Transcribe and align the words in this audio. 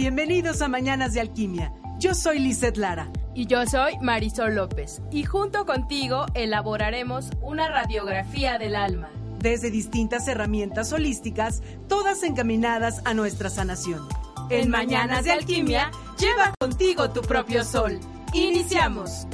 Bienvenidos 0.00 0.62
a 0.62 0.68
Mañanas 0.68 1.12
de 1.12 1.20
Alquimia. 1.20 1.72
Yo 1.98 2.14
soy 2.14 2.38
Lizeth 2.38 2.76
Lara. 2.76 3.10
Y 3.34 3.46
yo 3.46 3.66
soy 3.66 3.98
Marisol 4.00 4.54
López. 4.54 5.02
Y 5.10 5.24
junto 5.24 5.66
contigo 5.66 6.26
elaboraremos 6.34 7.30
una 7.42 7.66
radiografía 7.66 8.58
del 8.58 8.76
alma. 8.76 9.10
Desde 9.40 9.72
distintas 9.72 10.28
herramientas 10.28 10.92
holísticas, 10.92 11.64
todas 11.88 12.22
encaminadas 12.22 13.02
a 13.06 13.12
nuestra 13.12 13.50
sanación. 13.50 14.06
En 14.50 14.70
Mañanas 14.70 15.24
de 15.24 15.32
Alquimia, 15.32 15.90
lleva 16.16 16.54
contigo 16.60 17.10
tu 17.10 17.20
propio 17.22 17.64
sol. 17.64 17.98
Iniciamos. 18.34 19.26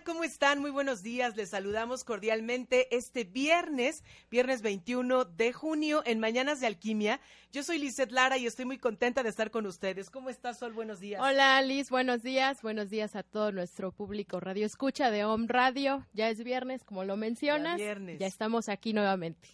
Hola, 0.00 0.14
¿cómo 0.14 0.24
están? 0.24 0.60
Muy 0.60 0.70
buenos 0.70 1.02
días. 1.02 1.36
Les 1.36 1.50
saludamos 1.50 2.04
cordialmente 2.04 2.96
este 2.96 3.24
viernes, 3.24 4.02
viernes 4.30 4.62
21 4.62 5.26
de 5.26 5.52
junio, 5.52 6.02
en 6.06 6.20
Mañanas 6.20 6.58
de 6.58 6.68
Alquimia. 6.68 7.20
Yo 7.52 7.62
soy 7.62 7.78
Lizeth 7.78 8.10
Lara 8.10 8.38
y 8.38 8.46
estoy 8.46 8.64
muy 8.64 8.78
contenta 8.78 9.22
de 9.22 9.28
estar 9.28 9.50
con 9.50 9.66
ustedes. 9.66 10.08
¿Cómo 10.08 10.30
estás, 10.30 10.58
Sol? 10.58 10.72
Buenos 10.72 11.00
días. 11.00 11.20
Hola, 11.20 11.60
Liz. 11.60 11.90
Buenos 11.90 12.22
días. 12.22 12.62
Buenos 12.62 12.88
días 12.88 13.14
a 13.14 13.22
todo 13.22 13.52
nuestro 13.52 13.92
público 13.92 14.40
Radio 14.40 14.64
Escucha 14.64 15.10
de 15.10 15.26
Home 15.26 15.46
Radio. 15.48 16.06
Ya 16.14 16.30
es 16.30 16.42
viernes, 16.42 16.82
como 16.82 17.04
lo 17.04 17.18
mencionas. 17.18 17.78
Ya 17.78 17.84
viernes. 17.84 18.18
Ya 18.18 18.26
estamos 18.26 18.70
aquí 18.70 18.94
nuevamente. 18.94 19.50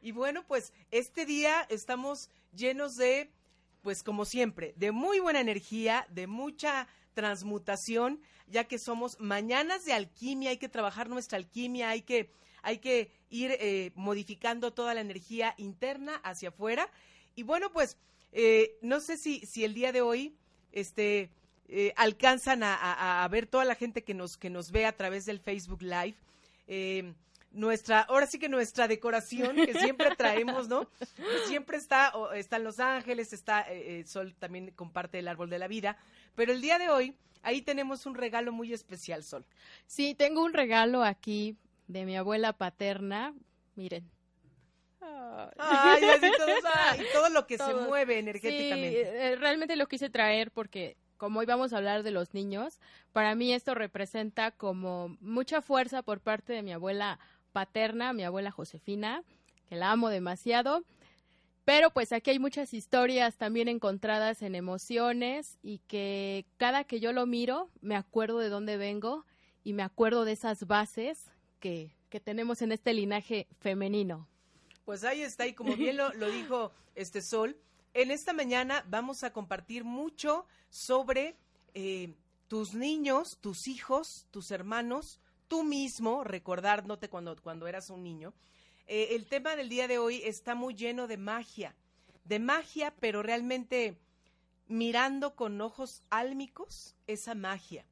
Y 0.00 0.12
bueno, 0.12 0.46
pues 0.46 0.72
este 0.90 1.26
día 1.26 1.66
estamos 1.68 2.30
llenos 2.54 2.96
de, 2.96 3.30
pues 3.82 4.02
como 4.02 4.24
siempre, 4.24 4.72
de 4.76 4.92
muy 4.92 5.20
buena 5.20 5.40
energía, 5.40 6.06
de 6.08 6.26
mucha 6.26 6.88
transmutación, 7.12 8.22
ya 8.50 8.64
que 8.64 8.78
somos 8.78 9.18
mañanas 9.20 9.84
de 9.84 9.92
alquimia, 9.92 10.50
hay 10.50 10.58
que 10.58 10.68
trabajar 10.68 11.08
nuestra 11.08 11.38
alquimia, 11.38 11.90
hay 11.90 12.02
que, 12.02 12.30
hay 12.62 12.78
que 12.78 13.12
ir 13.30 13.52
eh, 13.60 13.92
modificando 13.94 14.72
toda 14.72 14.92
la 14.92 15.00
energía 15.00 15.54
interna 15.56 16.16
hacia 16.16 16.50
afuera. 16.50 16.88
Y 17.34 17.44
bueno, 17.44 17.72
pues 17.72 17.96
eh, 18.32 18.76
no 18.82 19.00
sé 19.00 19.16
si, 19.16 19.46
si 19.46 19.64
el 19.64 19.74
día 19.74 19.92
de 19.92 20.02
hoy 20.02 20.36
este, 20.72 21.30
eh, 21.68 21.92
alcanzan 21.96 22.62
a, 22.62 23.24
a, 23.24 23.28
ver 23.28 23.46
toda 23.46 23.64
la 23.64 23.76
gente 23.76 24.02
que 24.02 24.14
nos, 24.14 24.36
que 24.36 24.50
nos 24.50 24.72
ve 24.72 24.84
a 24.84 24.96
través 24.96 25.24
del 25.24 25.40
Facebook 25.40 25.82
Live. 25.82 26.16
nuestra, 27.52 28.00
ahora 28.02 28.26
sí 28.26 28.38
que 28.38 28.48
nuestra 28.48 28.88
decoración 28.88 29.56
que 29.56 29.74
siempre 29.74 30.10
traemos, 30.16 30.68
¿no? 30.68 30.88
Siempre 31.46 31.78
está, 31.78 32.12
están 32.34 32.64
Los 32.64 32.80
Ángeles, 32.80 33.32
está 33.32 33.66
Sol 34.06 34.34
también 34.36 34.72
comparte 34.72 35.20
el 35.20 35.28
árbol 35.28 35.50
de 35.50 35.58
la 35.58 35.68
vida, 35.68 35.96
pero 36.34 36.52
el 36.52 36.60
día 36.60 36.78
de 36.78 36.88
hoy, 36.88 37.16
ahí 37.42 37.62
tenemos 37.62 38.06
un 38.06 38.14
regalo 38.14 38.52
muy 38.52 38.72
especial, 38.72 39.22
Sol. 39.22 39.44
Sí, 39.86 40.14
tengo 40.14 40.44
un 40.44 40.52
regalo 40.52 41.02
aquí 41.02 41.56
de 41.88 42.04
mi 42.04 42.16
abuela 42.16 42.52
paterna. 42.52 43.34
Miren. 43.74 44.08
Ay, 45.58 46.04
así 46.04 46.30
todo, 46.36 46.50
y 46.98 47.12
todo 47.12 47.28
lo 47.30 47.46
que 47.46 47.56
se 47.58 47.74
mueve 47.74 48.18
energéticamente. 48.18 49.04
Sí, 49.04 49.10
eh, 49.10 49.36
realmente 49.36 49.76
lo 49.76 49.86
quise 49.86 50.10
traer 50.10 50.50
porque 50.50 50.96
como 51.16 51.40
hoy 51.40 51.46
vamos 51.46 51.72
a 51.72 51.76
hablar 51.76 52.02
de 52.02 52.10
los 52.10 52.32
niños, 52.32 52.80
para 53.12 53.34
mí 53.34 53.52
esto 53.52 53.74
representa 53.74 54.50
como 54.50 55.16
mucha 55.20 55.60
fuerza 55.60 56.02
por 56.02 56.20
parte 56.20 56.54
de 56.54 56.62
mi 56.62 56.72
abuela 56.72 57.18
paterna, 57.52 58.12
mi 58.12 58.24
abuela 58.24 58.50
Josefina, 58.50 59.22
que 59.68 59.76
la 59.76 59.90
amo 59.92 60.08
demasiado. 60.08 60.82
Pero 61.70 61.92
pues 61.92 62.10
aquí 62.10 62.32
hay 62.32 62.40
muchas 62.40 62.74
historias 62.74 63.36
también 63.36 63.68
encontradas 63.68 64.42
en 64.42 64.56
emociones 64.56 65.56
y 65.62 65.78
que 65.86 66.44
cada 66.56 66.82
que 66.82 66.98
yo 66.98 67.12
lo 67.12 67.26
miro 67.26 67.70
me 67.80 67.94
acuerdo 67.94 68.40
de 68.40 68.48
dónde 68.48 68.76
vengo 68.76 69.24
y 69.62 69.72
me 69.72 69.84
acuerdo 69.84 70.24
de 70.24 70.32
esas 70.32 70.66
bases 70.66 71.30
que, 71.60 71.94
que 72.08 72.18
tenemos 72.18 72.60
en 72.62 72.72
este 72.72 72.92
linaje 72.92 73.46
femenino. 73.60 74.26
Pues 74.84 75.04
ahí 75.04 75.22
está, 75.22 75.46
y 75.46 75.54
como 75.54 75.76
bien 75.76 75.96
lo, 75.96 76.10
dijo 76.32 76.72
este 76.96 77.22
Sol, 77.22 77.56
en 77.94 78.10
esta 78.10 78.32
mañana 78.32 78.84
vamos 78.88 79.22
a 79.22 79.32
compartir 79.32 79.84
mucho 79.84 80.46
sobre 80.70 81.36
eh, 81.74 82.12
tus 82.48 82.74
niños, 82.74 83.38
tus 83.40 83.68
hijos, 83.68 84.26
tus 84.32 84.50
hermanos, 84.50 85.20
tú 85.46 85.62
mismo, 85.62 86.24
recordándote 86.24 87.08
cuando, 87.08 87.40
cuando 87.40 87.68
eras 87.68 87.90
un 87.90 88.02
niño, 88.02 88.34
eh, 88.92 89.14
el 89.14 89.26
tema 89.26 89.54
del 89.54 89.68
día 89.68 89.86
de 89.86 89.98
hoy 89.98 90.20
está 90.24 90.56
muy 90.56 90.74
lleno 90.74 91.06
de 91.06 91.16
magia, 91.16 91.76
de 92.24 92.40
magia, 92.40 92.92
pero 92.98 93.22
realmente 93.22 93.96
mirando 94.66 95.36
con 95.36 95.60
ojos 95.60 96.02
álmicos 96.10 96.96
esa 97.06 97.36
magia, 97.36 97.86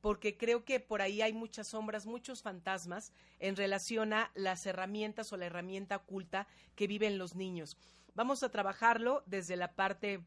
porque 0.00 0.36
creo 0.36 0.64
que 0.64 0.78
por 0.78 1.02
ahí 1.02 1.22
hay 1.22 1.32
muchas 1.32 1.66
sombras, 1.66 2.06
muchos 2.06 2.42
fantasmas 2.42 3.12
en 3.40 3.56
relación 3.56 4.12
a 4.12 4.30
las 4.36 4.64
herramientas 4.64 5.32
o 5.32 5.36
la 5.36 5.46
herramienta 5.46 5.96
oculta 5.96 6.46
que 6.76 6.86
viven 6.86 7.18
los 7.18 7.34
niños. 7.34 7.76
Vamos 8.14 8.44
a 8.44 8.52
trabajarlo 8.52 9.24
desde 9.26 9.56
la 9.56 9.74
parte 9.74 10.20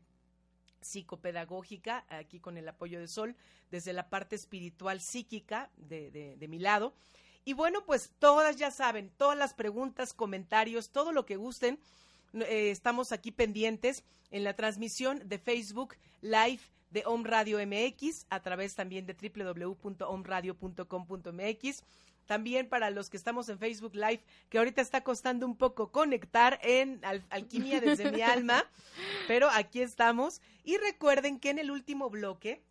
psicopedagógica, 0.82 2.06
aquí 2.10 2.42
con 2.42 2.58
el 2.58 2.68
apoyo 2.68 3.00
de 3.00 3.08
Sol, 3.08 3.38
desde 3.72 3.94
la 3.94 4.10
parte 4.10 4.36
espiritual 4.36 5.00
psíquica 5.00 5.72
de, 5.78 6.12
de 6.38 6.48
mi 6.50 6.60
lado, 6.60 6.94
y 7.48 7.54
bueno, 7.54 7.86
pues 7.86 8.12
todas 8.20 8.58
ya 8.58 8.70
saben, 8.72 9.10
todas 9.16 9.38
las 9.38 9.54
preguntas, 9.54 10.12
comentarios, 10.12 10.90
todo 10.90 11.14
lo 11.14 11.26
que 11.26 11.38
gusten, 11.38 11.80
eh, 12.34 12.72
estamos 12.72 13.14
aquí 13.14 13.32
pendientes 13.32 14.04
en 14.32 14.44
la 14.44 14.54
transmisión 14.54 15.22
de 15.30 15.40
Facebook 15.40 15.96
Live 16.20 16.60
de 16.90 17.04
Home 17.06 17.26
Radio 17.26 17.66
MX, 17.66 18.26
a 18.30 18.42
través 18.42 18.76
también 18.76 19.06
de 19.06 19.14
www.omradio.com.mx. 19.14 21.84
También 22.26 22.68
para 22.68 22.90
los 22.90 23.10
que 23.10 23.16
estamos 23.16 23.48
en 23.48 23.60
Facebook 23.60 23.96
Live, 23.96 24.20
que 24.50 24.58
ahorita 24.58 24.82
está 24.82 25.06
costando 25.06 25.46
un 25.46 25.56
poco 25.56 25.94
conectar 25.94 26.60
en 26.64 27.00
Alquimia 27.30 27.80
desde 27.80 28.12
mi 28.12 28.22
alma, 28.24 28.70
pero 29.30 29.50
aquí 29.52 29.80
estamos. 29.80 30.42
Y 30.66 30.76
recuerden 30.76 31.40
que 31.40 31.52
en 31.52 31.60
el 31.60 31.72
último 31.72 32.10
bloque 32.10 32.62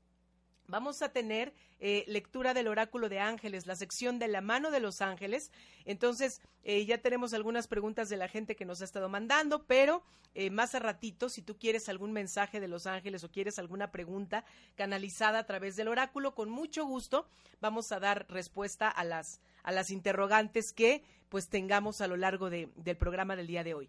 vamos 0.68 1.02
a 1.02 1.10
tener 1.10 1.52
eh, 1.78 2.04
lectura 2.06 2.54
del 2.54 2.68
oráculo 2.68 3.08
de 3.08 3.20
ángeles, 3.20 3.66
la 3.66 3.76
sección 3.76 4.18
de 4.18 4.28
la 4.28 4.40
mano 4.40 4.70
de 4.70 4.80
los 4.80 5.00
ángeles. 5.02 5.52
Entonces, 5.84 6.40
eh, 6.62 6.84
ya 6.86 6.98
tenemos 6.98 7.34
algunas 7.34 7.68
preguntas 7.68 8.08
de 8.08 8.16
la 8.16 8.28
gente 8.28 8.56
que 8.56 8.64
nos 8.64 8.80
ha 8.80 8.84
estado 8.84 9.08
mandando, 9.08 9.64
pero 9.64 10.02
eh, 10.34 10.50
más 10.50 10.74
a 10.74 10.78
ratito, 10.78 11.28
si 11.28 11.42
tú 11.42 11.58
quieres 11.58 11.88
algún 11.88 12.12
mensaje 12.12 12.60
de 12.60 12.68
los 12.68 12.86
ángeles 12.86 13.24
o 13.24 13.30
quieres 13.30 13.58
alguna 13.58 13.90
pregunta 13.90 14.44
canalizada 14.74 15.40
a 15.40 15.46
través 15.46 15.76
del 15.76 15.88
oráculo, 15.88 16.34
con 16.34 16.50
mucho 16.50 16.84
gusto 16.84 17.28
vamos 17.60 17.92
a 17.92 18.00
dar 18.00 18.26
respuesta 18.28 18.88
a 18.88 19.04
las, 19.04 19.40
a 19.62 19.72
las 19.72 19.90
interrogantes 19.90 20.72
que 20.72 21.02
pues 21.28 21.48
tengamos 21.48 22.00
a 22.00 22.06
lo 22.06 22.16
largo 22.16 22.50
de, 22.50 22.70
del 22.76 22.96
programa 22.96 23.36
del 23.36 23.46
día 23.46 23.64
de 23.64 23.74
hoy. 23.74 23.88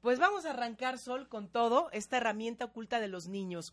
Pues 0.00 0.18
vamos 0.18 0.44
a 0.46 0.50
arrancar, 0.50 0.98
Sol, 0.98 1.28
con 1.28 1.48
todo, 1.48 1.90
esta 1.92 2.18
herramienta 2.18 2.66
oculta 2.66 3.00
de 3.00 3.08
los 3.08 3.26
niños 3.28 3.72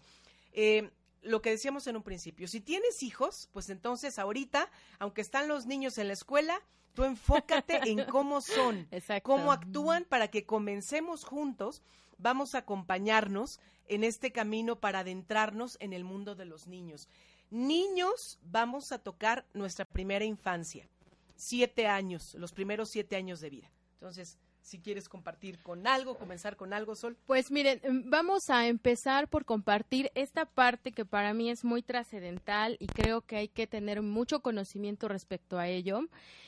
lo 1.23 1.41
que 1.41 1.51
decíamos 1.51 1.87
en 1.87 1.95
un 1.95 2.03
principio, 2.03 2.47
si 2.47 2.61
tienes 2.61 3.03
hijos, 3.03 3.49
pues 3.51 3.69
entonces 3.69 4.19
ahorita, 4.19 4.69
aunque 4.99 5.21
están 5.21 5.47
los 5.47 5.65
niños 5.65 5.97
en 5.97 6.07
la 6.07 6.13
escuela, 6.13 6.61
tú 6.93 7.03
enfócate 7.03 7.89
en 7.89 8.05
cómo 8.11 8.41
son, 8.41 8.87
cómo 9.23 9.51
actúan 9.51 10.05
para 10.05 10.29
que 10.29 10.45
comencemos 10.45 11.23
juntos, 11.23 11.81
vamos 12.17 12.55
a 12.55 12.59
acompañarnos 12.59 13.59
en 13.87 14.03
este 14.03 14.31
camino 14.31 14.79
para 14.79 14.99
adentrarnos 14.99 15.77
en 15.79 15.93
el 15.93 16.03
mundo 16.03 16.35
de 16.35 16.45
los 16.45 16.67
niños. 16.67 17.07
Niños, 17.49 18.39
vamos 18.43 18.91
a 18.91 18.99
tocar 18.99 19.45
nuestra 19.53 19.85
primera 19.85 20.25
infancia, 20.25 20.87
siete 21.35 21.87
años, 21.87 22.33
los 22.35 22.51
primeros 22.53 22.89
siete 22.89 23.15
años 23.15 23.41
de 23.41 23.49
vida. 23.49 23.71
Entonces, 23.93 24.37
si 24.63 24.79
quieres 24.79 25.09
compartir 25.09 25.59
con 25.59 25.85
algo, 25.85 26.17
comenzar 26.17 26.55
con 26.55 26.73
algo, 26.73 26.95
Sol. 26.95 27.17
Pues 27.27 27.51
miren, 27.51 27.79
em, 27.83 28.09
vamos 28.09 28.49
a 28.49 28.67
empezar 28.67 29.27
por 29.27 29.45
compartir 29.45 30.09
esta 30.15 30.45
parte 30.45 30.93
que 30.93 31.05
para 31.05 31.33
mí 31.33 31.49
es 31.49 31.63
muy 31.63 31.83
trascendental 31.83 32.77
y 32.79 32.87
creo 32.87 33.21
que 33.21 33.35
hay 33.35 33.49
que 33.49 33.67
tener 33.67 34.01
mucho 34.01 34.39
conocimiento 34.39 35.07
respecto 35.07 35.59
a 35.59 35.67
ello, 35.67 36.01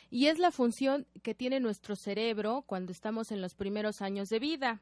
y 0.09 0.27
es 0.27 0.39
la 0.39 0.51
función 0.51 1.05
que 1.23 1.35
tiene 1.35 1.59
nuestro 1.59 1.95
cerebro 1.95 2.63
cuando 2.65 2.91
estamos 2.91 3.31
en 3.31 3.41
los 3.41 3.53
primeros 3.53 4.01
años 4.01 4.29
de 4.29 4.39
vida. 4.39 4.81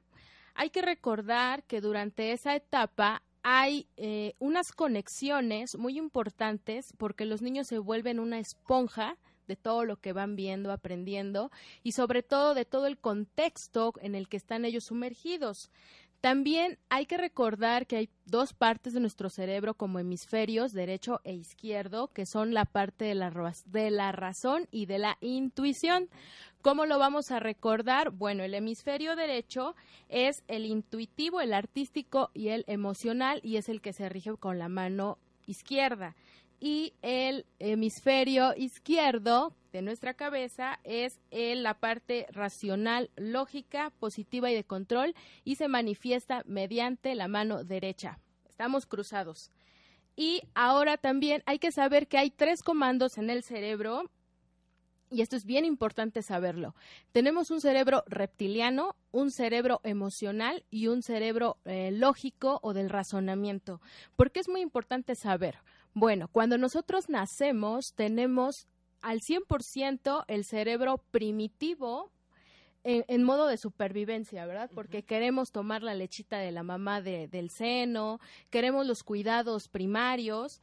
Hay 0.53 0.69
que 0.69 0.83
recordar 0.83 1.63
que 1.63 1.81
durante 1.81 2.31
esa 2.31 2.55
etapa 2.55 3.23
hay 3.41 3.87
eh, 3.97 4.35
unas 4.39 4.71
conexiones 4.71 5.75
muy 5.77 5.97
importantes 5.97 6.93
porque 6.97 7.25
los 7.25 7.41
niños 7.41 7.67
se 7.67 7.79
vuelven 7.79 8.19
una 8.19 8.39
esponja 8.39 9.17
de 9.47 9.55
todo 9.55 9.85
lo 9.85 9.97
que 9.97 10.13
van 10.13 10.35
viendo, 10.35 10.71
aprendiendo 10.71 11.51
y 11.83 11.93
sobre 11.93 12.23
todo 12.23 12.53
de 12.53 12.65
todo 12.65 12.87
el 12.87 12.97
contexto 12.97 13.93
en 14.01 14.15
el 14.15 14.27
que 14.27 14.37
están 14.37 14.65
ellos 14.65 14.85
sumergidos. 14.85 15.69
También 16.23 16.79
hay 16.87 17.05
que 17.05 17.17
recordar 17.17 17.85
que 17.85 17.97
hay 17.97 18.09
dos 18.25 18.53
partes 18.53 18.93
de 18.93 19.01
nuestro 19.01 19.29
cerebro 19.29 19.73
como 19.73 19.99
hemisferios, 19.99 20.71
derecho 20.71 21.19
e 21.25 21.33
izquierdo, 21.33 22.07
que 22.13 22.25
son 22.25 22.53
la 22.53 22.63
parte 22.63 23.03
de 23.03 23.13
la, 23.13 23.53
de 23.65 23.91
la 23.91 24.13
razón 24.13 24.69
y 24.71 24.85
de 24.85 24.99
la 24.99 25.17
intuición. 25.19 26.07
¿Cómo 26.61 26.85
lo 26.85 26.97
vamos 26.97 27.31
a 27.31 27.41
recordar? 27.41 28.11
Bueno, 28.11 28.43
el 28.43 28.53
hemisferio 28.53 29.17
derecho 29.17 29.75
es 30.07 30.45
el 30.47 30.65
intuitivo, 30.65 31.41
el 31.41 31.53
artístico 31.53 32.31
y 32.33 32.47
el 32.47 32.63
emocional 32.67 33.41
y 33.43 33.57
es 33.57 33.67
el 33.67 33.81
que 33.81 33.91
se 33.91 34.07
rige 34.07 34.31
con 34.37 34.59
la 34.59 34.69
mano 34.69 35.17
izquierda 35.45 36.15
y 36.63 36.93
el 37.01 37.45
hemisferio 37.59 38.53
izquierdo 38.55 39.53
de 39.73 39.81
nuestra 39.81 40.13
cabeza 40.13 40.79
es 40.85 41.19
la 41.29 41.73
parte 41.73 42.25
racional, 42.31 43.11
lógica, 43.17 43.91
positiva 43.99 44.49
y 44.49 44.55
de 44.55 44.63
control 44.63 45.13
y 45.43 45.55
se 45.55 45.67
manifiesta 45.67 46.41
mediante 46.45 47.15
la 47.15 47.27
mano 47.27 47.65
derecha. 47.65 48.17
Estamos 48.47 48.85
cruzados. 48.85 49.51
Y 50.15 50.41
ahora 50.55 50.95
también 50.95 51.43
hay 51.47 51.59
que 51.59 51.73
saber 51.73 52.07
que 52.07 52.17
hay 52.17 52.31
tres 52.31 52.63
comandos 52.63 53.17
en 53.17 53.29
el 53.29 53.43
cerebro 53.43 54.09
y 55.11 55.21
esto 55.21 55.35
es 55.35 55.45
bien 55.45 55.65
importante 55.65 56.21
saberlo. 56.21 56.75
Tenemos 57.11 57.51
un 57.51 57.59
cerebro 57.59 58.05
reptiliano, 58.07 58.95
un 59.11 59.31
cerebro 59.31 59.81
emocional 59.83 60.63
y 60.71 60.87
un 60.87 61.03
cerebro 61.03 61.57
eh, 61.65 61.91
lógico 61.91 62.59
o 62.63 62.73
del 62.73 62.89
razonamiento. 62.89 63.81
¿Por 64.15 64.31
qué 64.31 64.39
es 64.39 64.47
muy 64.47 64.61
importante 64.61 65.13
saber? 65.15 65.59
Bueno, 65.93 66.27
cuando 66.27 66.57
nosotros 66.57 67.09
nacemos 67.09 67.93
tenemos 67.93 68.67
al 69.01 69.21
100% 69.21 70.25
el 70.27 70.45
cerebro 70.45 71.03
primitivo 71.11 72.11
en, 72.85 73.23
modo 73.23 73.47
de 73.47 73.57
supervivencia, 73.57 74.45
¿verdad? 74.45 74.69
Porque 74.73 75.03
queremos 75.03 75.51
tomar 75.51 75.83
la 75.83 75.93
lechita 75.93 76.39
de 76.39 76.51
la 76.51 76.63
mamá 76.63 77.01
del 77.01 77.49
seno, 77.49 78.19
queremos 78.49 78.85
los 78.85 79.03
cuidados 79.03 79.69
primarios, 79.69 80.61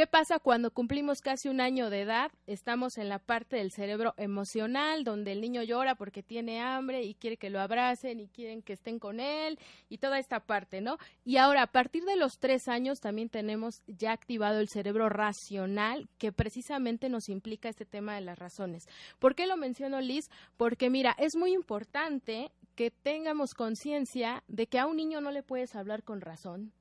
¿Qué 0.00 0.06
pasa 0.06 0.38
cuando 0.38 0.70
cumplimos 0.70 1.20
casi 1.20 1.50
un 1.50 1.60
año 1.60 1.90
de 1.90 2.00
edad? 2.00 2.32
Estamos 2.46 2.96
en 2.96 3.10
la 3.10 3.18
parte 3.18 3.56
del 3.56 3.70
cerebro 3.70 4.14
emocional, 4.16 5.04
donde 5.04 5.32
el 5.32 5.42
niño 5.42 5.62
llora 5.62 5.94
porque 5.94 6.22
tiene 6.22 6.58
hambre 6.58 7.02
y 7.02 7.12
quiere 7.12 7.36
que 7.36 7.50
lo 7.50 7.60
abracen 7.60 8.18
y 8.18 8.26
quieren 8.26 8.62
que 8.62 8.72
estén 8.72 8.98
con 8.98 9.20
él 9.20 9.58
y 9.90 9.98
toda 9.98 10.18
esta 10.18 10.40
parte, 10.40 10.80
¿no? 10.80 10.96
Y 11.26 11.36
ahora, 11.36 11.64
a 11.64 11.66
partir 11.66 12.04
de 12.04 12.16
los 12.16 12.38
tres 12.38 12.66
años, 12.66 13.00
también 13.00 13.28
tenemos 13.28 13.82
ya 13.88 14.12
activado 14.12 14.60
el 14.60 14.70
cerebro 14.70 15.10
racional, 15.10 16.08
que 16.16 16.32
precisamente 16.32 17.10
nos 17.10 17.28
implica 17.28 17.68
este 17.68 17.84
tema 17.84 18.14
de 18.14 18.22
las 18.22 18.38
razones. 18.38 18.88
¿Por 19.18 19.34
qué 19.34 19.46
lo 19.46 19.58
menciono, 19.58 20.00
Liz? 20.00 20.30
Porque, 20.56 20.88
mira, 20.88 21.14
es 21.18 21.36
muy 21.36 21.52
importante 21.52 22.52
que 22.74 22.90
tengamos 22.90 23.52
conciencia 23.52 24.44
de 24.48 24.66
que 24.66 24.78
a 24.78 24.86
un 24.86 24.96
niño 24.96 25.20
no 25.20 25.30
le 25.30 25.42
puedes 25.42 25.74
hablar 25.74 26.04
con 26.04 26.22
razón 26.22 26.72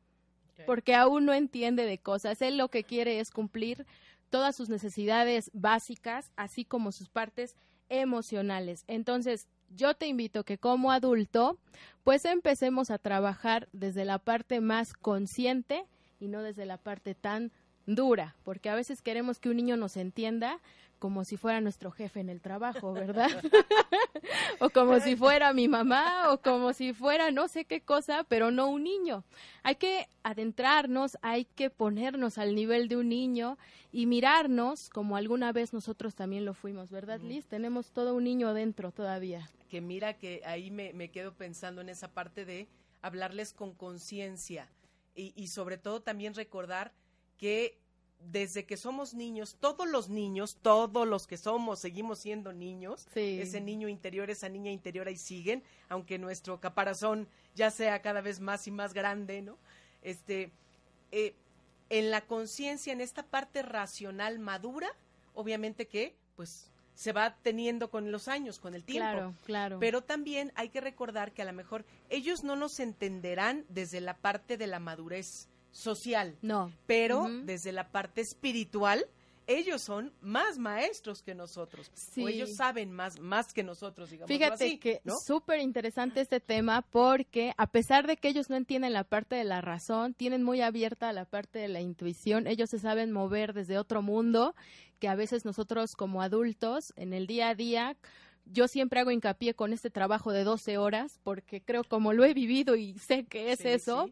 porque 0.65 0.95
aún 0.95 1.25
no 1.25 1.33
entiende 1.33 1.85
de 1.85 1.97
cosas. 1.97 2.41
Él 2.41 2.57
lo 2.57 2.69
que 2.69 2.83
quiere 2.83 3.19
es 3.19 3.31
cumplir 3.31 3.85
todas 4.29 4.55
sus 4.55 4.69
necesidades 4.69 5.49
básicas, 5.53 6.31
así 6.35 6.65
como 6.65 6.91
sus 6.91 7.09
partes 7.09 7.55
emocionales. 7.89 8.83
Entonces, 8.87 9.47
yo 9.75 9.93
te 9.93 10.07
invito 10.07 10.43
que 10.43 10.57
como 10.57 10.91
adulto, 10.91 11.57
pues 12.03 12.25
empecemos 12.25 12.91
a 12.91 12.97
trabajar 12.97 13.67
desde 13.71 14.05
la 14.05 14.19
parte 14.19 14.61
más 14.61 14.93
consciente 14.93 15.85
y 16.19 16.27
no 16.27 16.41
desde 16.41 16.65
la 16.65 16.77
parte 16.77 17.15
tan 17.15 17.51
dura, 17.95 18.35
porque 18.43 18.69
a 18.69 18.75
veces 18.75 19.01
queremos 19.01 19.39
que 19.39 19.49
un 19.49 19.57
niño 19.57 19.77
nos 19.77 19.97
entienda, 19.97 20.59
como 20.99 21.23
si 21.23 21.37
fuera 21.37 21.61
nuestro 21.61 21.91
jefe 21.91 22.19
en 22.19 22.29
el 22.29 22.41
trabajo, 22.41 22.93
¿verdad? 22.93 23.29
o 24.59 24.69
como 24.69 24.99
si 24.99 25.15
fuera 25.15 25.53
mi 25.53 25.67
mamá, 25.67 26.31
o 26.31 26.41
como 26.41 26.73
si 26.73 26.93
fuera 26.93 27.31
no 27.31 27.47
sé 27.47 27.65
qué 27.65 27.81
cosa, 27.81 28.25
pero 28.25 28.51
no 28.51 28.67
un 28.67 28.83
niño. 28.83 29.23
Hay 29.63 29.75
que 29.75 30.07
adentrarnos, 30.23 31.17
hay 31.21 31.45
que 31.45 31.69
ponernos 31.69 32.37
al 32.37 32.53
nivel 32.53 32.89
de 32.89 32.97
un 32.97 33.09
niño 33.09 33.57
y 33.91 34.05
mirarnos 34.05 34.89
como 34.89 35.15
alguna 35.15 35.51
vez 35.53 35.73
nosotros 35.73 36.15
también 36.15 36.45
lo 36.45 36.53
fuimos, 36.53 36.91
¿verdad, 36.91 37.21
Liz? 37.21 37.47
Tenemos 37.47 37.91
todo 37.91 38.13
un 38.13 38.25
niño 38.25 38.53
dentro 38.53 38.91
todavía. 38.91 39.49
Que 39.69 39.81
mira 39.81 40.17
que 40.17 40.41
ahí 40.45 40.69
me, 40.69 40.93
me 40.93 41.09
quedo 41.09 41.33
pensando 41.33 41.81
en 41.81 41.89
esa 41.89 42.11
parte 42.11 42.43
de 42.43 42.67
hablarles 43.01 43.53
con 43.53 43.73
conciencia 43.73 44.69
y, 45.15 45.31
y 45.35 45.47
sobre 45.47 45.77
todo 45.77 46.01
también 46.01 46.33
recordar 46.33 46.91
que 47.39 47.79
desde 48.19 48.65
que 48.65 48.77
somos 48.77 49.13
niños, 49.13 49.55
todos 49.59 49.87
los 49.87 50.09
niños, 50.09 50.57
todos 50.61 51.07
los 51.07 51.25
que 51.25 51.37
somos, 51.37 51.79
seguimos 51.79 52.19
siendo 52.19 52.51
niños. 52.51 53.07
Ese 53.15 53.61
niño 53.61 53.87
interior, 53.87 54.29
esa 54.29 54.49
niña 54.49 54.71
interior 54.71 55.07
ahí 55.07 55.17
siguen, 55.17 55.63
aunque 55.87 56.19
nuestro 56.19 56.59
caparazón 56.59 57.27
ya 57.55 57.71
sea 57.71 58.01
cada 58.01 58.21
vez 58.21 58.41
más 58.41 58.67
y 58.67 58.71
más 58.71 58.93
grande, 58.93 59.41
¿no? 59.41 59.57
Este, 60.01 60.51
eh, 61.11 61.33
en 61.89 62.11
la 62.11 62.21
conciencia, 62.21 62.93
en 62.93 63.01
esta 63.01 63.23
parte 63.23 63.61
racional 63.61 64.37
madura, 64.37 64.89
obviamente 65.33 65.87
que, 65.87 66.15
pues, 66.35 66.69
se 66.93 67.13
va 67.13 67.37
teniendo 67.41 67.89
con 67.89 68.11
los 68.11 68.27
años, 68.27 68.59
con 68.59 68.75
el 68.75 68.83
tiempo. 68.83 69.11
Claro, 69.11 69.35
claro. 69.45 69.79
Pero 69.79 70.01
también 70.01 70.51
hay 70.55 70.67
que 70.67 70.81
recordar 70.81 71.31
que 71.31 71.41
a 71.41 71.45
lo 71.45 71.53
mejor 71.53 71.85
ellos 72.09 72.43
no 72.43 72.57
nos 72.57 72.81
entenderán 72.81 73.65
desde 73.69 74.01
la 74.01 74.17
parte 74.17 74.57
de 74.57 74.67
la 74.67 74.79
madurez 74.79 75.47
social. 75.71 76.37
No. 76.41 76.71
Pero 76.85 77.27
desde 77.43 77.71
la 77.71 77.89
parte 77.91 78.21
espiritual, 78.21 79.05
ellos 79.49 79.81
son 79.81 80.13
más 80.21 80.59
maestros 80.59 81.23
que 81.23 81.33
nosotros. 81.33 81.89
Sí. 81.95 82.23
O 82.23 82.27
ellos 82.27 82.55
saben 82.55 82.91
más, 82.91 83.19
más 83.19 83.51
que 83.51 83.63
nosotros, 83.63 84.11
digamos. 84.11 84.27
Fíjate 84.27 84.77
que 84.77 85.01
es 85.03 85.13
súper 85.25 85.59
interesante 85.59 86.21
este 86.21 86.39
tema 86.39 86.83
porque 86.83 87.53
a 87.57 87.65
pesar 87.65 88.05
de 88.05 88.17
que 88.17 88.29
ellos 88.29 88.51
no 88.51 88.55
entienden 88.55 88.93
la 88.93 89.03
parte 89.03 89.35
de 89.35 89.43
la 89.43 89.61
razón, 89.61 90.13
tienen 90.13 90.43
muy 90.43 90.61
abierta 90.61 91.11
la 91.13 91.25
parte 91.25 91.57
de 91.57 91.67
la 91.67 91.81
intuición, 91.81 92.45
ellos 92.45 92.69
se 92.69 92.77
saben 92.77 93.11
mover 93.11 93.53
desde 93.53 93.79
otro 93.79 94.03
mundo 94.03 94.55
que 94.99 95.07
a 95.07 95.15
veces 95.15 95.45
nosotros 95.45 95.95
como 95.95 96.21
adultos 96.21 96.93
en 96.95 97.13
el 97.13 97.25
día 97.25 97.49
a 97.49 97.55
día 97.55 97.97
yo 98.51 98.67
siempre 98.67 98.99
hago 98.99 99.11
hincapié 99.11 99.53
con 99.53 99.73
este 99.73 99.89
trabajo 99.89 100.31
de 100.31 100.43
12 100.43 100.77
horas 100.77 101.19
porque 101.23 101.61
creo 101.61 101.83
como 101.83 102.13
lo 102.13 102.23
he 102.23 102.33
vivido 102.33 102.75
y 102.75 102.97
sé 102.99 103.25
que 103.25 103.51
es 103.51 103.65
eso, 103.65 104.09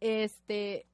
este 0.00 0.86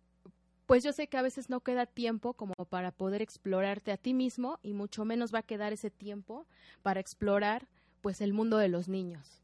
pues 0.67 0.83
yo 0.83 0.93
sé 0.93 1.07
que 1.07 1.17
a 1.17 1.23
veces 1.23 1.49
no 1.49 1.61
queda 1.61 1.87
tiempo 1.87 2.35
como 2.35 2.55
para 2.69 2.91
poder 2.91 3.23
explorarte 3.23 3.93
a 3.93 3.97
ti 3.97 4.15
mismo 4.15 4.59
y 4.63 4.75
mucho 4.75 5.05
menos 5.05 5.33
va 5.33 5.41
a 5.41 5.43
quedar 5.43 5.73
ese 5.73 5.91
tiempo 5.91 6.47
para 6.83 7.01
explorar 7.01 7.67
pues 8.01 8.21
el 8.21 8.33
mundo 8.33 8.59
de 8.59 8.69
los 8.69 8.89
niños. 8.89 9.43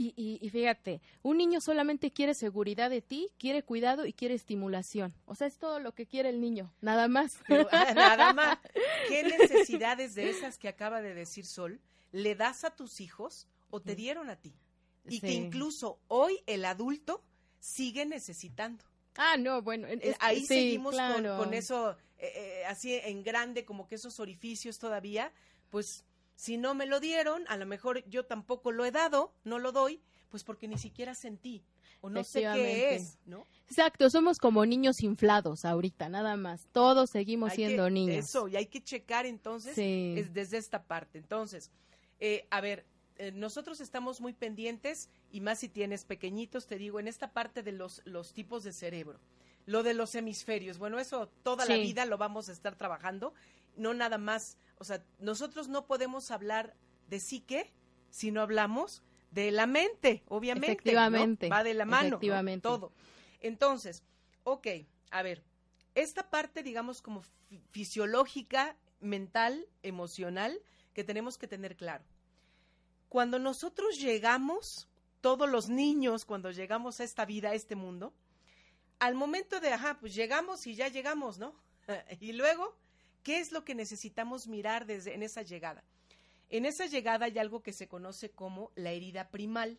Y, 0.00 0.38
y, 0.40 0.48
fíjate, 0.50 1.00
un 1.24 1.38
niño 1.38 1.60
solamente 1.60 2.12
quiere 2.12 2.32
seguridad 2.32 2.88
de 2.88 3.02
ti, 3.02 3.30
quiere 3.36 3.64
cuidado 3.64 4.06
y 4.06 4.12
quiere 4.12 4.34
estimulación. 4.34 5.12
O 5.26 5.34
sea, 5.34 5.48
es 5.48 5.58
todo 5.58 5.80
lo 5.80 5.92
que 5.92 6.06
quiere 6.06 6.28
el 6.28 6.40
niño, 6.40 6.72
nada 6.80 7.08
más. 7.08 7.40
nada 7.96 8.32
más. 8.32 8.58
¿Qué 9.08 9.24
necesidades 9.24 10.14
de 10.14 10.30
esas 10.30 10.56
que 10.56 10.68
acaba 10.68 11.02
de 11.02 11.14
decir 11.14 11.44
Sol 11.44 11.80
le 12.12 12.36
das 12.36 12.62
a 12.62 12.76
tus 12.76 13.00
hijos 13.00 13.48
o 13.70 13.80
te 13.80 13.96
dieron 13.96 14.30
a 14.30 14.36
ti? 14.36 14.54
Y 15.08 15.18
que 15.18 15.32
incluso 15.32 15.98
hoy 16.06 16.38
el 16.46 16.64
adulto 16.64 17.24
sigue 17.58 18.06
necesitando. 18.06 18.84
Ah, 19.18 19.36
no, 19.36 19.60
bueno. 19.62 19.88
Ahí 20.20 20.46
seguimos 20.46 20.96
con, 20.96 21.52
eso 21.52 21.96
eh, 22.18 22.32
eh, 22.34 22.64
así 22.66 22.94
en 22.94 23.22
grande, 23.22 23.64
como 23.64 23.86
que 23.86 23.96
esos 23.96 24.20
orificios 24.20 24.78
todavía, 24.78 25.32
pues 25.70 26.04
si 26.36 26.56
no 26.56 26.74
me 26.74 26.86
lo 26.86 27.00
dieron, 27.00 27.44
a 27.48 27.56
lo 27.56 27.66
mejor 27.66 28.08
yo 28.08 28.24
tampoco 28.24 28.70
lo 28.70 28.84
he 28.84 28.92
dado, 28.92 29.34
no 29.42 29.58
lo 29.58 29.72
doy, 29.72 30.00
pues 30.30 30.44
porque 30.44 30.68
ni 30.68 30.78
siquiera 30.78 31.14
sentí 31.14 31.64
o 32.00 32.10
no 32.10 32.22
sé 32.22 32.42
qué 32.42 32.94
es, 32.94 33.18
¿no? 33.26 33.44
Exacto, 33.68 34.08
somos 34.08 34.38
como 34.38 34.64
niños 34.64 35.02
inflados 35.02 35.64
ahorita, 35.64 36.08
nada 36.08 36.36
más. 36.36 36.68
Todos 36.72 37.10
seguimos 37.10 37.54
siendo 37.54 37.90
niños. 37.90 38.26
Eso, 38.26 38.48
y 38.48 38.56
hay 38.56 38.66
que 38.66 38.82
checar 38.82 39.26
entonces 39.26 39.76
es 39.76 40.32
desde 40.32 40.58
esta 40.58 40.84
parte. 40.84 41.18
Entonces, 41.18 41.70
eh, 42.20 42.46
a 42.50 42.60
ver, 42.60 42.86
eh, 43.16 43.32
nosotros 43.32 43.80
estamos 43.80 44.20
muy 44.20 44.32
pendientes, 44.32 45.10
y 45.30 45.40
más 45.40 45.58
si 45.58 45.68
tienes 45.68 46.04
pequeñitos, 46.04 46.66
te 46.66 46.78
digo, 46.78 47.00
en 47.00 47.08
esta 47.08 47.32
parte 47.32 47.62
de 47.62 47.72
los, 47.72 48.02
los 48.04 48.32
tipos 48.32 48.64
de 48.64 48.72
cerebro. 48.72 49.20
Lo 49.66 49.82
de 49.82 49.92
los 49.92 50.14
hemisferios, 50.14 50.78
bueno, 50.78 50.98
eso 50.98 51.28
toda 51.42 51.66
la 51.66 51.76
vida 51.76 52.06
lo 52.06 52.16
vamos 52.16 52.48
a 52.48 52.52
estar 52.52 52.76
trabajando, 52.76 53.34
no 53.76 53.92
nada 53.92 54.16
más, 54.16 54.56
o 54.78 54.84
sea, 54.84 55.04
nosotros 55.18 55.68
no 55.68 55.86
podemos 55.86 56.30
hablar 56.30 56.74
de 57.08 57.20
psique 57.20 57.70
si 58.08 58.30
no 58.30 58.40
hablamos 58.40 59.02
de 59.30 59.50
la 59.50 59.66
mente, 59.66 60.22
obviamente. 60.28 60.72
Efectivamente. 60.72 61.50
Va 61.50 61.62
de 61.64 61.74
la 61.74 61.84
mano, 61.84 62.18
todo. 62.62 62.92
Entonces, 63.40 64.02
ok, 64.44 64.66
a 65.10 65.22
ver, 65.22 65.44
esta 65.94 66.30
parte, 66.30 66.62
digamos, 66.62 67.02
como 67.02 67.22
fisiológica, 67.70 68.74
mental, 69.00 69.66
emocional, 69.82 70.58
que 70.94 71.04
tenemos 71.04 71.36
que 71.36 71.46
tener 71.46 71.76
claro 71.76 72.04
cuando 73.08 73.38
nosotros 73.38 73.98
llegamos, 73.98 74.88
todos 75.20 75.48
los 75.48 75.68
niños, 75.68 76.24
cuando 76.24 76.50
llegamos 76.50 77.00
a 77.00 77.04
esta 77.04 77.24
vida, 77.24 77.50
a 77.50 77.54
este 77.54 77.74
mundo, 77.74 78.12
al 78.98 79.14
momento 79.14 79.60
de, 79.60 79.72
ajá, 79.72 79.98
pues 80.00 80.14
llegamos 80.14 80.66
y 80.66 80.74
ya 80.74 80.88
llegamos, 80.88 81.38
¿no? 81.38 81.54
y 82.20 82.32
luego, 82.32 82.76
¿qué 83.22 83.38
es 83.38 83.52
lo 83.52 83.64
que 83.64 83.74
necesitamos 83.74 84.46
mirar 84.48 84.86
desde 84.86 85.14
en 85.14 85.22
esa 85.22 85.42
llegada? 85.42 85.84
En 86.50 86.64
esa 86.64 86.86
llegada 86.86 87.26
hay 87.26 87.38
algo 87.38 87.62
que 87.62 87.72
se 87.72 87.88
conoce 87.88 88.30
como 88.30 88.72
la 88.74 88.90
herida 88.90 89.28
primal 89.28 89.78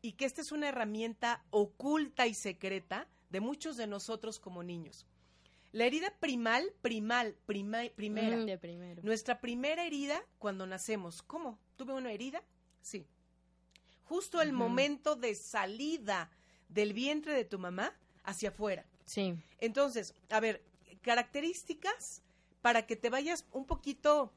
y 0.00 0.12
que 0.12 0.24
esta 0.24 0.40
es 0.40 0.50
una 0.50 0.68
herramienta 0.68 1.44
oculta 1.50 2.26
y 2.26 2.34
secreta 2.34 3.06
de 3.30 3.40
muchos 3.40 3.76
de 3.76 3.86
nosotros 3.86 4.40
como 4.40 4.62
niños. 4.62 5.06
La 5.70 5.86
herida 5.86 6.12
primal, 6.20 6.74
primal, 6.82 7.34
primera. 7.46 8.36
Mm, 8.36 8.46
de 8.46 8.58
primero. 8.58 9.02
Nuestra 9.02 9.40
primera 9.40 9.86
herida 9.86 10.22
cuando 10.38 10.66
nacemos. 10.66 11.22
¿Cómo? 11.22 11.58
¿Tuve 11.76 11.94
una 11.94 12.12
herida? 12.12 12.42
Sí. 12.82 13.06
Justo 14.12 14.42
el 14.42 14.52
momento 14.52 15.16
de 15.16 15.34
salida 15.34 16.28
del 16.68 16.92
vientre 16.92 17.32
de 17.32 17.46
tu 17.46 17.58
mamá 17.58 17.94
hacia 18.24 18.50
afuera. 18.50 18.84
Sí. 19.06 19.34
Entonces, 19.58 20.14
a 20.28 20.38
ver, 20.38 20.62
características 21.00 22.20
para 22.60 22.84
que 22.86 22.94
te 22.94 23.08
vayas 23.08 23.46
un 23.52 23.64
poquito 23.64 24.30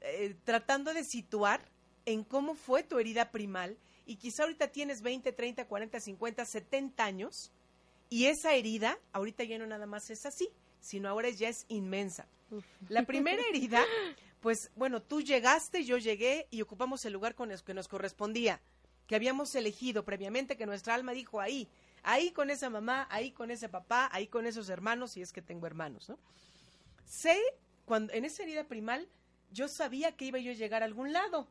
eh, 0.00 0.36
tratando 0.44 0.94
de 0.94 1.02
situar 1.02 1.68
en 2.04 2.22
cómo 2.22 2.54
fue 2.54 2.84
tu 2.84 3.00
herida 3.00 3.32
primal 3.32 3.76
y 4.06 4.14
quizá 4.14 4.44
ahorita 4.44 4.68
tienes 4.68 5.02
20, 5.02 5.32
30, 5.32 5.66
40, 5.66 5.98
50, 5.98 6.44
70 6.44 7.04
años 7.04 7.50
y 8.08 8.26
esa 8.26 8.54
herida 8.54 8.96
ahorita 9.12 9.42
ya 9.42 9.58
no 9.58 9.66
nada 9.66 9.86
más 9.86 10.08
es 10.08 10.24
así, 10.24 10.48
sino 10.78 11.08
ahora 11.08 11.30
ya 11.30 11.48
es 11.48 11.64
inmensa. 11.66 12.28
La 12.88 13.02
primera 13.04 13.42
herida, 13.50 13.84
pues 14.40 14.70
bueno, 14.76 15.02
tú 15.02 15.20
llegaste, 15.20 15.82
yo 15.82 15.98
llegué 15.98 16.46
y 16.52 16.62
ocupamos 16.62 17.04
el 17.04 17.12
lugar 17.12 17.34
con 17.34 17.50
el 17.50 17.60
que 17.64 17.74
nos 17.74 17.88
correspondía, 17.88 18.60
que 19.06 19.16
habíamos 19.16 19.54
elegido 19.54 20.04
previamente, 20.04 20.56
que 20.56 20.66
nuestra 20.66 20.94
alma 20.94 21.12
dijo 21.12 21.40
ahí, 21.40 21.68
ahí 22.02 22.30
con 22.32 22.50
esa 22.50 22.70
mamá, 22.70 23.06
ahí 23.10 23.32
con 23.32 23.50
ese 23.50 23.68
papá, 23.68 24.08
ahí 24.12 24.26
con 24.26 24.46
esos 24.46 24.68
hermanos, 24.68 25.12
si 25.12 25.22
es 25.22 25.32
que 25.32 25.42
tengo 25.42 25.66
hermanos, 25.66 26.08
¿no? 26.08 26.18
Sé, 27.04 27.38
cuando, 27.84 28.12
en 28.12 28.24
esa 28.24 28.42
herida 28.42 28.64
primal, 28.64 29.08
yo 29.52 29.68
sabía 29.68 30.12
que 30.12 30.24
iba 30.24 30.38
yo 30.38 30.50
a 30.50 30.54
llegar 30.54 30.82
a 30.82 30.86
algún 30.86 31.12
lado. 31.12 31.48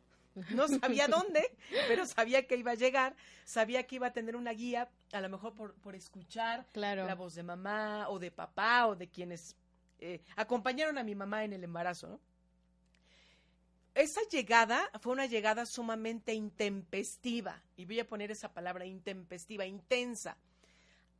No 0.49 0.67
sabía 0.67 1.07
dónde, 1.07 1.55
pero 1.87 2.05
sabía 2.05 2.45
que 2.45 2.57
iba 2.57 2.71
a 2.71 2.75
llegar, 2.75 3.15
sabía 3.45 3.83
que 3.83 3.95
iba 3.95 4.07
a 4.07 4.13
tener 4.13 4.35
una 4.35 4.51
guía, 4.51 4.89
a 5.13 5.21
lo 5.21 5.29
mejor 5.29 5.53
por, 5.53 5.73
por 5.75 5.95
escuchar 5.95 6.65
la 6.73 7.15
voz 7.15 7.35
de 7.35 7.43
mamá 7.43 8.09
o 8.09 8.19
de 8.19 8.31
papá 8.31 8.87
o 8.87 8.95
de 8.95 9.07
quienes 9.07 9.55
eh, 9.99 10.21
acompañaron 10.35 10.97
a 10.97 11.03
mi 11.03 11.15
mamá 11.15 11.45
en 11.45 11.53
el 11.53 11.63
embarazo. 11.63 12.19
Esa 13.95 14.19
llegada 14.29 14.91
fue 14.99 15.13
una 15.13 15.25
llegada 15.25 15.65
sumamente 15.65 16.33
intempestiva, 16.33 17.63
y 17.77 17.85
voy 17.85 18.01
a 18.01 18.07
poner 18.07 18.29
esa 18.29 18.53
palabra 18.53 18.85
intempestiva, 18.85 19.65
intensa. 19.65 20.37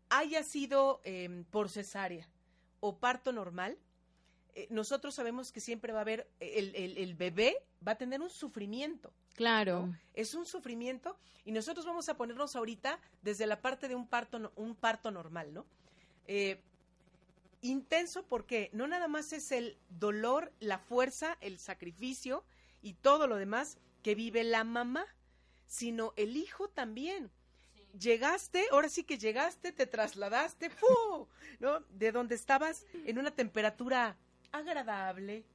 Haya 0.10 0.44
sido 0.44 1.00
em, 1.06 1.46
por 1.46 1.70
cesárea 1.70 2.28
o 2.82 2.98
parto 2.98 3.32
normal, 3.32 3.78
eh, 4.56 4.68
nosotros 4.70 5.16
sabemos 5.16 5.54
que 5.54 5.62
siempre 5.62 5.94
va 5.94 6.00
a 6.00 6.02
haber, 6.02 6.30
el, 6.42 7.14
bebé 7.16 7.58
va 7.86 7.94
a 7.94 7.98
tener 7.98 8.22
un 8.22 8.30
sufrimiento. 8.30 9.14
Claro. 9.36 9.96
Es 10.14 10.36
un 10.36 10.46
sufrimiento 10.46 11.18
y 11.46 11.54
nosotros 11.54 11.86
vamos 11.86 12.10
a 12.10 12.18
ponernos 12.18 12.58
ahorita 12.58 13.00
desde 13.22 13.48
la 13.48 13.62
parte 13.62 13.88
de 13.88 13.96
un 13.96 14.06
parto, 14.06 14.52
un 14.58 14.76
parto 14.76 15.12
normal, 15.12 15.54
¿no? 15.54 15.66
Eh, 16.28 16.62
intenso 17.62 18.24
porque 18.28 18.70
no 18.74 18.86
nada 18.86 19.08
más 19.08 19.32
es 19.34 19.52
el 19.52 19.78
dolor, 19.90 20.52
la 20.60 20.78
fuerza, 20.78 21.38
el 21.40 21.58
sacrificio 21.58 22.44
y 22.86 22.94
todo 22.94 23.26
lo 23.26 23.38
demás 23.38 23.80
que 24.04 24.14
vive 24.14 24.44
la 24.44 24.64
mamá, 24.64 25.08
sino 25.66 26.14
el 26.18 26.38
hijo 26.38 26.70
también. 26.70 27.32
Llegaste, 28.00 28.68
ahora 28.72 28.90
sí 28.90 29.04
que 29.04 29.18
llegaste, 29.18 29.72
te 29.72 29.88
trasladaste, 29.88 30.70
¡fu! 30.70 31.28
¿no? 31.60 31.80
De 31.90 32.12
donde 32.12 32.36
estabas 32.36 32.86
en 32.94 33.18
una 33.18 33.32
temperatura 33.32 34.18
agradable, 34.52 35.46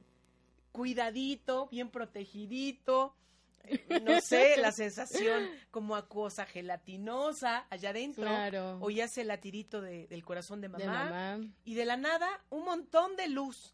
cuidadito, 0.73 1.67
bien 1.67 1.89
protegidito, 1.89 3.15
eh, 3.63 4.01
no 4.03 4.19
sé, 4.19 4.57
la 4.57 4.71
sensación 4.73 5.47
como 5.71 5.95
acuosa 5.95 6.45
gelatinosa 6.45 7.65
allá 7.69 7.91
adentro, 7.91 8.23
claro. 8.23 8.77
oías 8.81 9.17
el 9.17 9.27
latirito 9.27 9.79
del 9.79 10.25
corazón 10.25 10.59
de 10.59 10.67
mamá, 10.67 11.39
y 11.63 11.75
de 11.75 11.85
la 11.85 11.95
nada 11.95 12.43
un 12.49 12.65
montón 12.65 13.15
de 13.15 13.29
luz, 13.29 13.73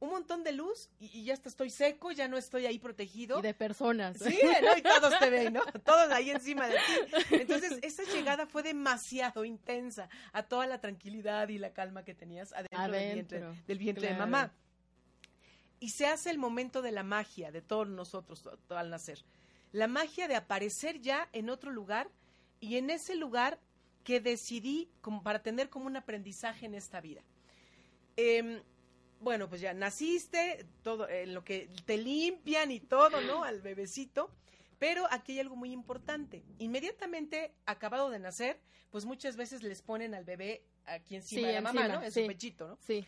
un 0.00 0.10
montón 0.10 0.44
de 0.44 0.52
luz 0.52 0.90
y, 0.98 1.24
ya 1.24 1.34
hasta 1.34 1.48
estoy 1.48 1.70
seco, 1.70 2.12
ya 2.12 2.28
no 2.28 2.36
estoy 2.36 2.66
ahí 2.66 2.78
protegido. 2.78 3.38
Y 3.38 3.42
de 3.42 3.54
personas. 3.54 4.18
Sí, 4.18 4.38
¿no? 4.62 4.76
y 4.76 4.82
todos 4.82 5.18
te 5.18 5.30
ven, 5.30 5.54
¿no? 5.54 5.62
Todos 5.84 6.10
ahí 6.10 6.30
encima 6.30 6.68
de 6.68 6.76
ti. 6.76 7.36
Entonces, 7.36 7.78
esa 7.82 8.02
llegada 8.04 8.46
fue 8.46 8.62
demasiado 8.62 9.44
intensa 9.44 10.08
a 10.32 10.42
toda 10.42 10.66
la 10.66 10.80
tranquilidad 10.80 11.48
y 11.48 11.58
la 11.58 11.72
calma 11.72 12.04
que 12.04 12.14
tenías 12.14 12.52
adentro, 12.52 12.92
del 12.92 13.14
vientre, 13.14 13.44
del 13.66 13.78
vientre 13.78 14.08
de 14.08 14.14
mamá. 14.14 14.52
Y 15.80 15.90
se 15.90 16.06
hace 16.06 16.30
el 16.30 16.38
momento 16.38 16.82
de 16.82 16.92
la 16.92 17.02
magia 17.02 17.50
de 17.50 17.60
todos 17.60 17.88
nosotros 17.88 18.42
al 18.68 18.90
nacer. 18.90 19.24
La 19.72 19.88
magia 19.88 20.28
de 20.28 20.36
aparecer 20.36 21.00
ya 21.00 21.28
en 21.32 21.50
otro 21.50 21.70
lugar 21.70 22.10
y 22.60 22.76
en 22.76 22.90
ese 22.90 23.16
lugar 23.16 23.58
que 24.04 24.20
decidí 24.20 24.88
como 25.00 25.22
para 25.22 25.42
tener 25.42 25.70
como 25.70 25.86
un 25.86 25.96
aprendizaje 25.96 26.66
en 26.66 26.74
esta 26.74 27.00
vida. 27.00 27.22
Eh, 28.16 28.62
bueno, 29.24 29.48
pues 29.48 29.60
ya 29.60 29.74
naciste, 29.74 30.66
todo, 30.82 31.08
en 31.08 31.34
lo 31.34 31.44
que 31.44 31.70
te 31.86 31.96
limpian 31.96 32.70
y 32.70 32.80
todo, 32.80 33.20
¿no? 33.22 33.44
Al 33.44 33.60
bebecito. 33.60 34.30
Pero 34.78 35.06
aquí 35.10 35.32
hay 35.32 35.40
algo 35.40 35.56
muy 35.56 35.72
importante. 35.72 36.44
Inmediatamente 36.58 37.54
acabado 37.64 38.10
de 38.10 38.18
nacer, 38.18 38.60
pues 38.90 39.04
muchas 39.04 39.36
veces 39.36 39.62
les 39.62 39.82
ponen 39.82 40.14
al 40.14 40.24
bebé 40.24 40.64
aquí 40.84 41.16
encima 41.16 41.48
de 41.48 41.54
la 41.54 41.60
mamá, 41.60 41.88
¿no? 41.88 42.02
En 42.02 42.12
su 42.12 42.26
pechito, 42.26 42.68
¿no? 42.68 42.78
Sí. 42.80 43.06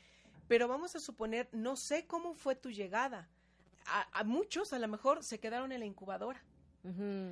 Pero 0.48 0.68
vamos 0.68 0.96
a 0.96 1.00
suponer, 1.00 1.48
no 1.52 1.76
sé 1.76 2.06
cómo 2.06 2.34
fue 2.34 2.54
tu 2.54 2.70
llegada. 2.70 3.28
A, 4.12 4.24
muchos 4.24 4.72
a 4.72 4.78
lo 4.78 4.88
mejor 4.88 5.22
se 5.22 5.38
quedaron 5.38 5.70
en 5.70 5.80
la 5.80 5.86
incubadora. 5.86 6.42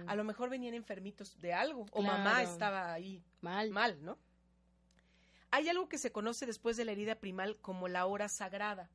A 0.09 0.17
lo 0.17 0.25
mejor 0.25 0.50
venían 0.50 0.75
enfermitos 0.75 1.41
de 1.41 1.53
algo. 1.53 1.87
O 1.93 2.03
mamá 2.03 2.43
estaba 2.43 2.93
ahí 2.93 3.23
mal. 3.41 3.71
mal, 3.71 4.05
¿no? 4.05 4.19
Hay 5.54 5.68
algo 5.68 5.88
que 5.88 5.99
se 5.99 6.11
conoce 6.11 6.46
después 6.46 6.76
de 6.76 6.84
la 6.84 6.90
herida 6.90 7.14
primal 7.14 7.56
como 7.61 7.87
la 7.87 8.06
hora 8.06 8.28
sagrada. 8.28 8.90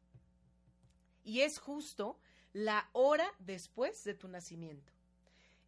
Y 1.23 1.39
es 1.39 1.57
justo 1.57 2.19
la 2.51 2.89
hora 2.91 3.33
después 3.39 4.03
de 4.03 4.13
tu 4.13 4.27
nacimiento. 4.27 4.91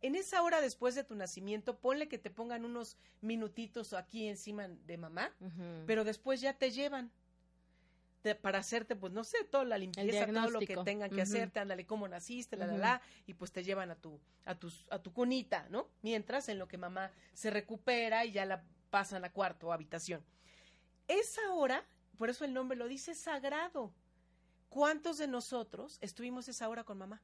En 0.01 0.15
esa 0.15 0.43
hora 0.43 0.59
después 0.59 0.93
de 0.93 1.05
tu 1.05 1.15
nacimiento, 1.15 1.77
ponle 1.79 2.09
que 2.09 2.17
te 2.17 2.29
pongan 2.29 2.65
unos 2.65 2.97
minutitos 3.21 3.93
aquí 3.93 4.27
encima 4.27 4.67
de 4.67 4.97
mamá, 4.97 5.33
pero 5.87 6.03
después 6.03 6.41
ya 6.41 6.57
te 6.57 6.71
llevan 6.71 7.09
para 8.41 8.59
hacerte, 8.59 8.97
pues 8.97 9.13
no 9.13 9.23
sé, 9.23 9.45
toda 9.45 9.63
la 9.63 9.77
limpieza, 9.77 10.25
todo 10.25 10.49
lo 10.49 10.59
que 10.59 10.75
tengan 10.83 11.09
que 11.09 11.21
hacerte, 11.21 11.61
ándale, 11.61 11.85
cómo 11.85 12.05
naciste, 12.09 12.57
la, 12.57 12.67
la, 12.67 12.77
la, 12.77 13.01
y 13.27 13.33
pues 13.33 13.53
te 13.53 13.63
llevan 13.63 13.91
a 13.91 13.95
tu, 13.95 14.19
a, 14.43 14.55
tus, 14.55 14.87
a 14.91 14.99
tu 14.99 15.13
cunita, 15.13 15.69
¿no? 15.69 15.87
Mientras 16.01 16.49
en 16.49 16.59
lo 16.59 16.67
que 16.67 16.77
mamá 16.77 17.11
se 17.33 17.49
recupera 17.49 18.25
y 18.25 18.33
ya 18.33 18.43
la 18.43 18.61
pasan 18.89 19.23
a 19.23 19.31
cuarto 19.31 19.67
o 19.67 19.71
habitación. 19.71 20.21
Esa 21.11 21.53
hora, 21.53 21.83
por 22.17 22.29
eso 22.29 22.45
el 22.45 22.53
nombre 22.53 22.77
lo 22.77 22.87
dice 22.87 23.13
sagrado. 23.15 23.91
¿Cuántos 24.69 25.17
de 25.17 25.27
nosotros 25.27 25.97
estuvimos 25.99 26.47
esa 26.47 26.69
hora 26.69 26.85
con 26.85 26.97
mamá? 26.97 27.21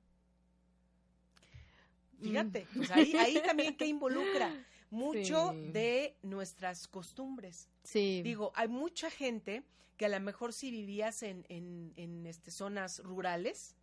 Fíjate, 2.21 2.65
mm. 2.65 2.67
pues 2.75 2.91
ahí, 2.91 3.41
también 3.45 3.77
que 3.77 3.85
involucra 3.85 4.51
mucho 4.89 5.53
de 5.71 6.17
nuestras 6.21 6.87
costumbres. 6.87 7.69
Sí. 7.83 8.21
Digo, 8.23 8.51
hay 8.55 8.67
mucha 8.67 9.09
gente 9.09 9.63
que 9.95 10.05
a 10.05 10.09
lo 10.09 10.19
mejor 10.19 10.51
si 10.51 10.69
vivías 10.69 11.23
en, 11.23 11.45
en, 11.47 12.25
este, 12.25 12.51
zonas 12.51 12.99
rurales, 12.99 13.75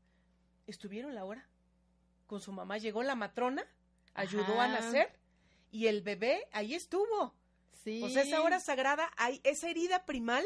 estuvieron 0.66 1.14
la 1.14 1.25
hora 1.25 1.49
con 2.26 2.42
su 2.42 2.52
mamá. 2.52 2.76
Llegó 2.76 3.02
la 3.02 3.14
matrona, 3.14 3.64
ayudó 4.12 4.61
a 4.61 4.68
nacer 4.68 5.18
y 5.70 5.87
el 5.87 6.02
bebé 6.02 6.46
ahí 6.52 6.75
estuvo. 6.75 7.34
Pues 7.82 8.16
esa 8.16 8.42
hora 8.42 8.60
sagrada, 8.60 9.10
hay, 9.16 9.40
esa 9.44 9.68
herida 9.68 10.04
primal 10.06 10.44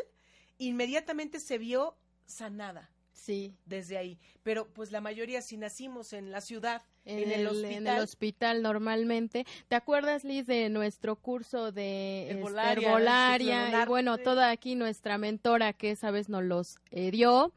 inmediatamente 0.59 1.41
se 1.41 1.59
vio 1.59 1.97
sanada. 2.27 2.91
Sí. 3.13 3.55
Desde 3.67 3.99
ahí. 3.99 4.19
Pero 4.43 4.69
pues 4.69 4.91
la 4.91 5.01
mayoría 5.01 5.43
si 5.43 5.57
nacimos 5.57 6.13
en 6.13 6.31
la 6.31 6.41
ciudad, 6.41 6.83
en, 7.05 7.31
el, 7.31 7.47
hospital. 7.47 7.73
En 7.73 7.87
el 7.87 7.99
hospital 8.01 8.63
normalmente. 8.63 9.47
¿Te 9.69 9.77
acuerdas, 9.77 10.25
Liz, 10.25 10.47
de 10.47 10.69
nuestro 10.69 11.17
curso 11.17 11.73
de 11.73 12.31
herbolaria? 12.31 13.83
Y 13.83 13.87
bueno, 13.87 14.19
toda 14.19 14.51
aquí 14.51 14.77
nuestra 14.77 15.19
mentora 15.19 15.73
que 15.73 15.91
esa 15.91 16.11
vez 16.11 16.29
nos 16.29 16.45
los 16.45 16.79
eh, 16.91 17.11
dio. 17.11 17.53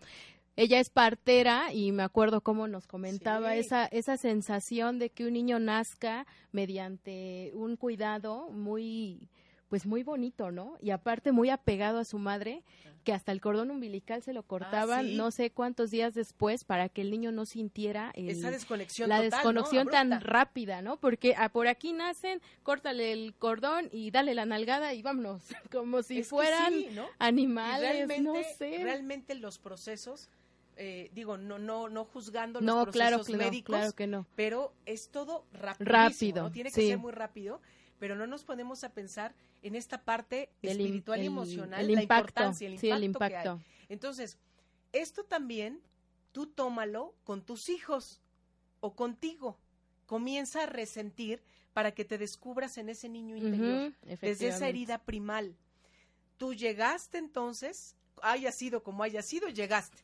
Ella 0.58 0.80
es 0.80 0.90
partera 0.90 1.74
y 1.74 1.92
me 1.92 2.04
acuerdo 2.04 2.42
cómo 2.42 2.68
nos 2.68 2.86
comentaba 2.86 3.56
esa, 3.56 3.86
esa 3.86 4.18
sensación 4.18 5.00
de 5.00 5.10
que 5.10 5.26
un 5.26 5.34
niño 5.34 5.60
nazca 5.60 6.28
mediante 6.52 7.52
un 7.54 7.78
cuidado 7.78 8.50
muy 8.50 9.30
pues 9.72 9.86
muy 9.86 10.04
bonito, 10.04 10.52
¿no? 10.52 10.78
Y 10.82 10.90
aparte 10.90 11.32
muy 11.32 11.50
apegado 11.50 12.00
a 12.00 12.04
su 12.04 12.20
madre, 12.20 12.62
que 13.06 13.14
hasta 13.14 13.32
el 13.32 13.40
cordón 13.40 13.72
umbilical 13.72 14.22
se 14.22 14.34
lo 14.34 14.44
cortaban 14.44 15.06
ah, 15.06 15.12
no 15.14 15.32
sé 15.32 15.50
cuántos 15.52 15.92
días 15.92 16.14
después 16.14 16.66
para 16.66 16.90
que 16.90 17.00
el 17.00 17.10
niño 17.10 17.32
no 17.32 17.46
sintiera 17.46 18.12
esa 18.14 18.52
desconexión 18.52 19.08
la 19.08 19.22
desconexión 19.22 19.88
tan 19.88 20.20
rápida, 20.20 20.82
¿no? 20.82 20.98
Porque 21.00 21.36
ah, 21.38 21.48
por 21.48 21.70
aquí 21.70 21.94
nacen, 21.94 22.42
córtale 22.64 23.14
el 23.14 23.34
cordón 23.34 23.88
y 23.94 24.12
dale 24.12 24.36
la 24.36 24.46
nalgada 24.46 24.94
y 24.94 25.02
vámonos, 25.04 25.42
como 25.72 26.04
si 26.04 26.24
fueran 26.24 26.74
animales, 27.18 27.94
realmente, 27.94 28.22
no 28.24 28.36
sé. 28.58 28.84
Realmente 28.84 29.36
los 29.36 29.58
procesos 29.58 30.30
eh, 30.76 31.10
digo, 31.14 31.38
no, 31.38 31.60
no, 31.60 31.88
no 31.88 32.04
juzgando 32.04 32.60
los 32.60 32.90
procesos 32.90 33.30
médicos, 33.30 33.74
claro 33.74 33.94
que 33.94 34.08
no. 34.08 34.26
pero 34.36 34.74
es 34.86 35.08
todo 35.08 35.46
rápido, 35.54 36.44
¿no? 36.44 36.52
tiene 36.52 36.72
que 36.74 36.88
ser 36.88 36.98
muy 36.98 37.14
rápido 37.14 37.62
pero 38.02 38.16
no 38.16 38.26
nos 38.26 38.44
ponemos 38.44 38.84
a 38.84 38.90
pensar 38.90 39.36
en 39.62 39.76
esta 39.76 40.04
parte 40.04 40.50
espiritual 40.62 41.22
y 41.22 41.28
emocional, 41.28 41.82
el 41.82 41.96
la 41.96 42.02
impacto, 42.04 42.30
importancia, 42.30 42.68
el 42.68 42.74
impacto, 42.74 42.96
el 42.96 43.04
impacto. 43.04 43.62
Entonces, 43.90 44.38
esto 44.92 45.24
también 45.24 45.82
tú 46.32 46.48
tómalo 46.48 47.14
con 47.24 47.42
tus 47.44 47.70
hijos 47.70 48.22
o 48.80 48.96
contigo. 48.96 49.58
Comienza 50.06 50.64
a 50.64 50.66
resentir 50.66 51.42
para 51.74 51.94
que 51.94 52.04
te 52.04 52.18
descubras 52.18 52.78
en 52.78 52.90
ese 52.90 53.08
niño 53.08 53.38
interior, 53.38 53.94
desde 54.22 54.50
esa 54.50 54.68
herida 54.68 54.98
primal. 54.98 55.56
Tú 56.38 56.54
llegaste 56.54 57.18
entonces 57.18 57.96
haya 58.22 58.52
sido 58.52 58.84
como 58.84 59.04
haya 59.04 59.22
sido, 59.22 59.50
llegaste 59.50 60.04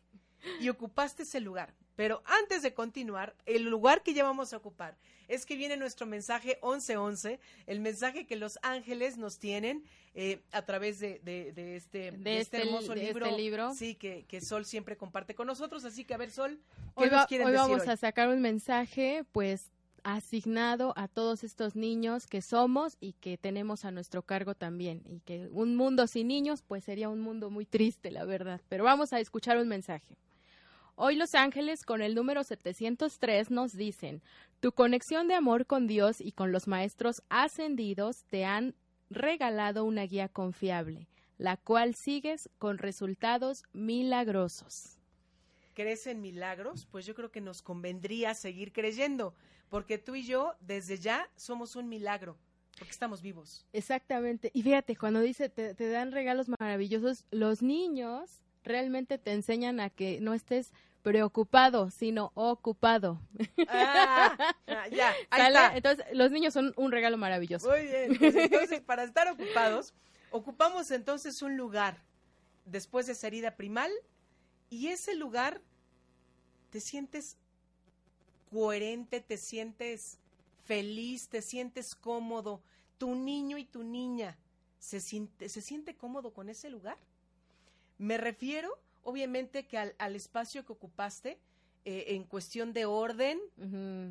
y 0.59 0.69
ocupaste 0.69 1.23
ese 1.23 1.39
lugar. 1.39 1.73
Pero 1.97 2.21
antes 2.25 2.61
de 2.61 2.75
continuar, 2.75 3.35
el 3.47 3.63
lugar 3.63 4.03
que 4.03 4.13
ya 4.13 4.23
vamos 4.23 4.53
a 4.53 4.57
ocupar 4.57 4.95
es 5.27 5.47
que 5.47 5.57
viene 5.57 5.77
nuestro 5.77 6.05
mensaje 6.05 6.59
1111, 6.61 7.39
el 7.65 7.79
mensaje 7.79 8.27
que 8.27 8.35
los 8.35 8.59
ángeles 8.61 9.17
nos 9.17 9.39
tienen 9.39 9.83
eh, 10.13 10.39
a 10.51 10.61
través 10.61 10.99
de, 10.99 11.19
de, 11.23 11.49
este, 11.75 12.11
de 12.11 12.39
este, 12.39 12.39
este 12.39 12.61
hermoso 12.61 12.93
libro, 12.93 13.25
este 13.25 13.37
libro. 13.37 13.73
Sí, 13.73 13.95
que, 13.95 14.25
que, 14.27 14.41
Sol 14.41 14.65
siempre 14.65 14.95
comparte 14.95 15.33
con 15.33 15.47
nosotros. 15.47 15.83
Así 15.85 16.05
que, 16.05 16.13
a 16.13 16.17
ver, 16.17 16.29
Sol, 16.29 16.59
¿qué 16.95 17.03
hoy, 17.03 17.09
nos 17.09 17.31
hoy 17.31 17.53
vamos 17.53 17.87
a 17.87 17.97
sacar 17.97 18.29
un 18.29 18.41
mensaje, 18.41 19.25
pues 19.31 19.71
asignado 20.03 20.93
a 20.95 21.07
todos 21.07 21.43
estos 21.43 21.75
niños 21.75 22.27
que 22.27 22.43
somos 22.43 22.95
y 22.99 23.13
que 23.13 23.39
tenemos 23.39 23.85
a 23.85 23.91
nuestro 23.91 24.21
cargo 24.21 24.53
también. 24.53 25.01
Y 25.03 25.21
que 25.21 25.47
un 25.51 25.75
mundo 25.75 26.05
sin 26.05 26.27
niños, 26.27 26.61
pues 26.61 26.83
sería 26.83 27.09
un 27.09 27.21
mundo 27.21 27.49
muy 27.49 27.65
triste, 27.65 28.11
la 28.11 28.23
verdad. 28.23 28.61
Pero 28.69 28.83
vamos 28.83 29.13
a 29.13 29.19
escuchar 29.19 29.57
un 29.57 29.67
mensaje. 29.67 30.15
Hoy 30.99 31.15
Los 31.15 31.35
Ángeles 31.35 31.83
con 31.83 32.01
el 32.01 32.15
número 32.15 32.43
703 32.43 33.51
nos 33.51 33.73
dicen, 33.73 34.23
tu 34.59 34.71
conexión 34.71 35.27
de 35.27 35.35
amor 35.35 35.67
con 35.67 35.85
Dios 35.85 36.19
y 36.19 36.31
con 36.31 36.51
los 36.51 36.67
maestros 36.67 37.21
ascendidos 37.29 38.23
te 38.31 38.45
han 38.45 38.73
regalado 39.11 39.85
una 39.85 40.07
guía 40.07 40.27
confiable, 40.27 41.07
la 41.37 41.55
cual 41.55 41.93
sigues 41.93 42.49
con 42.57 42.79
resultados 42.79 43.61
milagrosos. 43.73 44.97
¿Crees 45.75 46.07
en 46.07 46.19
milagros? 46.19 46.87
Pues 46.89 47.05
yo 47.05 47.13
creo 47.13 47.29
que 47.29 47.41
nos 47.41 47.61
convendría 47.61 48.33
seguir 48.33 48.73
creyendo 48.73 49.35
porque 49.69 49.99
tú 49.99 50.15
y 50.15 50.23
yo 50.23 50.55
desde 50.61 50.97
ya 50.97 51.29
somos 51.35 51.75
un 51.75 51.89
milagro, 51.89 52.39
porque 52.75 52.89
estamos 52.89 53.21
vivos. 53.21 53.67
Exactamente. 53.71 54.49
Y 54.51 54.63
fíjate, 54.63 54.95
cuando 54.95 55.19
dice 55.19 55.47
te, 55.49 55.75
dan 55.75 56.11
regalos 56.11 56.47
maravillosos, 56.59 57.23
los 57.29 57.61
niños 57.61 58.41
realmente 58.63 59.19
te 59.19 59.31
enseñan 59.31 59.79
a 59.79 59.91
que 59.91 60.19
no 60.21 60.33
estés 60.33 60.73
preocupado, 61.07 61.89
sino 61.89 62.33
ocupado. 62.35 63.21
Ah, 63.69 64.37
ah 64.67 64.87
ya, 64.89 65.13
ahí 65.29 65.47
está. 65.47 65.77
Entonces, 65.77 66.05
los 66.11 66.31
niños 66.31 66.53
son 66.53 66.73
un 66.75 66.91
regalo 66.91 67.15
maravilloso. 67.15 67.69
Muy 67.69 67.83
bien. 67.83 68.17
Pues 68.17 68.35
entonces, 68.35 68.81
para 68.81 69.03
estar 69.03 69.29
ocupados, 69.29 69.93
ocupamos 70.31 70.91
entonces 70.91 71.41
un 71.41 71.55
lugar 71.55 72.03
después 72.65 73.05
de 73.05 73.13
esa 73.13 73.27
herida 73.27 73.55
primal 73.55 73.89
y 74.69 74.87
ese 74.87 75.15
lugar 75.15 75.61
te 76.71 76.81
sientes 76.81 77.37
coherente, 78.51 79.21
te 79.21 79.37
sientes 79.37 80.19
feliz, 80.65 81.29
te 81.29 81.41
sientes 81.41 81.95
cómodo, 81.95 82.61
tu 82.97 83.15
niño 83.15 83.57
y 83.57 83.63
tu 83.63 83.83
niña 83.83 84.37
se 84.77 84.99
siente, 84.99 85.47
se 85.47 85.61
siente 85.61 85.95
cómodo 85.95 86.33
con 86.33 86.49
ese 86.49 86.69
lugar. 86.69 86.97
Me 87.97 88.17
refiero, 88.17 88.77
obviamente, 89.07 89.65
que 89.65 89.77
al, 89.77 90.15
espacio 90.15 90.65
que 90.65 90.73
ocupaste 90.73 91.39
eh, 91.85 92.03
en 92.09 92.25
cuestión 92.25 92.73
de 92.73 92.85
orden, 92.85 93.39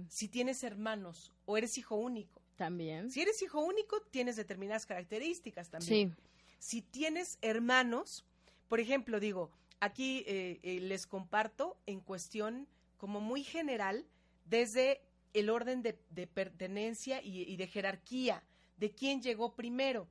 si 0.09 0.29
tienes 0.29 0.65
hermanos 0.65 1.35
o 1.45 1.59
eres 1.59 1.77
hijo 1.77 1.97
único. 1.97 2.41
También. 2.57 3.11
Si 3.11 3.21
eres 3.21 3.43
hijo 3.43 3.61
único, 3.61 4.01
tienes 4.11 4.37
determinadas 4.37 4.87
características 4.87 5.69
también. 5.69 6.15
Sí. 6.17 6.23
Si 6.59 6.81
tienes 6.81 7.37
hermanos, 7.43 8.25
por 8.69 8.81
ejemplo, 8.81 9.21
digo, 9.21 9.51
aquí 9.81 10.25
eh, 10.27 10.61
eh, 10.63 10.81
les 10.81 11.07
comparto 11.07 11.77
en 11.85 12.01
cuestión 12.01 12.67
como 12.97 13.21
muy 13.21 13.45
general 13.45 14.07
desde 14.47 15.03
el 15.35 15.51
orden 15.51 15.83
de, 15.83 15.93
pertenencia 16.27 17.21
y, 17.23 17.55
de 17.55 17.67
jerarquía, 17.67 18.43
de 18.79 18.93
quién 18.93 19.21
llegó 19.21 19.55
primero. 19.55 20.09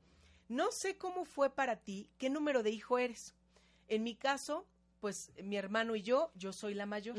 No 0.47 0.71
sé 0.71 0.95
cómo 0.95 1.25
fue 1.25 1.49
para 1.49 1.77
ti, 1.77 2.11
qué 2.19 2.29
número 2.29 2.61
de 2.61 2.69
hijo 2.69 2.99
eres. 2.99 3.33
En 3.87 4.03
mi 4.03 4.13
caso, 4.15 4.67
pues 5.05 5.31
mi 5.43 5.55
hermano 5.55 5.95
y 5.95 6.01
yo, 6.01 6.31
yo 6.33 6.51
soy 6.51 6.73
la 6.73 6.87
mayor. 6.87 7.15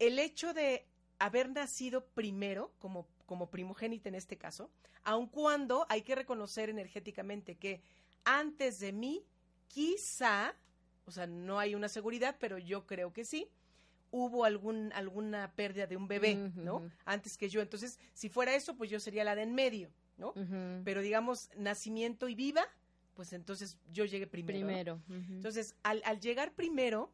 El 0.00 0.18
hecho 0.18 0.52
de 0.52 0.84
haber 1.20 1.48
nacido 1.48 2.04
primero, 2.06 2.72
como, 2.80 3.06
como 3.24 3.50
primogénita 3.50 4.08
en 4.08 4.16
este 4.16 4.36
caso, 4.36 4.68
aun 5.04 5.28
cuando 5.28 5.86
hay 5.88 6.02
que 6.02 6.16
reconocer 6.16 6.70
energéticamente 6.70 7.54
que 7.54 7.82
antes 8.24 8.80
de 8.80 8.92
mí, 8.92 9.24
quizá, 9.68 10.56
o 11.04 11.12
sea, 11.12 11.28
no 11.28 11.60
hay 11.60 11.76
una 11.76 11.88
seguridad, 11.88 12.34
pero 12.40 12.58
yo 12.58 12.84
creo 12.84 13.12
que 13.12 13.24
sí, 13.24 13.48
hubo 14.10 14.44
algún, 14.44 14.92
alguna 14.92 15.52
pérdida 15.54 15.86
de 15.86 15.96
un 15.96 16.08
bebé, 16.08 16.34
¿no? 16.56 16.90
Antes 17.04 17.38
que 17.38 17.48
yo. 17.48 17.60
Entonces, 17.60 18.00
si 18.12 18.28
fuera 18.28 18.56
eso, 18.56 18.74
pues 18.74 18.90
yo 18.90 18.98
sería 18.98 19.22
la 19.22 19.36
de 19.36 19.42
en 19.42 19.54
medio, 19.54 19.88
¿no? 20.16 20.34
Pero 20.82 21.00
digamos, 21.00 21.48
nacimiento 21.56 22.28
y 22.28 22.34
viva, 22.34 22.66
pues 23.14 23.32
entonces 23.32 23.78
yo 23.92 24.04
llegué 24.04 24.26
primero. 24.26 24.58
Primero. 24.58 25.02
Entonces, 25.08 25.74
al, 25.82 26.02
al, 26.04 26.20
llegar 26.20 26.52
primero, 26.52 27.12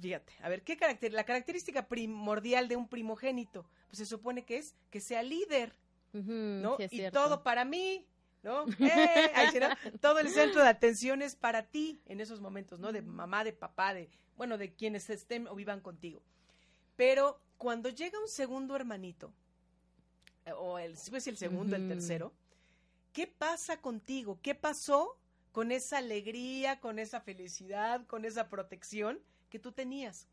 fíjate, 0.00 0.32
a 0.42 0.48
ver, 0.48 0.62
¿qué 0.62 0.76
carácter? 0.76 1.12
La 1.12 1.24
característica 1.24 1.88
primordial 1.88 2.68
de 2.68 2.76
un 2.76 2.88
primogénito, 2.88 3.66
pues 3.88 3.98
se 3.98 4.06
supone 4.06 4.44
que 4.44 4.58
es 4.58 4.76
que 4.90 5.00
sea 5.00 5.22
líder, 5.22 5.74
¿no? 6.12 6.76
y 6.78 7.10
todo 7.10 7.42
para 7.42 7.64
mí, 7.64 8.06
¿no? 8.42 8.64
¡Eh! 8.80 9.30
Todo 10.00 10.18
el 10.18 10.28
centro 10.28 10.62
de 10.62 10.68
atención 10.68 11.22
es 11.22 11.36
para 11.36 11.66
ti 11.66 12.00
en 12.06 12.20
esos 12.20 12.40
momentos, 12.40 12.80
¿no? 12.80 12.92
De 12.92 13.02
mamá, 13.02 13.44
de 13.44 13.52
papá, 13.52 13.94
de 13.94 14.08
bueno, 14.36 14.56
de 14.56 14.72
quienes 14.72 15.10
estén 15.10 15.46
o 15.48 15.54
vivan 15.54 15.80
contigo. 15.80 16.22
Pero 16.96 17.40
cuando 17.58 17.90
llega 17.90 18.18
un 18.18 18.28
segundo 18.28 18.74
hermanito, 18.74 19.32
eh, 20.46 20.52
o 20.52 20.78
el, 20.78 20.96
si 20.96 21.14
es 21.14 21.26
el 21.26 21.36
segundo, 21.36 21.76
el 21.76 21.88
tercero, 21.88 22.32
¿qué 23.12 23.26
pasa 23.26 23.80
contigo? 23.80 24.38
¿Qué 24.42 24.54
pasó 24.54 25.18
con 25.52 25.72
esa 25.72 25.98
alegría, 25.98 26.80
con 26.80 26.98
esa 26.98 27.20
felicidad, 27.20 28.06
con 28.06 28.24
esa 28.24 28.48
protección 28.48 29.20
que 29.48 29.58
tú 29.58 29.72
tenías? 29.72 30.28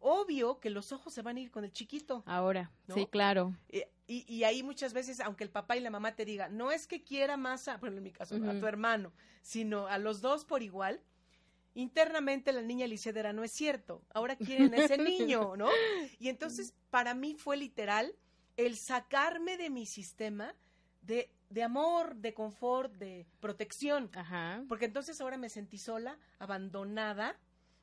Obvio 0.00 0.60
que 0.60 0.70
los 0.70 0.92
ojos 0.92 1.12
se 1.12 1.22
van 1.22 1.36
a 1.36 1.40
ir 1.40 1.50
con 1.50 1.64
el 1.64 1.72
chiquito. 1.72 2.22
Ahora, 2.26 2.70
sí, 2.94 3.06
claro. 3.06 3.54
Y, 3.68 3.84
y, 4.06 4.44
ahí 4.44 4.62
muchas 4.62 4.92
veces, 4.92 5.20
aunque 5.20 5.44
el 5.44 5.50
papá 5.50 5.76
y 5.76 5.80
la 5.80 5.90
mamá 5.90 6.16
te 6.16 6.24
digan, 6.24 6.56
no 6.56 6.72
es 6.72 6.86
que 6.86 7.04
quiera 7.04 7.36
más, 7.36 7.68
a, 7.68 7.78
en 7.82 8.02
mi 8.02 8.10
caso, 8.10 8.34
a 8.36 8.58
tu 8.58 8.66
hermano, 8.66 9.12
sino 9.42 9.86
a 9.86 9.98
los 9.98 10.20
dos 10.20 10.44
por 10.44 10.62
igual, 10.62 11.00
internamente 11.74 12.52
la 12.52 12.62
niña 12.62 12.86
licedera 12.86 13.32
no 13.32 13.44
es 13.44 13.52
cierto, 13.52 14.02
ahora 14.12 14.36
quieren 14.36 14.74
a 14.74 14.78
ese 14.78 14.98
niño, 14.98 15.56
¿no? 15.56 15.68
Y 16.18 16.28
entonces 16.28 16.74
para 16.90 17.14
mí 17.14 17.34
fue 17.34 17.56
literal 17.56 18.14
el 18.56 18.76
sacarme 18.76 19.56
de 19.56 19.70
mi 19.70 19.86
sistema 19.86 20.54
de, 21.02 21.30
de 21.50 21.62
amor, 21.62 22.16
de 22.16 22.32
confort, 22.32 22.92
de 22.94 23.26
protección, 23.40 24.10
Ajá. 24.14 24.64
porque 24.68 24.86
entonces 24.86 25.20
ahora 25.20 25.36
me 25.36 25.48
sentí 25.48 25.78
sola, 25.78 26.18
abandonada, 26.38 27.36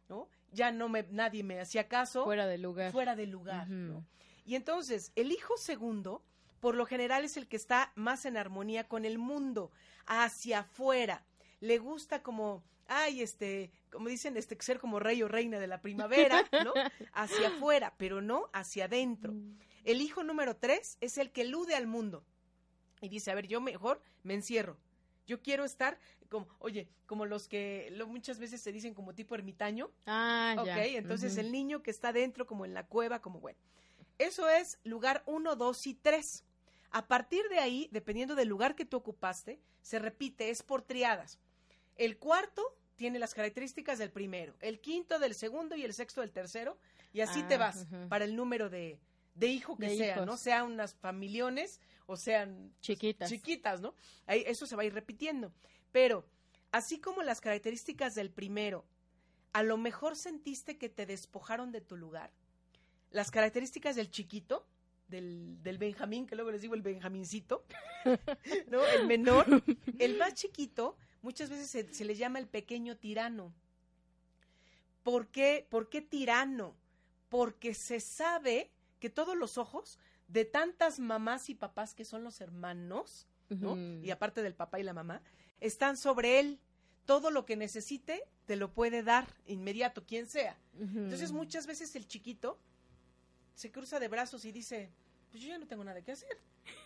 ¿no? 0.10 0.30
Ya 0.52 0.72
no 0.72 0.90
me, 0.90 1.04
nadie 1.12 1.44
me 1.44 1.60
hacía 1.60 1.88
caso. 1.88 2.24
Fuera 2.24 2.48
de 2.48 2.58
lugar. 2.58 2.92
Fuera 2.92 3.16
de 3.16 3.28
lugar, 3.28 3.70
¿no? 3.70 4.06
Y 4.46 4.56
entonces, 4.56 5.12
el 5.16 5.32
hijo 5.34 5.58
segundo, 5.58 6.24
por 6.62 6.76
lo 6.76 6.86
general, 6.86 7.26
es 7.26 7.36
el 7.36 7.48
que 7.48 7.58
está 7.58 7.92
más 7.96 8.26
en 8.26 8.38
armonía 8.38 8.88
con 8.88 9.04
el 9.04 9.18
mundo, 9.18 9.72
hacia 10.06 10.60
afuera. 10.60 11.26
Le 11.60 11.78
gusta 11.78 12.24
como 12.24 12.64
ay, 12.90 13.22
este, 13.22 13.72
como 13.92 14.08
dicen, 14.08 14.38
este, 14.38 14.58
ser 14.62 14.80
como 14.80 15.00
rey 15.00 15.22
o 15.22 15.28
reina 15.28 15.60
de 15.60 15.68
la 15.68 15.82
primavera, 15.82 16.46
¿no? 16.64 16.74
Hacia 17.12 17.50
afuera, 17.50 17.94
pero 17.98 18.22
no 18.22 18.50
hacia 18.54 18.86
adentro. 18.86 19.34
Mm. 19.34 19.60
El 19.84 20.00
hijo 20.00 20.24
número 20.24 20.56
tres 20.56 20.98
es 21.02 21.18
el 21.18 21.32
que 21.32 21.42
elude 21.42 21.76
al 21.76 21.86
mundo 21.86 22.24
y 23.02 23.10
dice, 23.10 23.32
a 23.32 23.36
ver, 23.36 23.48
yo 23.48 23.62
mejor 23.62 24.02
me 24.24 24.34
encierro. 24.34 24.78
Yo 25.26 25.42
quiero 25.42 25.66
estar 25.66 26.00
como, 26.30 26.48
oye, 26.60 26.88
como 27.06 27.26
los 27.26 27.48
que 27.48 27.90
lo, 27.92 28.08
muchas 28.08 28.40
veces 28.40 28.62
se 28.62 28.72
dicen 28.72 28.94
como 28.94 29.14
tipo 29.14 29.36
ermitaño. 29.36 29.92
Ah, 30.06 30.56
ya. 30.66 30.74
Ok, 30.74 30.80
entonces 30.96 31.38
el 31.38 31.52
niño 31.52 31.84
que 31.84 31.92
está 31.92 32.14
dentro, 32.14 32.48
como 32.48 32.66
en 32.66 32.74
la 32.74 32.86
cueva, 32.86 33.22
como 33.22 33.40
bueno. 33.40 33.60
Eso 34.18 34.50
es 34.50 34.80
lugar 34.84 35.24
uno, 35.26 35.56
dos 35.56 35.86
y 35.86 35.94
tres. 35.94 36.46
A 36.92 37.08
partir 37.08 37.48
de 37.50 37.60
ahí, 37.60 37.90
dependiendo 37.92 38.36
del 38.36 38.48
lugar 38.48 38.76
que 38.76 38.86
tú 38.86 38.98
ocupaste, 38.98 39.60
se 39.82 40.00
repite, 40.00 40.50
es 40.50 40.64
por 40.64 40.82
triadas. 40.82 41.40
El 41.98 42.18
cuarto 42.18 42.76
tiene 42.96 43.20
las 43.20 43.34
características 43.34 44.00
del 44.00 44.12
primero, 44.12 44.56
el 44.60 44.80
quinto 44.80 45.20
del 45.20 45.36
segundo 45.36 45.76
y 45.76 45.84
el 45.84 45.94
sexto 45.94 46.22
del 46.22 46.32
tercero, 46.32 46.78
y 47.14 47.22
así 47.22 47.44
te 47.44 47.56
ah, 47.56 47.60
vas 47.60 47.88
para 48.10 48.26
el 48.26 48.36
número 48.36 48.70
de, 48.70 49.00
de 49.36 49.48
hijo 49.48 49.78
que 49.78 49.96
sea, 49.96 50.26
¿no? 50.26 50.36
Sean 50.36 50.72
unas 50.72 50.96
familiones 50.96 51.80
o 52.08 52.18
sean 52.18 52.74
chiquitas. 52.82 53.30
chiquitas, 53.30 53.82
¿no? 53.82 53.94
Ahí, 54.26 54.44
eso 54.48 54.66
se 54.66 54.76
va 54.76 54.82
a 54.82 54.86
ir 54.86 54.94
repitiendo. 54.94 55.54
Pero, 55.92 56.26
así 56.72 57.00
como 57.00 57.22
las 57.22 57.42
características 57.42 58.16
del 58.16 58.32
primero, 58.32 58.86
a 59.54 59.62
lo 59.62 59.78
mejor 59.78 60.16
sentiste 60.16 60.78
que 60.78 60.90
te 60.90 61.06
despojaron 61.06 61.72
de 61.72 61.82
tu 61.82 61.96
lugar. 61.96 62.32
Las 63.12 63.30
características 63.30 63.96
del 63.96 64.10
chiquito, 64.10 64.68
del, 65.08 65.62
del 65.64 65.78
Benjamín, 65.78 66.26
que 66.26 66.36
luego 66.36 66.52
les 66.52 66.62
digo 66.62 66.76
el 66.76 66.82
Benjamincito, 66.82 67.66
¿no? 68.72 68.86
El 68.86 69.06
menor, 69.08 69.46
el 70.00 70.18
más 70.18 70.34
chiquito, 70.34 70.98
muchas 71.22 71.50
veces 71.50 71.96
se, 71.96 72.06
le 72.06 72.16
llama 72.16 72.40
el 72.40 72.48
pequeño 72.48 72.98
tirano. 72.98 73.54
¿Por 75.04 75.28
qué, 75.28 75.66
¿Por 75.70 75.90
qué 75.90 76.02
tirano? 76.02 76.76
Porque 77.30 77.74
se 77.74 78.00
sabe 78.00 78.72
que 79.00 79.10
todos 79.10 79.36
los 79.36 79.58
ojos 79.58 80.00
de 80.28 80.46
tantas 80.46 81.00
mamás 81.00 81.50
y 81.50 81.56
papás 81.56 81.94
que 81.94 82.06
son 82.06 82.24
los 82.24 82.42
hermanos, 82.42 83.28
¿no? 83.50 83.78
Y 84.04 84.12
aparte 84.12 84.44
del 84.44 84.56
papá 84.56 84.80
y 84.80 84.84
la 84.84 84.94
mamá, 84.94 85.22
están 85.60 85.98
sobre 85.98 86.40
él. 86.40 86.60
todo 87.06 87.32
lo 87.32 87.46
que 87.46 87.56
necesite 87.56 88.22
te 88.46 88.58
lo 88.58 88.74
puede 88.74 89.02
dar 89.02 89.28
inmediato, 89.46 90.06
quien 90.06 90.28
sea. 90.28 90.58
Entonces 90.78 91.32
muchas 91.32 91.66
veces 91.66 91.96
el 91.96 92.06
chiquito 92.06 92.60
se 93.56 93.72
cruza 93.72 94.00
de 94.00 94.10
brazos 94.10 94.44
y 94.44 94.52
dice, 94.52 94.92
pues 95.32 95.42
yo 95.42 95.48
ya 95.50 95.58
no 95.58 95.68
tengo 95.68 95.86
nada 95.86 96.02
que 96.02 96.12
hacer, 96.12 96.38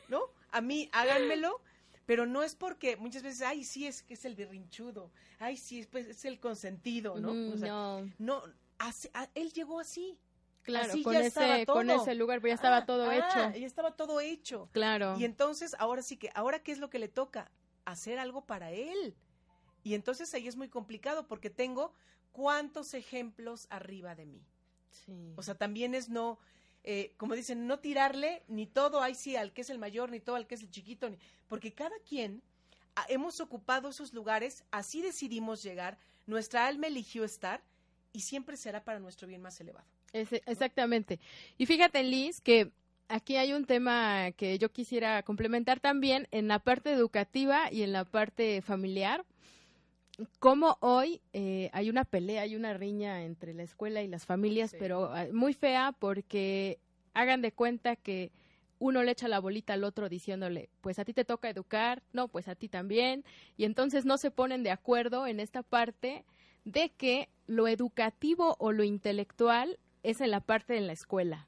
¿no? 0.10 0.22
A 0.52 0.62
mí 0.62 0.90
háganmelo, 0.94 1.62
pero 2.06 2.28
no 2.28 2.44
es 2.44 2.54
porque 2.56 2.98
muchas 2.98 3.24
veces, 3.24 3.42
ay, 3.42 3.64
sí, 3.64 3.88
es 3.88 4.04
que 4.04 4.14
es 4.14 4.24
el 4.24 4.36
berrinchudo, 4.36 5.12
ay, 5.40 5.58
sí, 5.58 5.88
pues, 5.90 6.06
es 6.08 6.24
el 6.26 6.40
consentido, 6.40 7.20
¿no? 7.20 7.34
no. 7.34 8.12
No, 8.20 8.44
él 9.34 9.52
llegó 9.54 9.80
así. 9.80 10.20
Claro, 10.64 10.94
con, 11.04 11.16
ese, 11.16 11.66
con 11.66 11.90
ese 11.90 12.14
lugar 12.16 12.42
ya 12.42 12.54
estaba 12.54 12.78
ah, 12.78 12.86
todo 12.86 13.12
hecho. 13.12 13.52
Ya 13.58 13.66
estaba 13.66 13.96
todo 13.96 14.20
hecho. 14.20 14.70
Claro. 14.72 15.16
Y 15.18 15.26
entonces, 15.26 15.76
ahora 15.80 16.02
sí 16.02 16.18
que, 16.18 16.30
ahora 16.36 16.62
qué 16.62 16.72
es 16.72 16.78
lo 16.78 16.90
que 16.90 17.00
le 17.00 17.08
toca? 17.08 17.52
Hacer 17.86 18.20
algo 18.20 18.46
para 18.46 18.72
él. 18.72 19.16
Y 19.84 19.96
entonces 19.96 20.34
ahí 20.34 20.48
es 20.48 20.56
muy 20.56 20.70
complicado 20.70 21.28
porque 21.28 21.50
tengo 21.50 21.94
cuántos 22.32 22.94
ejemplos 22.94 23.68
arriba 23.70 24.14
de 24.16 24.26
mí. 24.28 24.46
Sí. 24.92 25.34
O 25.36 25.42
sea, 25.44 25.56
también 25.56 25.96
es 25.96 26.10
no, 26.10 26.38
eh, 26.84 27.14
como 27.18 27.36
dicen, 27.36 27.66
no 27.68 27.80
tirarle 27.80 28.44
ni 28.48 28.68
todo 28.68 29.02
ahí 29.02 29.16
sí 29.16 29.36
al 29.36 29.54
que 29.54 29.62
es 29.62 29.70
el 29.70 29.80
mayor, 29.80 30.12
ni 30.12 30.20
todo 30.20 30.36
al 30.36 30.48
que 30.48 30.56
es 30.56 30.62
el 30.62 30.70
chiquito, 30.70 31.10
ni, 31.10 31.18
porque 31.48 31.74
cada 31.74 31.98
quien 32.08 32.44
hemos 33.08 33.40
ocupado 33.40 33.90
esos 33.90 34.14
lugares, 34.14 34.64
así 34.72 35.02
decidimos 35.02 35.64
llegar, 35.64 35.98
nuestra 36.26 36.68
alma 36.68 36.88
eligió 36.88 37.24
estar 37.24 37.64
y 38.14 38.22
siempre 38.22 38.58
será 38.58 38.84
para 38.84 39.00
nuestro 39.00 39.28
bien 39.28 39.42
más 39.42 39.60
elevado. 39.62 39.88
Exactamente. 40.14 41.20
Y 41.58 41.66
fíjate, 41.66 42.04
Liz, 42.04 42.42
que 42.42 42.72
aquí 43.08 43.36
hay 43.36 43.54
un 43.54 43.66
tema 43.66 44.32
que 44.32 44.58
yo 44.58 44.72
quisiera 44.72 45.24
complementar 45.24 45.80
también 45.80 46.28
en 46.32 46.48
la 46.48 46.60
parte 46.60 46.92
educativa 46.92 47.72
y 47.72 47.84
en 47.84 47.92
la 47.92 48.06
parte 48.06 48.62
familiar. 48.62 49.26
Como 50.40 50.78
hoy 50.82 51.22
eh, 51.34 51.70
hay 51.74 51.90
una 51.90 52.06
pelea, 52.06 52.44
hay 52.44 52.56
una 52.56 52.74
riña 52.74 53.24
entre 53.24 53.54
la 53.54 53.64
escuela 53.64 54.02
y 54.02 54.08
las 54.08 54.26
familias, 54.26 54.76
pero 54.78 55.12
ah, 55.14 55.26
muy 55.32 55.54
fea 55.54 55.94
porque 55.98 56.80
hagan 57.14 57.42
de 57.42 57.52
cuenta 57.52 57.96
que 57.96 58.32
uno 58.80 59.04
le 59.04 59.12
echa 59.12 59.28
la 59.28 59.40
bolita 59.40 59.74
al 59.74 59.84
otro 59.84 60.10
diciéndole, 60.10 60.70
pues 60.82 60.98
a 61.00 61.06
ti 61.06 61.14
te 61.14 61.26
toca 61.26 61.50
educar, 61.50 62.02
no, 62.14 62.28
pues 62.28 62.48
a 62.48 62.56
ti 62.56 62.68
también, 62.68 63.24
y 63.56 63.66
entonces 63.66 64.06
no 64.06 64.18
se 64.18 64.32
ponen 64.32 64.64
de 64.64 64.72
acuerdo 64.72 65.28
en 65.28 65.40
esta 65.40 65.62
parte 65.62 66.26
de 66.66 66.90
que 66.90 67.30
lo 67.46 67.68
educativo 67.68 68.56
o 68.60 68.72
lo 68.72 68.84
intelectual 68.84 69.78
es 70.04 70.22
en 70.22 70.32
la 70.32 70.42
parte 70.42 70.74
de 70.74 70.82
la 70.82 70.94
escuela, 70.94 71.48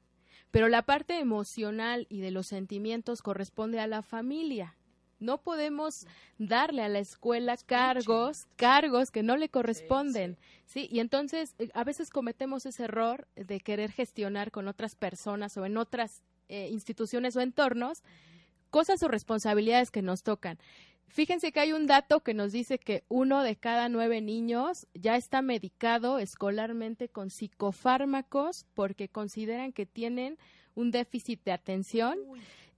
pero 0.50 0.68
la 0.68 0.82
parte 0.82 1.18
emocional 1.18 2.06
y 2.08 2.20
de 2.20 2.30
los 2.30 2.46
sentimientos 2.46 3.22
corresponde 3.22 3.80
a 3.80 3.86
la 3.86 4.02
familia. 4.02 4.76
No 5.20 5.38
podemos 5.40 6.06
darle 6.38 6.82
a 6.82 6.88
la 6.88 6.98
escuela 6.98 7.56
cargos, 7.56 8.46
cargos 8.56 9.10
que 9.10 9.22
no 9.22 9.36
le 9.36 9.48
corresponden, 9.48 10.36
sí, 10.66 10.88
Y 10.90 11.00
entonces 11.00 11.54
eh, 11.58 11.70
a 11.72 11.84
veces 11.84 12.10
cometemos 12.10 12.66
ese 12.66 12.84
error 12.84 13.26
de 13.36 13.60
querer 13.60 13.90
gestionar 13.90 14.50
con 14.50 14.68
otras 14.68 14.96
personas 14.96 15.56
o 15.56 15.64
en 15.64 15.76
otras 15.76 16.22
eh, 16.48 16.68
instituciones 16.70 17.36
o 17.36 17.40
entornos 17.40 18.02
cosas 18.70 19.02
o 19.04 19.08
responsabilidades 19.08 19.92
que 19.92 20.02
nos 20.02 20.24
tocan. 20.24 20.58
Fíjense 21.08 21.52
que 21.52 21.60
hay 21.60 21.72
un 21.72 21.86
dato 21.86 22.20
que 22.20 22.34
nos 22.34 22.52
dice 22.52 22.78
que 22.78 23.04
uno 23.08 23.42
de 23.42 23.56
cada 23.56 23.88
nueve 23.88 24.20
niños 24.20 24.86
ya 24.94 25.16
está 25.16 25.42
medicado 25.42 26.18
escolarmente 26.18 27.08
con 27.08 27.30
psicofármacos 27.30 28.66
porque 28.74 29.08
consideran 29.08 29.72
que 29.72 29.86
tienen 29.86 30.38
un 30.74 30.90
déficit 30.90 31.44
de 31.44 31.52
atención. 31.52 32.18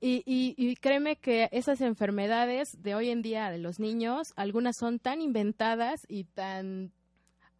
Y, 0.00 0.22
y, 0.26 0.76
créeme 0.76 1.16
que 1.16 1.48
esas 1.52 1.80
enfermedades 1.80 2.82
de 2.82 2.94
hoy 2.94 3.08
en 3.08 3.22
día 3.22 3.50
de 3.50 3.56
los 3.58 3.80
niños, 3.80 4.34
algunas 4.36 4.76
son 4.76 4.98
tan 4.98 5.22
inventadas 5.22 6.04
y 6.06 6.24
tan, 6.24 6.92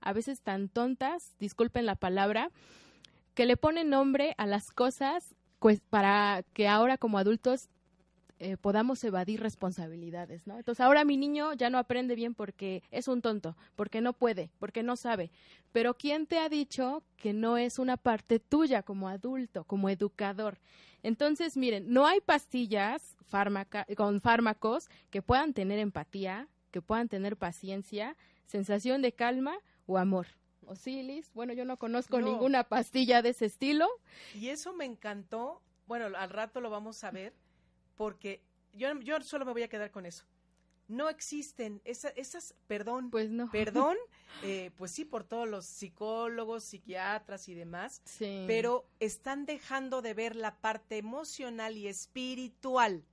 a 0.03 0.13
veces 0.13 0.43
tan 0.43 0.69
tontas, 0.69 1.35
disculpen 1.39 1.87
la 1.87 1.97
palabra, 1.97 2.51
que 3.35 3.47
le 3.47 3.57
ponen 3.57 3.89
nombre 3.89 4.35
a 4.37 4.47
las 4.47 4.71
cosas 4.71 5.35
pues 5.59 5.81
para 5.81 6.45
que 6.53 6.69
ahora 6.69 6.99
como 6.99 7.19
adultos 7.19 7.69
eh, 8.39 8.59
podamos 8.59 9.03
evadir 9.03 9.41
responsabilidades, 9.41 10.47
¿no? 10.47 10.59
Entonces 10.59 10.85
ahora 10.85 11.07
mi 11.07 11.17
niño 11.17 11.55
ya 11.55 11.71
no 11.71 11.79
aprende 11.79 12.15
bien 12.15 12.35
porque 12.35 12.83
es 12.91 13.09
un 13.09 13.23
tonto, 13.23 13.57
porque 13.77 14.03
no 14.03 14.13
puede, 14.13 14.51
porque 14.59 14.83
no 14.83 14.97
sabe. 14.97 15.31
Pero 15.73 15.95
¿quién 15.95 16.27
te 16.27 16.39
ha 16.39 16.51
dicho 16.51 17.03
que 17.17 17.33
no 17.33 17.57
es 17.57 17.79
una 17.79 17.97
parte 17.97 18.39
tuya 18.39 18.83
como 18.83 19.09
adulto, 19.09 19.65
como 19.65 19.89
educador? 19.89 20.59
Entonces, 21.03 21.57
miren, 21.57 21.91
no 21.91 22.07
hay 22.07 22.21
pastillas 22.21 23.17
con 23.97 24.21
fármacos 24.21 24.91
que 25.09 25.23
puedan 25.23 25.55
tener 25.55 25.79
empatía, 25.79 26.47
que 26.73 26.83
puedan 26.83 27.09
tener 27.09 27.39
paciencia, 27.39 28.17
sensación 28.45 29.01
de 29.01 29.13
calma 29.13 29.57
o 29.87 29.97
amor. 29.97 30.27
¿O 30.67 30.75
Bueno, 31.33 31.55
yo 31.55 31.65
no 31.65 31.79
conozco 31.79 32.21
ninguna 32.21 32.65
pastilla 32.65 33.23
de 33.23 33.31
ese 33.31 33.47
estilo. 33.47 33.89
Y 34.35 34.49
eso 34.49 34.75
me 34.75 34.85
encantó. 34.85 35.63
Bueno, 35.87 36.15
al 36.19 36.31
rato 36.31 36.61
lo 36.61 36.69
vamos 36.69 37.03
a 37.05 37.11
ver 37.11 37.33
porque 37.97 38.43
yo, 38.73 38.99
yo 39.01 39.21
solo 39.23 39.45
me 39.45 39.53
voy 39.53 39.63
a 39.63 39.69
quedar 39.69 39.91
con 39.91 40.07
eso. 40.07 40.25
No 40.89 41.09
existen 41.09 41.81
esas, 41.85 42.13
esas 42.17 42.55
perdón, 42.69 43.11
pues 43.11 43.29
no. 43.31 43.51
perdón, 43.51 43.97
eh, 44.45 44.71
pues 44.77 44.93
sí, 44.93 45.05
por 45.05 45.25
todos 45.25 45.49
los 45.49 45.67
psicólogos, 45.67 46.63
psiquiatras 46.63 47.49
y 47.49 47.55
demás, 47.55 48.03
sí. 48.05 48.45
pero 48.47 48.89
están 49.01 49.47
dejando 49.47 50.01
de 50.01 50.15
ver 50.15 50.37
la 50.37 50.57
parte 50.61 50.99
emocional 50.99 51.77
y 51.77 51.89
espiritual. 51.89 53.05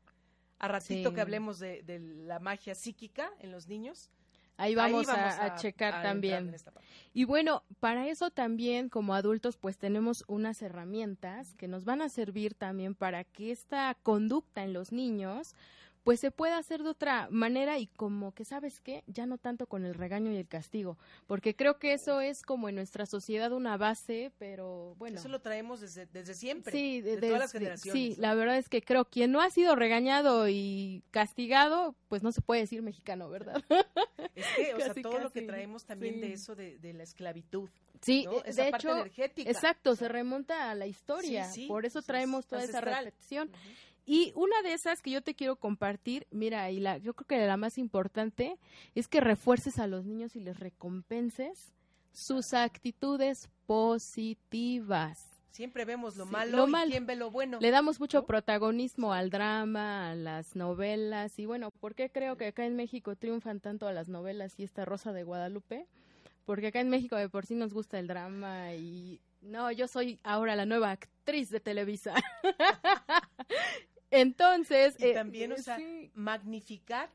A 0.60 0.67
ratito 0.67 1.13
que 1.13 1.19
hablemos 1.19 1.60
de, 1.60 1.82
de 1.84 2.00
la 2.00 2.39
magia 2.39 2.74
psíquica 2.74 3.34
en 3.39 3.52
los 3.52 3.67
niños, 3.67 4.10
Ahí 4.57 4.75
vamos, 4.75 5.09
a, 5.09 5.55
checar 5.55 6.03
también. 6.03 6.55
Y 7.13 7.25
bueno, 7.25 7.63
para 7.79 8.07
eso 8.07 8.29
también 8.29 8.89
como 8.89 9.15
adultos 9.15 9.57
pues 9.57 9.77
tenemos 9.77 10.23
unas 10.27 10.61
herramientas 10.61 11.55
que 11.55 11.67
nos 11.67 11.85
van 11.85 12.01
a 12.01 12.09
servir 12.09 12.53
también 12.53 12.93
para 12.95 13.23
que 13.23 13.51
esta 13.51 13.95
conducta 14.03 14.63
en 14.63 14.73
los 14.73 14.91
niños 14.91 15.55
pues 16.03 16.19
se 16.19 16.31
puede 16.31 16.53
hacer 16.53 16.83
de 16.83 16.89
otra 16.89 17.27
manera 17.31 17.79
y 17.79 17.87
como 17.87 18.33
que 18.33 18.45
sabes 18.45 18.81
qué, 18.81 19.03
ya 19.07 19.25
no 19.25 19.37
tanto 19.37 19.67
con 19.67 19.85
el 19.85 19.93
regaño 19.93 20.31
y 20.31 20.37
el 20.37 20.47
castigo, 20.47 20.97
porque 21.27 21.55
creo 21.55 21.79
que 21.79 21.93
eso 21.93 22.21
es 22.21 22.41
como 22.41 22.69
en 22.69 22.75
nuestra 22.75 23.05
sociedad 23.05 23.51
una 23.53 23.77
base, 23.77 24.31
pero 24.37 24.95
bueno. 24.97 25.19
Eso 25.19 25.29
lo 25.29 25.39
traemos 25.39 25.79
desde, 25.79 26.05
desde 26.07 26.33
siempre, 26.33 26.71
sí, 26.71 27.01
de, 27.01 27.17
todas 27.17 27.39
las 27.39 27.51
generaciones. 27.51 27.93
Sí, 27.93 28.21
la 28.21 28.35
verdad 28.35 28.57
es 28.57 28.69
que 28.69 28.81
creo 28.81 29.05
quien 29.05 29.31
no 29.31 29.41
ha 29.41 29.49
sido 29.49 29.75
regañado 29.75 30.49
y 30.49 31.03
castigado, 31.11 31.95
pues 32.09 32.21
no 32.21 32.31
se 32.31 32.41
puede 32.41 32.61
decir 32.61 32.81
mexicano, 32.81 33.29
¿verdad? 33.29 33.63
Es 34.35 34.45
que, 34.55 34.73
o 34.73 34.79
sea, 34.79 34.93
todo 34.95 35.19
lo 35.19 35.31
que 35.31 35.43
traemos 35.43 35.85
también 35.85 36.19
de 36.19 36.33
eso 36.33 36.55
de, 36.55 36.93
la 36.93 37.03
esclavitud. 37.03 37.69
Sí, 38.01 38.25
eh, 38.45 38.51
de 38.51 38.67
hecho, 38.69 39.05
exacto, 39.05 39.95
se 39.95 40.07
remonta 40.07 40.71
a 40.71 40.75
la 40.75 40.87
historia, 40.87 41.47
por 41.67 41.85
eso 41.85 42.01
traemos 42.01 42.47
toda 42.47 42.63
esa 42.63 42.81
reflexión. 42.81 43.51
Y 44.05 44.33
una 44.35 44.61
de 44.61 44.73
esas 44.73 45.01
que 45.01 45.11
yo 45.11 45.21
te 45.21 45.33
quiero 45.33 45.55
compartir, 45.55 46.27
mira, 46.29 46.69
y 46.71 46.79
la, 46.79 46.97
yo 46.97 47.13
creo 47.13 47.27
que 47.27 47.47
la 47.47 47.57
más 47.57 47.77
importante 47.77 48.57
es 48.95 49.07
que 49.07 49.21
refuerces 49.21 49.79
a 49.79 49.87
los 49.87 50.05
niños 50.05 50.35
y 50.35 50.41
les 50.41 50.59
recompenses 50.59 51.73
sus 52.11 52.53
actitudes 52.53 53.49
positivas. 53.65 55.33
Siempre 55.51 55.85
vemos 55.85 56.15
lo 56.17 56.25
malo, 56.25 56.67
y 56.67 56.89
quién 56.89 57.05
ve 57.05 57.15
lo 57.15 57.29
bueno. 57.29 57.59
Le 57.61 57.69
damos 57.69 57.99
mucho 57.99 58.25
protagonismo 58.25 59.13
al 59.13 59.29
drama, 59.29 60.09
a 60.09 60.15
las 60.15 60.55
novelas 60.55 61.37
y 61.37 61.45
bueno, 61.45 61.69
¿por 61.79 61.93
qué 61.93 62.09
creo 62.09 62.37
que 62.37 62.47
acá 62.47 62.65
en 62.65 62.75
México 62.75 63.15
triunfan 63.15 63.59
tanto 63.59 63.87
a 63.87 63.93
las 63.93 64.09
novelas 64.09 64.55
y 64.57 64.63
esta 64.63 64.83
Rosa 64.83 65.13
de 65.13 65.23
Guadalupe? 65.23 65.85
Porque 66.45 66.67
acá 66.67 66.79
en 66.79 66.89
México 66.89 67.15
de 67.15 67.29
por 67.29 67.45
sí 67.45 67.53
nos 67.53 67.71
gusta 67.71 67.99
el 67.99 68.07
drama 68.07 68.73
y 68.73 69.21
no, 69.41 69.71
yo 69.71 69.87
soy 69.87 70.19
ahora 70.23 70.55
la 70.55 70.65
nueva 70.65 70.89
actriz 70.89 71.51
de 71.51 71.59
Televisa. 71.59 72.15
Entonces. 74.13 74.95
Y 74.99 75.06
eh, 75.06 75.13
también, 75.13 75.52
o 75.52 75.58
sea, 75.58 75.80
magnificar 76.13 77.10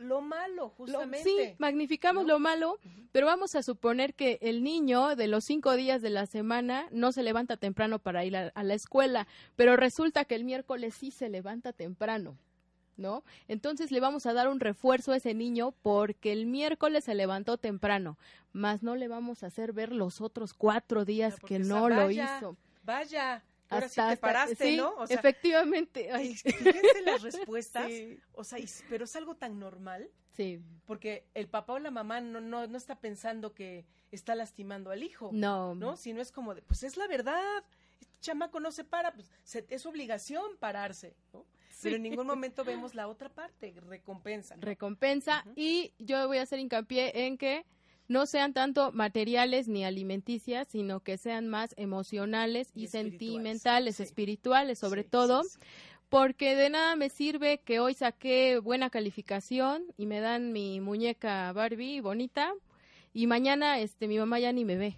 lo 0.00 0.22
malo, 0.22 0.70
justamente. 0.70 1.22
sí, 1.22 1.54
magnificamos 1.58 2.26
lo 2.26 2.38
malo, 2.38 2.78
pero 3.12 3.26
vamos 3.26 3.54
a 3.54 3.62
suponer 3.62 4.14
que 4.14 4.38
el 4.40 4.62
niño 4.62 5.14
de 5.14 5.28
los 5.28 5.44
cinco 5.44 5.74
días 5.76 6.00
de 6.00 6.08
la 6.08 6.24
semana 6.24 6.88
no 6.90 7.12
se 7.12 7.22
levanta 7.22 7.58
temprano 7.58 7.98
para 7.98 8.24
ir 8.24 8.34
a, 8.36 8.62
la 8.62 8.74
escuela, 8.74 9.26
pero 9.56 9.76
resulta 9.76 10.24
que 10.24 10.36
el 10.36 10.44
miércoles 10.44 10.94
sí 10.94 11.10
se 11.10 11.28
levanta 11.28 11.72
temprano. 11.72 12.38
¿No? 12.96 13.24
Entonces 13.48 13.90
le 13.92 14.00
vamos 14.00 14.26
a 14.26 14.34
dar 14.34 14.48
un 14.48 14.60
refuerzo 14.60 15.12
a 15.12 15.16
ese 15.16 15.32
niño 15.32 15.72
porque 15.80 16.32
el 16.32 16.44
miércoles 16.44 17.04
se 17.04 17.14
levantó 17.14 17.56
temprano, 17.56 18.18
más 18.52 18.82
no 18.82 18.94
le 18.94 19.08
vamos 19.08 19.42
a 19.42 19.46
hacer 19.46 19.72
ver 19.72 19.90
los 19.90 20.20
otros 20.20 20.52
cuatro 20.52 21.06
días 21.06 21.40
que 21.40 21.58
no 21.58 21.88
lo 21.88 22.10
hizo. 22.10 22.58
Vaya, 22.84 23.42
Ahora 23.70 23.88
sí 23.88 24.00
te 24.08 24.16
paraste, 24.16 24.76
¿no? 24.76 24.94
O 24.96 25.06
sea, 25.06 25.16
efectivamente. 25.16 26.10
Ay. 26.12 26.34
Fíjense 26.34 27.02
las 27.04 27.22
respuestas, 27.22 27.90
o 28.32 28.44
sea, 28.44 28.58
pero 28.88 29.04
es 29.04 29.16
algo 29.16 29.36
tan 29.36 29.58
normal. 29.58 30.10
Sí. 30.36 30.60
Porque 30.86 31.26
el 31.34 31.48
papá 31.48 31.74
o 31.74 31.78
la 31.78 31.90
mamá 31.90 32.20
no, 32.20 32.40
no, 32.40 32.66
no 32.66 32.76
está 32.76 33.00
pensando 33.00 33.54
que 33.54 33.86
está 34.10 34.34
lastimando 34.34 34.90
al 34.90 35.02
hijo. 35.02 35.30
No. 35.32 35.74
¿No? 35.74 35.96
Sino 35.96 36.20
es 36.20 36.32
como 36.32 36.54
de, 36.54 36.62
pues 36.62 36.82
es 36.82 36.96
la 36.96 37.06
verdad. 37.06 37.64
Este 38.00 38.16
chamaco 38.20 38.60
no 38.60 38.72
se 38.72 38.84
para, 38.84 39.12
pues 39.12 39.30
es 39.68 39.86
obligación 39.86 40.56
pararse, 40.58 41.14
¿no? 41.32 41.46
pero 41.82 41.96
en 41.96 42.02
ningún 42.02 42.26
momento 42.26 42.64
vemos 42.64 42.94
la 42.94 43.08
otra 43.08 43.28
parte, 43.28 43.74
recompensa. 43.88 44.56
Recompensa 44.58 45.44
y 45.56 45.92
yo 45.98 46.26
voy 46.26 46.38
a 46.38 46.42
hacer 46.42 46.58
hincapié 46.58 47.26
en 47.26 47.38
que 47.38 47.64
no 48.10 48.26
sean 48.26 48.52
tanto 48.52 48.90
materiales 48.90 49.68
ni 49.68 49.84
alimenticias, 49.84 50.66
sino 50.66 50.98
que 50.98 51.16
sean 51.16 51.46
más 51.46 51.74
emocionales 51.76 52.72
y, 52.74 52.88
sentimentales, 52.88 54.00
espirituales 54.00 54.80
sobre 54.80 55.04
todo, 55.04 55.42
porque 56.08 56.56
de 56.56 56.70
nada 56.70 56.96
me 56.96 57.08
sirve 57.08 57.60
que 57.60 57.78
hoy 57.78 57.94
saqué 57.94 58.58
buena 58.58 58.90
calificación 58.90 59.84
y 59.96 60.06
me 60.06 60.18
dan 60.18 60.50
mi 60.50 60.80
muñeca 60.80 61.52
Barbie 61.52 62.00
bonita 62.00 62.52
y 63.14 63.28
mañana 63.28 63.78
este 63.78 64.08
mi 64.08 64.18
mamá 64.18 64.40
ya 64.40 64.52
ni 64.52 64.64
me 64.64 64.74
ve, 64.74 64.96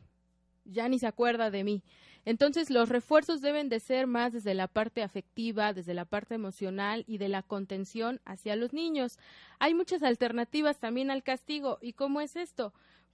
ya 0.64 0.88
ni 0.88 0.98
se 0.98 1.06
acuerda 1.06 1.50
de 1.50 1.64
mí. 1.64 1.82
Entonces 2.24 2.70
los 2.70 2.88
refuerzos 2.88 3.42
deben 3.42 3.68
de 3.68 3.80
ser 3.80 4.06
más 4.06 4.32
desde 4.32 4.54
la 4.54 4.68
parte 4.68 5.02
afectiva, 5.02 5.74
desde 5.74 5.92
la 5.92 6.06
parte 6.06 6.34
emocional 6.34 7.04
y 7.06 7.18
de 7.18 7.28
la 7.28 7.42
contención 7.42 8.22
hacia 8.24 8.56
los 8.56 8.72
niños. 8.72 9.18
Hay 9.58 9.74
muchas 9.74 10.02
alternativas 10.02 10.78
también 10.78 11.10
al 11.10 11.22
castigo. 11.22 11.78
¿Y 11.82 11.92
cómo 11.92 12.22
es 12.22 12.36
esto? 12.36 12.72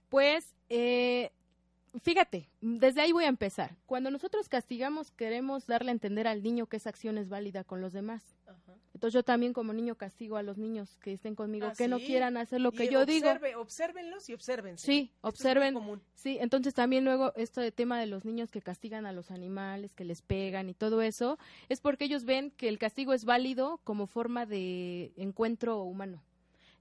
Pues 0.09 0.55
eh, 0.69 1.31
fíjate, 2.01 2.49
desde 2.61 3.01
ahí 3.01 3.11
voy 3.11 3.25
a 3.25 3.29
empezar. 3.29 3.75
Cuando 3.85 4.11
nosotros 4.11 4.49
castigamos, 4.49 5.11
queremos 5.11 5.67
darle 5.67 5.89
a 5.89 5.93
entender 5.93 6.27
al 6.27 6.43
niño 6.43 6.67
que 6.67 6.77
esa 6.77 6.89
acción 6.89 7.17
es 7.17 7.29
válida 7.29 7.63
con 7.63 7.81
los 7.81 7.93
demás. 7.93 8.35
Entonces 8.93 9.13
yo 9.13 9.23
también 9.23 9.53
como 9.53 9.71
niño 9.71 9.95
castigo 9.95 10.35
a 10.35 10.43
los 10.43 10.57
niños 10.57 10.97
que 10.97 11.13
estén 11.13 11.33
conmigo, 11.33 11.67
ah, 11.67 11.73
que 11.77 11.87
no 11.87 11.99
quieran 11.99 12.35
hacer 12.35 12.59
lo 12.59 12.73
que 12.73 12.89
yo 12.89 13.05
digo. 13.05 13.29
Obsérvenlos 13.57 14.27
y 14.27 14.33
observen. 14.33 14.77
Sí, 14.77 15.13
observen. 15.21 15.77
sí, 16.15 16.37
entonces 16.41 16.73
también 16.73 17.05
luego 17.05 17.31
esto 17.37 17.61
de 17.61 17.71
tema 17.71 17.97
de 17.97 18.07
los 18.07 18.25
niños 18.25 18.51
que 18.51 18.61
castigan 18.61 19.05
a 19.05 19.13
los 19.13 19.31
animales, 19.31 19.93
que 19.93 20.03
les 20.03 20.21
pegan 20.21 20.69
y 20.69 20.73
todo 20.73 21.01
eso, 21.01 21.37
es 21.69 21.79
porque 21.79 22.05
ellos 22.05 22.25
ven 22.25 22.51
que 22.51 22.67
el 22.67 22.77
castigo 22.77 23.13
es 23.13 23.23
válido 23.23 23.79
como 23.85 24.05
forma 24.05 24.45
de 24.45 25.13
encuentro 25.15 25.81
humano. 25.83 26.21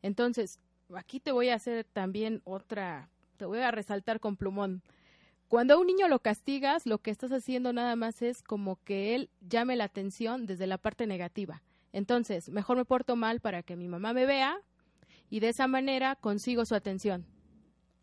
Entonces, 0.02 0.58
aquí 0.96 1.20
te 1.20 1.30
voy 1.30 1.50
a 1.50 1.54
hacer 1.54 1.84
también 1.84 2.40
otra, 2.44 3.10
te 3.38 3.46
voy 3.46 3.60
a 3.60 3.70
resaltar 3.70 4.20
con 4.20 4.36
plumón. 4.36 4.82
Cuando 5.48 5.74
a 5.74 5.78
un 5.78 5.86
niño 5.86 6.08
lo 6.08 6.18
castigas, 6.18 6.84
lo 6.84 6.98
que 6.98 7.10
estás 7.10 7.32
haciendo 7.32 7.72
nada 7.72 7.96
más 7.96 8.20
es 8.20 8.42
como 8.42 8.76
que 8.84 9.14
él 9.14 9.30
llame 9.40 9.76
la 9.76 9.84
atención 9.84 10.44
desde 10.44 10.66
la 10.66 10.76
parte 10.76 11.06
negativa. 11.06 11.62
Entonces, 11.92 12.50
mejor 12.50 12.76
me 12.76 12.84
porto 12.84 13.16
mal 13.16 13.40
para 13.40 13.62
que 13.62 13.76
mi 13.76 13.88
mamá 13.88 14.12
me 14.12 14.26
vea 14.26 14.60
y 15.30 15.40
de 15.40 15.48
esa 15.48 15.66
manera 15.66 16.16
consigo 16.16 16.66
su 16.66 16.74
atención. 16.74 17.24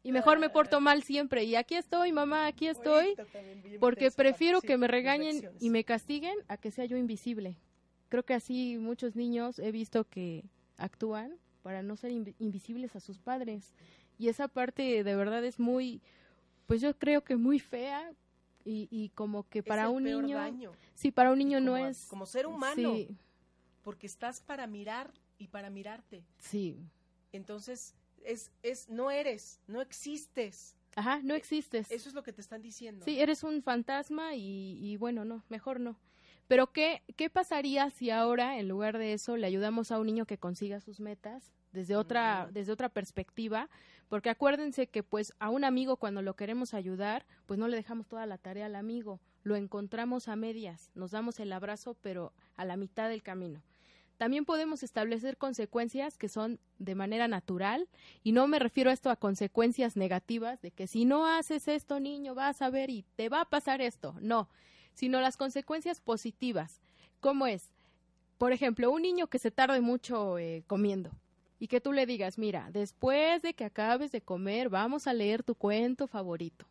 Y 0.01 0.11
mejor 0.11 0.39
me 0.39 0.49
porto 0.49 0.81
mal 0.81 1.03
siempre. 1.03 1.43
Y 1.43 1.55
aquí 1.55 1.75
estoy, 1.75 2.11
mamá, 2.11 2.45
aquí 2.45 2.67
estoy. 2.67 3.15
Porque 3.79 4.11
prefiero 4.11 4.61
que 4.61 4.77
me 4.77 4.87
regañen 4.87 5.49
y 5.59 5.71
me 5.71 5.83
castiguen 5.83 6.35
a 6.47 6.57
que 6.57 6.71
sea 6.71 6.85
yo 6.85 6.95
invisible. 6.95 7.57
Creo 8.09 8.23
que 8.23 8.35
así 8.35 8.77
muchos 8.77 9.15
niños 9.15 9.57
he 9.57 9.71
visto 9.71 10.03
que 10.03 10.45
actúan 10.77 11.35
para 11.63 11.81
no 11.81 11.95
ser 11.95 12.11
invisibles 12.11 12.95
a 12.95 12.99
sus 12.99 13.17
padres. 13.17 13.73
Y 14.17 14.29
esa 14.29 14.47
parte 14.47 15.03
de 15.03 15.15
verdad 15.15 15.43
es 15.43 15.59
muy, 15.59 16.01
pues 16.65 16.81
yo 16.81 16.97
creo 16.97 17.23
que 17.23 17.35
muy 17.35 17.59
fea 17.59 18.11
y, 18.67 19.11
como 19.13 19.47
que 19.47 19.61
para 19.61 19.89
un 19.89 20.03
niño, 20.03 20.39
sí, 20.95 21.11
para 21.11 21.31
un 21.31 21.37
niño 21.37 21.59
no 21.59 21.77
es 21.77 22.05
como 22.07 22.25
ser 22.25 22.47
humano, 22.47 22.95
porque 23.83 24.07
estás 24.07 24.41
para 24.41 24.65
mirar 24.65 25.13
y 25.37 25.47
para 25.47 25.69
mirarte. 25.69 26.23
Sí. 26.39 26.79
Entonces 27.31 27.93
es 28.23 28.51
es 28.63 28.89
no 28.89 29.11
eres, 29.11 29.61
no 29.67 29.81
existes. 29.81 30.75
Ajá, 30.95 31.19
no 31.21 31.35
existes. 31.35 31.91
Eso 31.91 32.09
es 32.09 32.15
lo 32.15 32.23
que 32.23 32.33
te 32.33 32.41
están 32.41 32.61
diciendo. 32.61 33.03
Sí, 33.05 33.19
eres 33.19 33.43
un 33.43 33.61
fantasma 33.61 34.33
y, 34.33 34.79
y 34.81 34.97
bueno, 34.97 35.25
no, 35.25 35.43
mejor 35.49 35.79
no. 35.79 35.99
Pero 36.47 36.71
¿qué, 36.71 37.01
¿qué 37.15 37.29
pasaría 37.29 37.89
si 37.89 38.11
ahora, 38.11 38.59
en 38.59 38.67
lugar 38.67 38.97
de 38.97 39.13
eso, 39.13 39.35
le 39.35 39.47
ayudamos 39.47 39.91
a 39.91 39.99
un 39.99 40.05
niño 40.05 40.25
que 40.25 40.37
consiga 40.37 40.79
sus 40.79 40.99
metas 40.99 41.51
desde 41.71 41.95
otra, 41.95 42.49
desde 42.51 42.71
otra 42.71 42.89
perspectiva? 42.89 43.69
Porque 44.09 44.29
acuérdense 44.29 44.87
que 44.87 45.03
pues 45.03 45.33
a 45.39 45.49
un 45.49 45.63
amigo 45.63 45.97
cuando 45.97 46.21
lo 46.21 46.35
queremos 46.35 46.73
ayudar, 46.73 47.25
pues 47.45 47.59
no 47.59 47.67
le 47.67 47.77
dejamos 47.77 48.07
toda 48.07 48.25
la 48.25 48.37
tarea 48.37 48.67
al 48.67 48.75
amigo, 48.75 49.19
lo 49.43 49.55
encontramos 49.55 50.27
a 50.27 50.35
medias, 50.35 50.91
nos 50.93 51.11
damos 51.11 51.39
el 51.39 51.51
abrazo 51.51 51.95
pero 52.01 52.33
a 52.55 52.65
la 52.65 52.77
mitad 52.77 53.09
del 53.09 53.23
camino. 53.23 53.61
También 54.17 54.45
podemos 54.45 54.81
establecer 54.83 55.37
consecuencias 55.37 56.17
que 56.17 56.29
son 56.29 56.59
de 56.79 56.95
manera 56.95 57.27
natural 57.27 57.89
y 58.23 58.31
no 58.31 58.47
me 58.47 58.59
refiero 58.59 58.89
a 58.89 58.93
esto 58.93 59.09
a 59.09 59.17
consecuencias 59.17 59.97
negativas 59.97 60.61
de 60.61 60.71
que 60.71 60.87
si 60.87 61.03
no 61.03 61.25
haces 61.25 61.67
esto 61.67 61.99
niño 61.99 62.33
vas 62.33 62.61
a 62.61 62.69
ver 62.69 62.89
y 62.89 63.03
te 63.15 63.27
va 63.27 63.41
a 63.41 63.49
pasar 63.49 63.81
esto, 63.81 64.15
no, 64.21 64.47
sino 64.93 65.19
las 65.19 65.35
consecuencias 65.35 65.99
positivas. 65.99 66.79
¿Cómo 67.19 67.45
es? 67.45 67.71
Por 68.37 68.53
ejemplo, 68.53 68.91
un 68.91 69.01
niño 69.01 69.27
que 69.27 69.39
se 69.39 69.51
tarde 69.51 69.81
mucho 69.81 70.37
eh, 70.37 70.63
comiendo 70.67 71.11
y 71.59 71.67
que 71.67 71.81
tú 71.81 71.93
le 71.93 72.05
digas, 72.05 72.37
mira, 72.37 72.69
después 72.71 73.41
de 73.41 73.53
que 73.53 73.65
acabes 73.65 74.11
de 74.11 74.21
comer, 74.21 74.69
vamos 74.69 75.07
a 75.07 75.13
leer 75.13 75.43
tu 75.43 75.55
cuento 75.55 76.07
favorito. 76.07 76.65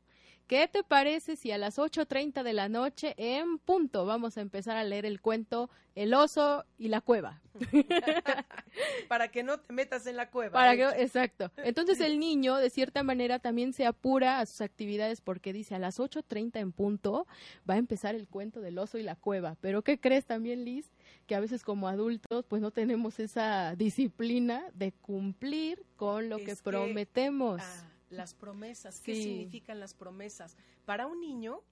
¿Qué 0.47 0.69
te 0.69 0.85
parece 0.85 1.37
si 1.37 1.53
a 1.53 1.59
las 1.59 1.79
8.30 1.79 2.43
de 2.43 2.53
la 2.53 2.69
noche 2.69 3.15
en 3.17 3.57
punto 3.59 4.05
vamos 4.05 4.37
a 4.37 4.43
empezar 4.43 4.77
a 4.77 4.85
leer 4.85 5.07
el 5.07 5.23
cuento 5.23 5.71
El 5.95 6.13
oso 6.13 6.67
y 6.77 6.89
la 6.89 7.01
cueva? 7.01 7.41
Para 9.09 9.29
que 9.29 9.43
no 9.43 9.59
te 9.59 9.73
metas 9.73 10.07
en 10.07 10.17
la 10.17 10.29
cueva. 10.29 10.53
Para 10.53 10.77
que, 10.77 11.03
exacto. 11.03 11.51
Entonces 11.57 11.99
el 12.01 12.19
niño 12.19 12.57
de 12.57 12.69
cierta 12.69 13.03
manera 13.03 13.39
también 13.39 13.73
se 13.73 13.87
apura 13.87 14.41
a 14.41 14.47
sus 14.47 14.61
actividades 14.61 15.23
porque 15.23 15.55
dice 15.55 15.77
a 15.77 15.79
las 15.79 15.99
8.30 15.99 16.61
en 16.61 16.73
punto 16.73 17.27
va 17.69 17.75
a 17.75 17.79
empezar 17.79 18.15
el 18.15 18.29
cuento 18.29 18.61
del 18.61 18.79
oso 18.79 18.99
y 18.99 19.03
la 19.03 19.17
cueva. 19.17 19.57
Pero 19.63 19.81
¿qué 19.81 19.99
crees 19.99 20.27
también, 20.27 20.67
Liz? 20.67 20.93
Que 21.27 21.35
a 21.35 21.41
veces 21.41 21.63
como 21.63 21.89
adultos 21.89 22.45
pues 22.47 22.61
no 22.61 22.71
tenemos 22.71 23.19
esa 23.19 23.75
disciplina 23.77 24.65
de 24.75 24.93
cumplir 24.93 25.85
con 25.97 26.29
lo 26.29 26.39
que, 26.39 26.55
prometemos. 26.57 27.61
Ah, 27.63 27.91
las 28.11 28.35
promesas, 28.35 29.01
¿qué 29.01 29.15
significan 29.15 29.81
las 29.81 29.95
promesas? 29.95 30.57
Para 30.85 31.07
un 31.07 31.21
niño, 31.21 31.63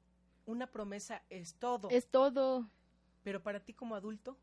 una 0.46 0.66
promesa 0.66 1.22
es 1.30 1.54
todo. 1.54 1.90
Es 1.90 2.06
todo. 2.08 2.68
Pero 3.22 3.42
para 3.42 3.60
ti 3.60 3.72
como 3.72 3.94
adulto, 3.94 4.36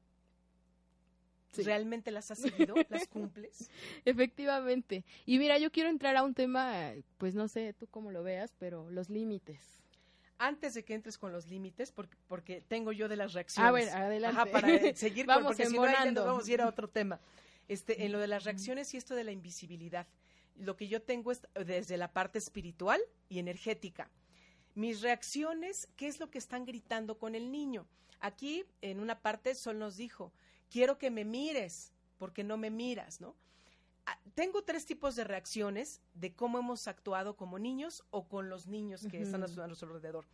¿realmente 1.58 2.12
las 2.12 2.32
has 2.32 2.40
seguido? 2.40 2.76
¿Las 2.90 3.08
cumples? 3.08 3.70
Efectivamente. 4.06 5.06
Y 5.26 5.40
mira, 5.40 5.58
yo 5.58 5.72
quiero 5.72 5.90
entrar 5.90 6.16
a 6.16 6.24
un 6.24 6.34
tema, 6.34 6.94
pues 7.18 7.36
no 7.36 7.48
sé 7.48 7.74
tú 7.74 7.88
cómo 7.88 8.12
lo 8.12 8.24
veas, 8.24 8.54
pero 8.58 8.90
los 8.90 9.10
límites. 9.10 9.79
Antes 10.40 10.74
de 10.74 10.84
que 10.84 10.96
entres 10.96 11.18
con 11.18 11.32
los 11.32 11.48
límites, 11.48 11.92
porque, 11.92 12.18
porque 12.28 12.62
tengo 12.62 12.92
yo 12.92 13.08
de 13.08 13.16
las 13.16 13.34
reacciones. 13.34 13.68
Ah, 13.68 13.72
bueno, 13.72 13.92
adelante. 13.92 14.42
Ajá, 14.42 14.52
para 14.52 14.68
seguir, 14.96 15.28
vamos 15.28 15.48
porque 15.48 15.68
si 15.68 15.76
no, 15.76 15.84
vamos 16.26 16.48
a 16.48 16.52
ir 16.52 16.62
a 16.62 16.68
otro 16.68 16.90
tema. 16.90 17.20
Este, 17.68 18.06
en 18.06 18.12
lo 18.12 18.20
de 18.20 18.28
las 18.28 18.46
reacciones 18.46 18.92
y 18.96 18.98
esto 18.98 19.14
de 19.14 19.24
la 19.24 19.32
invisibilidad 19.32 20.08
lo 20.60 20.76
que 20.76 20.88
yo 20.88 21.02
tengo 21.02 21.32
es 21.32 21.42
desde 21.54 21.98
la 21.98 22.12
parte 22.12 22.38
espiritual 22.38 23.02
y 23.30 23.40
energética. 23.40 24.12
Mis 24.76 25.02
reacciones, 25.02 25.88
¿qué 25.96 26.08
es 26.08 26.20
lo 26.20 26.30
que 26.30 26.38
están 26.38 26.66
gritando 26.66 27.18
con 27.18 27.34
el 27.34 27.52
niño? 27.52 27.88
Aquí, 28.20 28.66
en 28.82 29.00
una 29.00 29.22
parte, 29.22 29.56
Sol 29.56 29.80
nos 29.80 29.98
dijo, 29.98 30.34
quiero 30.70 30.98
que 30.98 31.10
me 31.10 31.26
mires, 31.26 31.94
porque 32.18 32.44
no 32.44 32.58
me 32.58 32.70
miras, 32.70 33.22
¿no? 33.22 33.36
Tengo 34.36 34.64
tres 34.64 34.86
tipos 34.86 35.16
de 35.16 35.24
reacciones 35.24 36.02
de 36.14 36.34
cómo 36.34 36.60
hemos 36.60 36.88
actuado 36.88 37.36
como 37.36 37.60
niños 37.60 38.04
o 38.10 38.28
con 38.28 38.50
los 38.50 38.68
niños 38.68 39.06
que 39.10 39.22
están 39.22 39.44
a 39.44 39.48
nuestro 39.68 39.88
alrededor. 39.88 40.26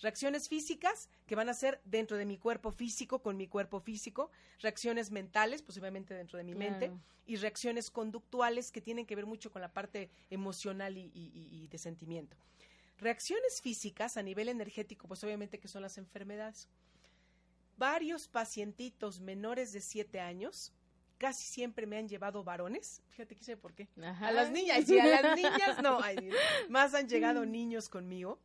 Reacciones 0.00 0.48
físicas 0.48 1.08
que 1.26 1.34
van 1.36 1.48
a 1.48 1.54
ser 1.54 1.80
dentro 1.84 2.16
de 2.16 2.26
mi 2.26 2.36
cuerpo 2.36 2.72
físico, 2.72 3.22
con 3.22 3.36
mi 3.36 3.46
cuerpo 3.46 3.80
físico. 3.80 4.30
Reacciones 4.60 5.10
mentales, 5.10 5.62
posiblemente 5.62 6.14
dentro 6.14 6.36
de 6.36 6.44
mi 6.44 6.54
mente. 6.54 6.92
Y 7.26 7.36
reacciones 7.36 7.90
conductuales 7.90 8.70
que 8.70 8.82
tienen 8.82 9.06
que 9.06 9.16
ver 9.16 9.26
mucho 9.26 9.50
con 9.50 9.62
la 9.62 9.72
parte 9.72 10.10
emocional 10.30 10.96
y, 10.98 11.68
de 11.70 11.78
sentimiento. 11.78 12.36
Reacciones 12.98 13.60
físicas 13.62 14.16
a 14.16 14.22
nivel 14.22 14.48
energético, 14.48 15.08
pues 15.08 15.24
obviamente 15.24 15.58
que 15.58 15.68
son 15.68 15.82
las 15.82 15.96
enfermedades. 15.96 16.68
Varios 17.76 18.28
pacientitos 18.28 19.20
menores 19.20 19.72
de 19.72 19.80
7 19.80 20.20
años 20.20 20.72
casi 21.18 21.44
siempre 21.44 21.86
me 21.86 21.96
han 21.98 22.08
llevado 22.08 22.44
varones. 22.44 23.02
Fíjate 23.10 23.36
que 23.36 23.44
sé 23.44 23.56
por 23.56 23.74
qué. 23.74 23.88
A 24.20 24.32
las 24.32 24.50
niñas, 24.50 24.88
y 24.88 24.98
a 24.98 25.22
las 25.22 25.36
niñas 25.36 25.82
no. 25.82 26.00
más 26.68 26.94
han 26.94 27.08
llegado 27.08 27.44
niños 27.46 27.88
conmigo 27.88 28.38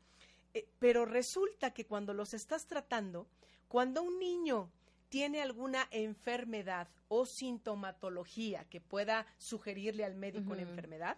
eh, 0.53 0.67
pero 0.79 1.05
resulta 1.05 1.73
que 1.73 1.85
cuando 1.85 2.13
los 2.13 2.33
estás 2.33 2.65
tratando, 2.65 3.27
cuando 3.67 4.01
un 4.01 4.19
niño 4.19 4.71
tiene 5.09 5.41
alguna 5.41 5.87
enfermedad 5.91 6.87
o 7.07 7.25
sintomatología 7.25 8.65
que 8.65 8.81
pueda 8.81 9.25
sugerirle 9.37 10.05
al 10.05 10.15
médico 10.15 10.51
una 10.51 10.61
enfermedad, 10.61 11.17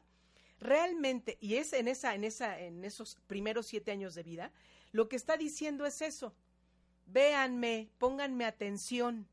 realmente, 0.60 1.38
y 1.42 1.56
es 1.56 1.74
en 1.74 1.88
esa, 1.88 2.14
en 2.16 2.24
esa, 2.24 2.60
en 2.60 2.84
esos 2.86 3.18
primeros 3.28 3.68
siete 3.68 3.92
años 3.92 4.16
de 4.16 4.24
vida, 4.24 4.52
lo 4.92 5.08
que 5.08 5.16
está 5.16 5.38
diciendo 5.38 5.86
es 5.86 6.02
eso. 6.02 6.34
Véanme, 7.06 7.90
pónganme 7.98 8.46
atención. 8.46 9.28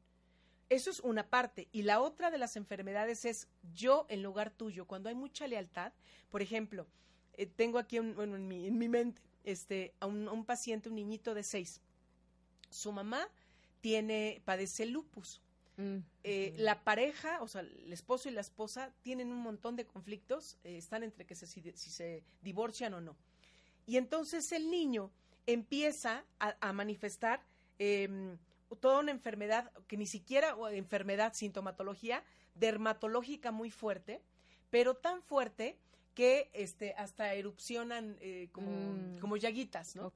Eso 0.68 0.90
es 0.90 1.00
una 1.00 1.28
parte. 1.28 1.68
Y 1.72 1.82
la 1.82 2.00
otra 2.00 2.30
de 2.30 2.38
las 2.38 2.56
enfermedades 2.56 3.24
es 3.24 3.48
yo 3.74 4.06
en 4.08 4.22
lugar 4.22 4.50
tuyo. 4.50 4.86
Cuando 4.86 5.08
hay 5.08 5.14
mucha 5.14 5.46
lealtad, 5.46 5.92
por 6.30 6.42
ejemplo, 6.42 6.86
eh, 7.34 7.46
tengo 7.46 7.78
aquí 7.78 7.98
bueno, 7.98 8.36
en, 8.36 8.46
mi, 8.46 8.66
en 8.66 8.78
mi 8.78 8.88
mente 8.88 9.22
este, 9.44 9.94
a 10.00 10.06
un, 10.06 10.44
paciente, 10.44 10.88
un 10.88 10.96
niñito 10.96 11.34
de 11.34 11.42
seis. 11.42 11.80
Su 12.68 12.92
mamá 12.92 13.28
tiene, 13.80 14.42
padece 14.44 14.84
lupus. 14.84 15.40
Mm, 15.76 15.98
eh, 16.24 16.54
la 16.58 16.82
pareja, 16.82 17.40
o 17.42 17.48
sea, 17.48 17.62
el 17.62 17.92
esposo 17.92 18.28
y 18.28 18.32
la 18.32 18.40
esposa 18.40 18.92
tienen 19.02 19.32
un 19.32 19.38
montón 19.38 19.76
de 19.76 19.86
conflictos, 19.86 20.58
eh, 20.64 20.76
están 20.76 21.02
entre 21.02 21.24
que 21.24 21.34
se, 21.34 21.46
si, 21.46 21.62
si 21.76 21.90
se 21.90 22.24
divorcian 22.42 22.92
o 22.94 23.00
no. 23.00 23.16
Y 23.86 23.96
entonces 23.96 24.52
el 24.52 24.70
niño 24.70 25.10
empieza 25.46 26.24
a, 26.40 26.56
a 26.60 26.72
manifestar 26.74 27.42
em, 27.78 28.36
toda 28.80 29.00
una 29.00 29.10
enfermedad, 29.10 29.72
que 29.86 29.96
ni 29.96 30.06
siquiera 30.06 30.54
o 30.56 30.68
enfermedad, 30.68 31.32
sintomatología 31.34 32.22
dermatológica 32.54 33.50
muy 33.50 33.70
fuerte, 33.70 34.22
pero 34.70 34.94
tan 34.94 35.22
fuerte 35.22 35.78
que 36.14 36.50
este, 36.52 36.94
hasta 36.94 37.32
erupcionan 37.34 38.16
eh, 38.20 38.48
como, 38.52 38.70
Mm. 38.70 39.18
como 39.20 39.36
llaguitas, 39.36 39.94
¿no? 39.96 40.12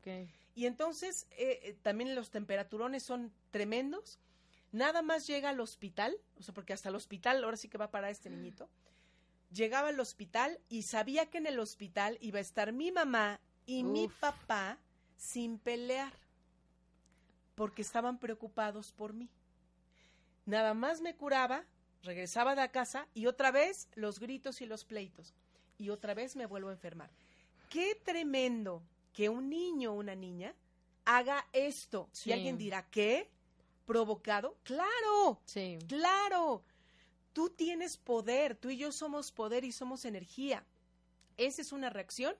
Y 0.54 0.66
entonces 0.66 1.26
eh, 1.30 1.60
eh, 1.62 1.76
también 1.82 2.14
los 2.14 2.30
temperaturones 2.30 3.02
son 3.02 3.32
tremendos. 3.50 4.18
Nada 4.72 5.02
más 5.02 5.26
llega 5.26 5.50
al 5.50 5.60
hospital, 5.60 6.16
o 6.38 6.42
sea, 6.42 6.52
porque 6.54 6.72
hasta 6.72 6.88
el 6.88 6.96
hospital, 6.96 7.44
ahora 7.44 7.56
sí 7.56 7.68
que 7.68 7.78
va 7.78 7.90
para 7.90 8.10
este 8.10 8.30
niñito. 8.30 8.68
Llegaba 9.52 9.88
al 9.88 10.00
hospital 10.00 10.58
y 10.68 10.82
sabía 10.82 11.26
que 11.30 11.38
en 11.38 11.46
el 11.46 11.58
hospital 11.60 12.18
iba 12.20 12.38
a 12.38 12.42
estar 12.42 12.72
mi 12.72 12.90
mamá 12.90 13.38
y 13.66 13.84
mi 13.84 14.08
papá 14.08 14.78
sin 15.16 15.58
pelear, 15.58 16.12
porque 17.62 17.82
estaban 17.82 18.18
preocupados 18.18 18.90
por 18.90 19.12
mí. 19.12 19.28
Nada 20.46 20.74
más 20.74 21.00
me 21.00 21.14
curaba, 21.14 21.64
regresaba 22.02 22.56
de 22.56 22.60
la 22.60 22.72
casa 22.72 23.06
y 23.14 23.26
otra 23.26 23.52
vez 23.52 23.88
los 23.94 24.18
gritos 24.18 24.60
y 24.62 24.66
los 24.66 24.84
pleitos. 24.84 25.32
Y 25.78 25.90
otra 25.90 26.12
vez 26.12 26.34
me 26.34 26.46
vuelvo 26.46 26.70
a 26.70 26.72
enfermar. 26.72 27.08
Qué 27.70 27.94
tremendo 28.04 28.82
que 29.12 29.28
un 29.28 29.48
niño 29.48 29.92
o 29.92 29.94
una 29.94 30.16
niña 30.16 30.52
haga 31.04 31.46
esto. 31.52 32.08
Sí. 32.10 32.30
Y 32.30 32.32
alguien 32.32 32.58
dirá, 32.58 32.84
¿qué? 32.90 33.30
¿Provocado? 33.86 34.56
Claro, 34.64 35.40
Sí. 35.44 35.78
claro. 35.86 36.64
Tú 37.32 37.48
tienes 37.48 37.96
poder, 37.96 38.56
tú 38.56 38.70
y 38.70 38.76
yo 38.76 38.90
somos 38.90 39.30
poder 39.30 39.62
y 39.62 39.70
somos 39.70 40.04
energía. 40.04 40.64
Esa 41.36 41.62
es 41.62 41.70
una 41.70 41.90
reacción 41.90 42.34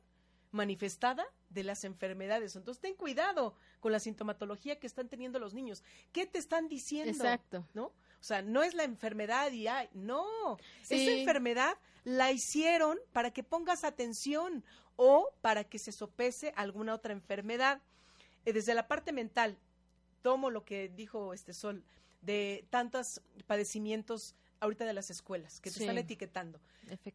manifestada 0.51 1.25
de 1.53 1.65
las 1.65 1.85
enfermedades. 1.85 2.57
Entonces 2.57 2.81
ten 2.81 2.95
cuidado 2.95 3.55
con 3.81 3.93
la 3.93 4.01
sintomatología 4.01 4.79
que 4.79 4.87
están 4.87 5.09
teniendo 5.09 5.39
los 5.39 5.55
niños. 5.55 5.83
¿Qué 6.13 6.27
te 6.27 6.39
están 6.39 6.69
diciendo? 6.69 7.11
Exacto. 7.11 7.67
¿No? 7.75 7.87
O 7.87 8.25
sea, 8.25 8.43
no 8.43 8.63
es 8.63 8.75
la 8.75 8.85
enfermedad 8.85 9.51
y 9.51 9.67
ay, 9.67 9.89
no. 9.93 10.59
Esa 10.89 11.11
enfermedad 11.11 11.77
la 12.05 12.31
hicieron 12.31 12.99
para 13.13 13.33
que 13.33 13.43
pongas 13.43 13.85
atención 13.85 14.65
o 14.97 15.33
para 15.41 15.65
que 15.65 15.79
se 15.79 15.93
sopese 15.93 16.53
alguna 16.57 16.95
otra 16.95 17.13
enfermedad. 17.13 17.81
Eh, 18.45 18.53
desde 18.53 18.75
la 18.75 18.89
parte 18.89 19.13
mental, 19.13 19.59
tomo 20.23 20.51
lo 20.51 20.65
que 20.65 20.89
dijo 20.89 21.35
este 21.35 21.53
Sol 21.53 21.85
de 22.21 22.67
tantos 22.71 23.21
padecimientos 23.47 24.37
ahorita 24.63 24.85
de 24.85 24.93
las 24.93 25.11
escuelas 25.11 25.61
que 25.61 25.71
te 25.71 25.77
Sí. 25.79 25.83
están 25.83 25.99
etiquetando. 25.99 26.61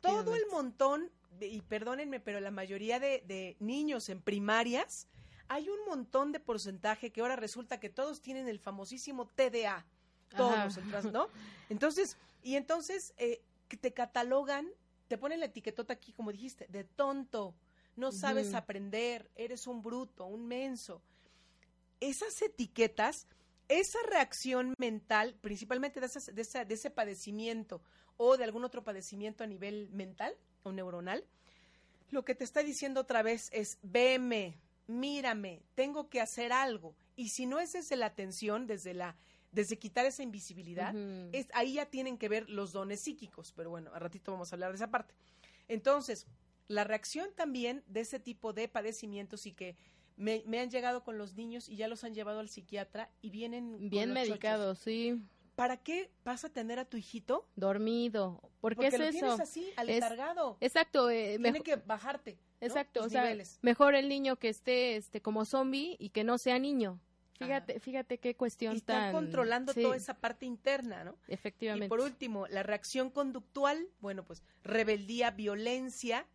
Todo 0.02 0.36
el 0.36 0.44
montón, 0.52 1.10
de- 1.40 1.48
y 1.48 1.62
perdónenme, 1.62 2.20
pero 2.20 2.40
la 2.42 2.52
mayoría 2.52 3.00
de, 3.00 3.24
de 3.26 3.56
niños 3.60 4.10
en 4.10 4.22
primarias, 4.22 5.08
hay 5.48 5.70
un 5.70 5.80
montón 5.88 6.34
de 6.34 6.42
porcentaje 6.42 7.10
que 7.12 7.22
ahora 7.22 7.38
resulta 7.38 7.80
que 7.80 7.90
todos 7.90 8.22
tienen 8.22 8.50
el 8.50 8.60
famosísimo 8.60 9.26
TDA. 9.28 9.86
Todos, 10.36 10.76
el 10.76 10.84
tras- 10.92 11.10
¿no? 11.12 11.30
Entonces, 11.70 12.18
y 12.44 12.56
entonces 12.58 13.14
eh, 13.18 13.42
te 13.80 13.94
catalogan, 13.94 14.68
te 15.08 15.18
ponen 15.18 15.40
la 15.40 15.46
etiquetota 15.46 15.94
aquí, 15.94 16.12
como 16.12 16.34
dijiste, 16.34 16.68
de 16.68 16.84
tonto, 16.84 17.56
no 17.96 18.12
sabes 18.12 18.54
aprender, 18.54 19.32
eres 19.36 19.68
un 19.68 19.82
bruto, 19.82 20.26
un 20.26 20.46
menso. 20.48 21.02
Esas 22.02 22.42
etiquetas, 22.42 23.26
esa 23.70 24.00
reacción 24.10 24.74
mental, 24.78 25.36
principalmente 25.42 26.00
de, 26.00 26.06
esas- 26.08 26.34
de 26.34 26.42
esa- 26.42 26.66
de 26.66 26.74
ese 26.74 26.90
padecimiento 26.90 27.82
o 28.18 28.38
de 28.38 28.44
algún 28.44 28.64
otro 28.64 28.84
padecimiento 28.84 29.44
a 29.44 29.48
nivel 29.48 29.90
mental 29.92 30.36
o 30.64 30.72
neuronal, 30.72 31.24
lo 32.10 32.24
que 32.24 32.36
te 32.36 32.44
está 32.44 32.64
diciendo 32.64 33.02
otra 33.02 33.22
vez 33.22 33.50
es, 33.52 33.78
veme, 33.82 34.58
mírame, 34.88 35.62
tengo 35.76 36.10
que 36.10 36.22
hacer 36.22 36.52
algo. 36.54 36.96
Y 37.16 37.30
si 37.30 37.46
no 37.46 37.60
es 37.60 37.74
desde 37.74 37.96
la 37.98 38.06
atención, 38.08 38.68
desde 38.68 38.94
la 38.94 39.16
desde 39.52 39.80
quitar 39.80 40.06
esa 40.06 40.24
invisibilidad, 40.24 40.94
es, 41.32 41.48
ahí 41.54 41.74
ya 41.76 41.86
tienen 41.88 42.18
que 42.18 42.30
ver 42.30 42.48
los 42.50 42.74
dones 42.74 43.00
psíquicos, 43.00 43.54
pero 43.56 43.70
bueno, 43.72 43.92
a 43.94 43.98
ratito 43.98 44.32
vamos 44.32 44.52
a 44.52 44.56
hablar 44.56 44.72
de 44.72 44.76
esa 44.76 44.92
parte. 44.92 45.16
Entonces, 45.68 46.28
la 46.68 46.84
reacción 46.84 47.30
también 47.34 47.82
de 47.88 48.02
ese 48.02 48.20
tipo 48.20 48.52
de 48.54 48.68
padecimientos 48.68 49.46
y 49.48 49.54
que 49.54 49.76
me, 50.18 50.44
me 50.46 50.60
han 50.60 50.70
llegado 50.70 51.04
con 51.04 51.18
los 51.18 51.36
niños 51.36 51.70
y 51.70 51.78
ya 51.78 51.88
los 51.88 52.04
han 52.04 52.14
llevado 52.14 52.40
al 52.42 52.50
psiquiatra 52.50 53.10
y 53.22 53.30
vienen 53.30 53.90
Bien 53.90 54.10
los 54.10 54.18
chochos. 54.18 54.30
medicado, 54.30 54.76
sí. 54.76 55.22
¿Para 55.56 55.78
qué 55.78 56.12
vas 56.24 56.44
a 56.46 56.50
tener 56.50 56.78
a 56.78 56.86
tu 56.86 56.98
hijito? 56.98 57.48
Dormido. 57.56 58.42
¿Por 58.62 58.74
qué 58.74 58.76
Porque 58.76 58.88
es 58.88 59.00
lo 59.00 59.06
eso? 59.06 59.12
tienes 59.20 59.40
así, 59.40 59.72
aletargado. 59.76 60.58
Exacto. 60.60 61.10
eh, 61.10 61.40
Tiene 61.42 61.62
que 61.62 61.78
bajarte. 61.78 62.38
¿no? 62.62 62.68
Exacto, 62.68 63.00
Tus 63.02 63.08
o 63.08 63.10
sea, 63.10 63.24
niveles. 63.24 63.58
mejor 63.62 63.96
el 63.96 64.08
niño 64.10 64.36
que 64.36 64.50
esté 64.50 64.96
este 64.98 65.22
como 65.22 65.46
zombie 65.46 65.96
y 66.00 66.10
que 66.10 66.24
no 66.24 66.38
sea 66.38 66.60
niño. 66.60 67.00
Ajá. 67.40 67.46
Fíjate, 67.46 67.80
fíjate 67.80 68.18
qué 68.20 68.36
cuestión 68.36 68.74
Y 68.74 68.78
están 68.78 69.04
tan 69.06 69.14
controlando 69.14 69.74
sí, 69.74 69.82
toda 69.84 69.96
esa 69.96 70.16
parte 70.16 70.46
interna, 70.48 71.04
¿no? 71.04 71.16
Efectivamente. 71.28 71.86
Y 71.86 71.90
por 71.90 72.00
último, 72.02 72.48
la 72.48 72.64
reacción 72.64 73.12
conductual, 73.12 73.88
bueno, 74.00 74.26
pues 74.26 74.44
rebeldía, 74.64 75.30
violencia. 75.32 76.26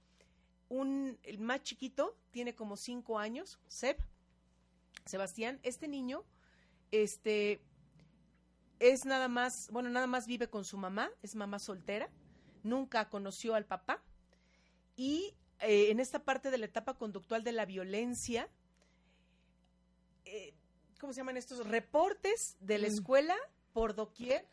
Un, 0.72 1.18
el 1.22 1.38
más 1.38 1.62
chiquito 1.62 2.16
tiene 2.30 2.54
como 2.54 2.78
cinco 2.78 3.18
años, 3.18 3.60
Seb, 3.68 3.98
Sebastián. 5.04 5.60
Este 5.62 5.86
niño, 5.86 6.24
este, 6.90 7.60
es 8.78 9.04
nada 9.04 9.28
más, 9.28 9.68
bueno, 9.70 9.90
nada 9.90 10.06
más 10.06 10.26
vive 10.26 10.48
con 10.48 10.64
su 10.64 10.78
mamá, 10.78 11.10
es 11.22 11.34
mamá 11.34 11.58
soltera, 11.58 12.08
nunca 12.62 13.10
conoció 13.10 13.54
al 13.54 13.66
papá. 13.66 14.02
Y 14.96 15.34
eh, 15.60 15.90
en 15.90 16.00
esta 16.00 16.24
parte 16.24 16.50
de 16.50 16.56
la 16.56 16.64
etapa 16.64 16.94
conductual 16.94 17.44
de 17.44 17.52
la 17.52 17.66
violencia, 17.66 18.48
eh, 20.24 20.54
¿cómo 20.98 21.12
se 21.12 21.18
llaman 21.18 21.36
estos? 21.36 21.66
Reportes 21.66 22.56
de 22.60 22.78
la 22.78 22.88
Mm. 22.88 22.92
escuela 22.92 23.36
por 23.74 23.94
doquier. 23.94 24.48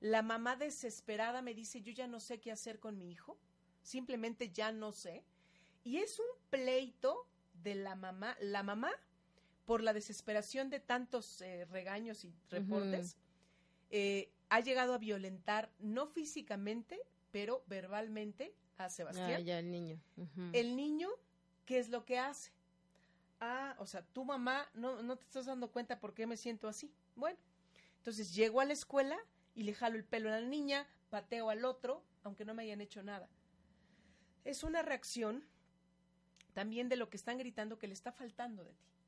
La 0.00 0.20
mamá 0.20 0.54
desesperada 0.56 1.40
me 1.40 1.54
dice, 1.54 1.80
yo 1.80 1.92
ya 1.92 2.06
no 2.08 2.20
sé 2.20 2.40
qué 2.40 2.52
hacer 2.52 2.78
con 2.78 2.98
mi 2.98 3.10
hijo, 3.10 3.38
simplemente 3.80 4.50
ya 4.50 4.70
no 4.70 4.92
sé. 4.92 5.24
Y 5.84 5.98
es 5.98 6.18
un 6.18 6.26
pleito 6.50 7.26
de 7.62 7.74
la 7.74 7.94
mamá, 7.94 8.36
la 8.40 8.62
mamá, 8.62 8.90
por 9.64 9.82
la 9.82 9.92
desesperación 9.92 10.70
de 10.70 10.80
tantos 10.80 11.40
eh, 11.42 11.64
regaños 11.66 12.24
y 12.24 12.32
reportes, 12.50 13.16
eh, 13.90 14.30
ha 14.48 14.60
llegado 14.60 14.94
a 14.94 14.98
violentar, 14.98 15.70
no 15.78 16.06
físicamente, 16.06 17.00
pero 17.30 17.64
verbalmente 17.66 18.54
a 18.76 18.88
Sebastián. 18.88 19.32
Ah, 19.32 19.40
ya 19.40 19.58
el 19.58 19.70
niño. 19.70 20.00
El 20.52 20.76
niño, 20.76 21.08
¿qué 21.64 21.78
es 21.78 21.88
lo 21.88 22.04
que 22.04 22.18
hace? 22.18 22.52
Ah, 23.40 23.74
o 23.78 23.86
sea, 23.86 24.02
tu 24.02 24.24
mamá 24.24 24.68
no, 24.74 25.02
no 25.02 25.16
te 25.16 25.24
estás 25.24 25.46
dando 25.46 25.70
cuenta 25.70 25.98
por 25.98 26.14
qué 26.14 26.26
me 26.26 26.36
siento 26.36 26.68
así. 26.68 26.92
Bueno, 27.16 27.38
entonces 27.98 28.34
llego 28.34 28.60
a 28.60 28.64
la 28.64 28.72
escuela 28.72 29.18
y 29.54 29.62
le 29.64 29.74
jalo 29.74 29.96
el 29.96 30.04
pelo 30.04 30.28
a 30.28 30.40
la 30.40 30.46
niña, 30.46 30.86
pateo 31.10 31.50
al 31.50 31.64
otro, 31.64 32.04
aunque 32.22 32.44
no 32.44 32.54
me 32.54 32.62
hayan 32.62 32.80
hecho 32.80 33.02
nada. 33.02 33.28
Es 34.44 34.64
una 34.64 34.82
reacción 34.82 35.44
también 36.52 36.88
de 36.88 36.96
lo 36.96 37.08
que 37.08 37.16
están 37.16 37.38
gritando 37.38 37.78
que 37.78 37.86
le 37.86 37.94
está 37.94 38.12
faltando 38.12 38.64
de 38.64 38.74
ti. 38.74 39.01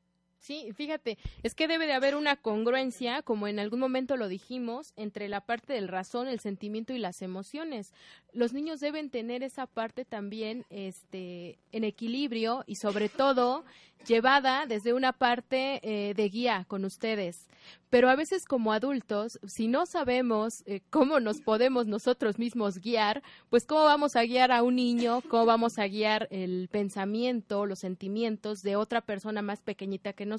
Sí, 0.45 0.75
fíjate, 0.77 1.17
es 1.43 1.55
que 1.55 1.67
debe 1.67 1.87
de 1.87 1.95
haber 1.95 2.15
una 2.15 2.37
congruencia, 2.37 3.23
como 3.23 3.49
en 3.49 3.59
algún 3.59 3.81
momento 3.81 4.19
lo 4.19 4.29
dijimos, 4.29 4.93
entre 4.95 5.27
la 5.31 5.41
parte 5.41 5.73
del 5.73 5.89
razón, 5.89 6.29
el 6.29 6.39
sentimiento 6.39 6.93
y 6.93 6.99
las 6.99 7.23
emociones. 7.23 7.95
Los 8.35 8.53
niños 8.53 8.79
deben 8.79 9.09
tener 9.09 9.43
esa 9.43 9.67
parte 9.67 10.05
también 10.05 10.67
este, 10.69 11.59
en 11.73 11.85
equilibrio 11.85 12.63
y 12.67 12.75
sobre 12.75 13.09
todo 13.09 13.65
llevada 14.05 14.67
desde 14.67 14.93
una 14.93 15.15
parte 15.15 15.81
eh, 15.83 16.13
de 16.13 16.29
guía 16.29 16.67
con 16.69 16.85
ustedes. 16.85 17.49
Pero 17.89 18.11
a 18.11 18.17
veces 18.17 18.45
como 18.45 18.75
adultos, 18.75 19.39
si 19.47 19.69
no 19.69 19.87
sabemos 19.87 20.63
eh, 20.67 20.83
cómo 20.91 21.21
nos 21.21 21.41
podemos 21.41 21.87
nosotros 21.87 22.39
mismos 22.39 22.81
guiar, 22.81 23.23
pues 23.49 23.65
cómo 23.65 23.85
vamos 23.85 24.17
a 24.17 24.25
guiar 24.25 24.53
a 24.53 24.63
un 24.63 24.77
niño, 24.77 25.23
cómo 25.29 25.47
vamos 25.47 25.79
a 25.79 25.87
guiar 25.87 26.29
el 26.31 26.69
pensamiento, 26.71 27.65
los 27.65 27.79
sentimientos 27.79 28.63
de 28.63 28.77
otra 28.77 29.01
persona 29.01 29.41
más 29.41 29.63
pequeñita 29.63 30.13
que 30.13 30.27
nosotros. 30.27 30.34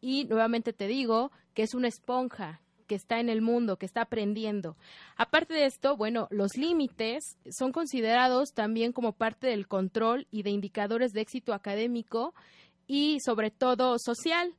Y 0.00 0.24
nuevamente 0.24 0.72
te 0.72 0.86
digo 0.86 1.30
que 1.54 1.62
es 1.62 1.74
una 1.74 1.88
esponja 1.88 2.60
que 2.86 2.94
está 2.94 3.20
en 3.20 3.28
el 3.28 3.42
mundo, 3.42 3.76
que 3.76 3.86
está 3.86 4.02
aprendiendo. 4.02 4.76
Aparte 5.16 5.54
de 5.54 5.66
esto, 5.66 5.96
bueno, 5.96 6.26
los 6.30 6.56
límites 6.56 7.36
son 7.50 7.70
considerados 7.70 8.52
también 8.54 8.92
como 8.92 9.12
parte 9.12 9.46
del 9.46 9.68
control 9.68 10.26
y 10.30 10.42
de 10.42 10.50
indicadores 10.50 11.12
de 11.12 11.20
éxito 11.20 11.52
académico 11.52 12.34
y 12.88 13.18
sobre 13.20 13.50
todo 13.50 13.96
social. 13.98 14.54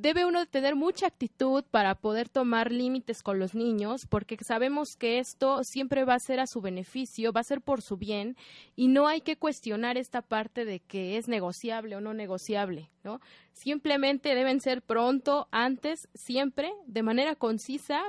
Debe 0.00 0.24
uno 0.24 0.46
tener 0.46 0.76
mucha 0.76 1.08
actitud 1.08 1.64
para 1.72 1.96
poder 1.96 2.28
tomar 2.28 2.70
límites 2.70 3.20
con 3.20 3.40
los 3.40 3.56
niños, 3.56 4.06
porque 4.06 4.36
sabemos 4.44 4.94
que 4.94 5.18
esto 5.18 5.64
siempre 5.64 6.04
va 6.04 6.14
a 6.14 6.20
ser 6.20 6.38
a 6.38 6.46
su 6.46 6.60
beneficio, 6.60 7.32
va 7.32 7.40
a 7.40 7.44
ser 7.44 7.60
por 7.60 7.82
su 7.82 7.96
bien, 7.96 8.36
y 8.76 8.86
no 8.86 9.08
hay 9.08 9.22
que 9.22 9.36
cuestionar 9.36 9.98
esta 9.98 10.22
parte 10.22 10.64
de 10.64 10.78
que 10.78 11.16
es 11.16 11.26
negociable 11.26 11.96
o 11.96 12.00
no 12.00 12.14
negociable, 12.14 12.90
¿no? 13.02 13.20
Simplemente 13.52 14.36
deben 14.36 14.60
ser 14.60 14.82
pronto, 14.82 15.48
antes, 15.50 16.08
siempre, 16.14 16.72
de 16.86 17.02
manera 17.02 17.34
concisa, 17.34 18.00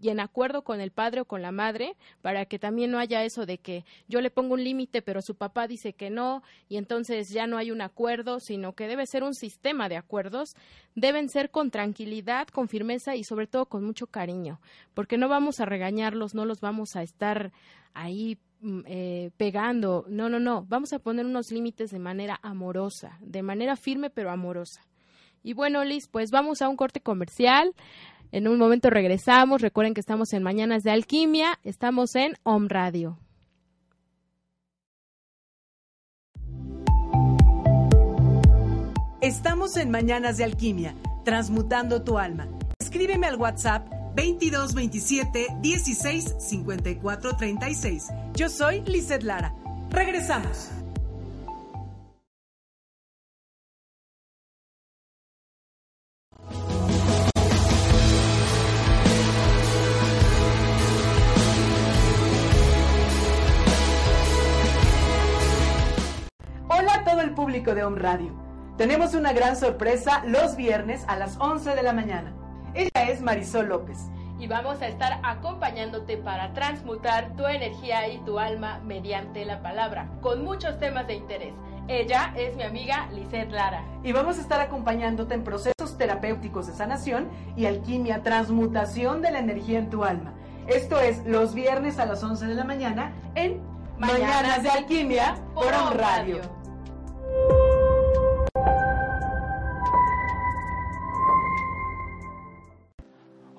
y 0.00 0.10
en 0.10 0.20
acuerdo 0.20 0.62
con 0.62 0.80
el 0.80 0.90
padre 0.90 1.22
o 1.22 1.24
con 1.24 1.42
la 1.42 1.52
madre, 1.52 1.96
para 2.22 2.46
que 2.46 2.58
también 2.58 2.90
no 2.90 2.98
haya 2.98 3.24
eso 3.24 3.46
de 3.46 3.58
que 3.58 3.84
yo 4.08 4.20
le 4.20 4.30
pongo 4.30 4.54
un 4.54 4.64
límite, 4.64 5.02
pero 5.02 5.22
su 5.22 5.34
papá 5.34 5.66
dice 5.66 5.92
que 5.92 6.10
no, 6.10 6.42
y 6.68 6.76
entonces 6.76 7.30
ya 7.30 7.46
no 7.46 7.58
hay 7.58 7.70
un 7.70 7.80
acuerdo, 7.80 8.40
sino 8.40 8.74
que 8.74 8.88
debe 8.88 9.06
ser 9.06 9.24
un 9.24 9.34
sistema 9.34 9.88
de 9.88 9.96
acuerdos, 9.96 10.54
deben 10.94 11.28
ser 11.28 11.50
con 11.50 11.70
tranquilidad, 11.70 12.48
con 12.48 12.68
firmeza 12.68 13.16
y 13.16 13.24
sobre 13.24 13.46
todo 13.46 13.66
con 13.66 13.84
mucho 13.84 14.06
cariño, 14.06 14.60
porque 14.94 15.18
no 15.18 15.28
vamos 15.28 15.60
a 15.60 15.66
regañarlos, 15.66 16.34
no 16.34 16.44
los 16.44 16.60
vamos 16.60 16.96
a 16.96 17.02
estar 17.02 17.52
ahí 17.94 18.38
mm, 18.60 18.80
eh, 18.86 19.30
pegando, 19.36 20.04
no, 20.08 20.28
no, 20.28 20.38
no, 20.38 20.64
vamos 20.68 20.92
a 20.92 20.98
poner 20.98 21.26
unos 21.26 21.50
límites 21.50 21.90
de 21.90 21.98
manera 21.98 22.38
amorosa, 22.42 23.18
de 23.20 23.42
manera 23.42 23.76
firme 23.76 24.10
pero 24.10 24.30
amorosa. 24.30 24.82
Y 25.42 25.54
bueno, 25.54 25.84
Liz, 25.84 26.08
pues 26.08 26.30
vamos 26.30 26.62
a 26.62 26.68
un 26.68 26.76
corte 26.76 27.00
comercial. 27.00 27.72
En 28.30 28.48
un 28.48 28.58
momento 28.58 28.90
regresamos. 28.90 29.62
Recuerden 29.62 29.94
que 29.94 30.00
estamos 30.00 30.32
en 30.32 30.42
Mañanas 30.42 30.82
de 30.82 30.90
Alquimia. 30.90 31.58
Estamos 31.64 32.14
en 32.14 32.34
Home 32.42 32.68
Radio. 32.68 33.18
Estamos 39.20 39.76
en 39.76 39.90
Mañanas 39.90 40.36
de 40.36 40.44
Alquimia, 40.44 40.94
transmutando 41.24 42.02
tu 42.02 42.18
alma. 42.18 42.48
Escríbeme 42.78 43.26
al 43.26 43.36
WhatsApp 43.36 43.88
2227 44.14 45.46
16 45.60 46.36
54 46.38 47.36
36. 47.36 48.08
Yo 48.34 48.48
soy 48.48 48.82
Lizeth 48.82 49.24
Lara. 49.24 49.54
Regresamos. 49.90 50.70
Público 67.38 67.72
de 67.72 67.84
Home 67.84 68.00
Radio. 68.00 68.32
Tenemos 68.76 69.14
una 69.14 69.32
gran 69.32 69.54
sorpresa 69.54 70.24
los 70.26 70.56
viernes 70.56 71.04
a 71.06 71.14
las 71.14 71.36
11 71.38 71.76
de 71.76 71.84
la 71.84 71.92
mañana. 71.92 72.32
Ella 72.74 73.08
es 73.08 73.22
Marisol 73.22 73.68
López. 73.68 73.96
Y 74.40 74.48
vamos 74.48 74.82
a 74.82 74.88
estar 74.88 75.20
acompañándote 75.22 76.16
para 76.16 76.52
transmutar 76.52 77.36
tu 77.36 77.46
energía 77.46 78.08
y 78.08 78.18
tu 78.24 78.40
alma 78.40 78.80
mediante 78.84 79.44
la 79.44 79.62
palabra, 79.62 80.08
con 80.20 80.42
muchos 80.42 80.80
temas 80.80 81.06
de 81.06 81.14
interés. 81.14 81.54
Ella 81.86 82.34
es 82.36 82.56
mi 82.56 82.64
amiga 82.64 83.08
Lisette 83.12 83.52
Lara. 83.52 83.84
Y 84.02 84.10
vamos 84.10 84.38
a 84.38 84.40
estar 84.40 84.60
acompañándote 84.60 85.34
en 85.34 85.44
procesos 85.44 85.96
terapéuticos 85.96 86.66
de 86.66 86.72
sanación 86.72 87.28
y 87.54 87.66
alquimia, 87.66 88.24
transmutación 88.24 89.22
de 89.22 89.30
la 89.30 89.38
energía 89.38 89.78
en 89.78 89.90
tu 89.90 90.02
alma. 90.02 90.34
Esto 90.66 90.98
es 90.98 91.24
los 91.24 91.54
viernes 91.54 92.00
a 92.00 92.06
las 92.06 92.20
11 92.20 92.46
de 92.46 92.54
la 92.56 92.64
mañana 92.64 93.12
en 93.36 93.62
Mañanas, 93.96 94.62
de 94.64 94.70
Alquimia 94.70 95.36
por 95.54 95.72
Home 95.72 95.96
Radio. 95.96 96.57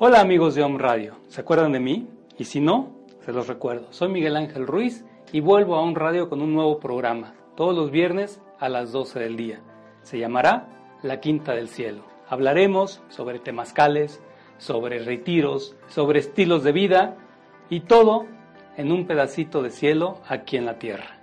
Hola 0.02 0.22
amigos 0.22 0.56
de 0.56 0.64
Home 0.64 0.80
Radio, 0.80 1.18
¿se 1.28 1.42
acuerdan 1.42 1.74
de 1.74 1.82
mí? 1.82 2.08
Y 2.38 2.46
si 2.46 2.62
no, 2.62 2.96
se 3.20 3.34
los 3.34 3.48
recuerdo. 3.48 3.92
Soy 3.92 4.08
Miguel 4.08 4.38
Ángel 4.38 4.66
Ruiz 4.66 5.06
y 5.34 5.42
vuelvo 5.42 5.76
a 5.76 5.82
Home 5.82 5.94
Radio 6.00 6.30
con 6.30 6.42
un 6.42 6.54
nuevo 6.54 6.80
programa, 6.80 7.36
todos 7.58 7.76
los 7.76 7.92
viernes 7.92 8.42
a 8.60 8.70
las 8.70 8.94
12 8.94 9.20
del 9.20 9.36
día. 9.36 9.62
Se 10.04 10.18
llamará 10.18 10.70
La 11.04 11.20
Quinta 11.20 11.54
del 11.54 11.68
Cielo. 11.68 12.06
Hablaremos 12.30 13.04
sobre 13.10 13.40
temazcales, 13.40 14.22
sobre 14.58 15.00
retiros, 15.00 15.76
sobre 15.88 16.20
estilos 16.20 16.64
de 16.64 16.72
vida 16.72 17.18
y 17.70 17.82
todo 17.82 18.26
en 18.78 18.94
un 18.94 19.06
pedacito 19.06 19.62
de 19.62 19.70
cielo 19.70 20.22
aquí 20.28 20.56
en 20.56 20.66
la 20.66 20.80
tierra. 20.80 21.20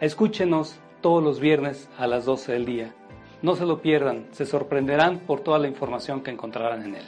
Escúchenos 0.00 0.80
todos 1.06 1.22
los 1.22 1.38
viernes 1.38 1.88
a 1.98 2.08
las 2.08 2.24
12 2.24 2.50
del 2.50 2.64
día. 2.64 2.92
No 3.40 3.54
se 3.54 3.64
lo 3.64 3.80
pierdan, 3.80 4.26
se 4.32 4.44
sorprenderán 4.44 5.20
por 5.20 5.38
toda 5.38 5.60
la 5.60 5.68
información 5.68 6.20
que 6.20 6.32
encontrarán 6.32 6.82
en 6.82 6.96
él. 6.96 7.04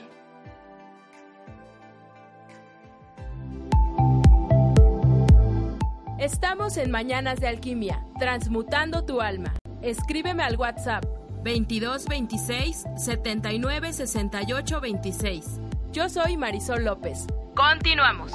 Estamos 6.20 6.76
en 6.76 6.92
Mañanas 6.92 7.40
de 7.40 7.48
Alquimia, 7.48 8.06
transmutando 8.20 9.04
tu 9.04 9.20
alma. 9.20 9.56
Escríbeme 9.82 10.44
al 10.44 10.56
WhatsApp 10.56 11.04
2226 11.42 12.84
79 12.96 13.92
68 13.92 14.80
26. 14.80 15.60
Yo 15.90 16.08
soy 16.08 16.36
Marisol 16.36 16.84
López. 16.84 17.26
Continuamos. 17.56 18.30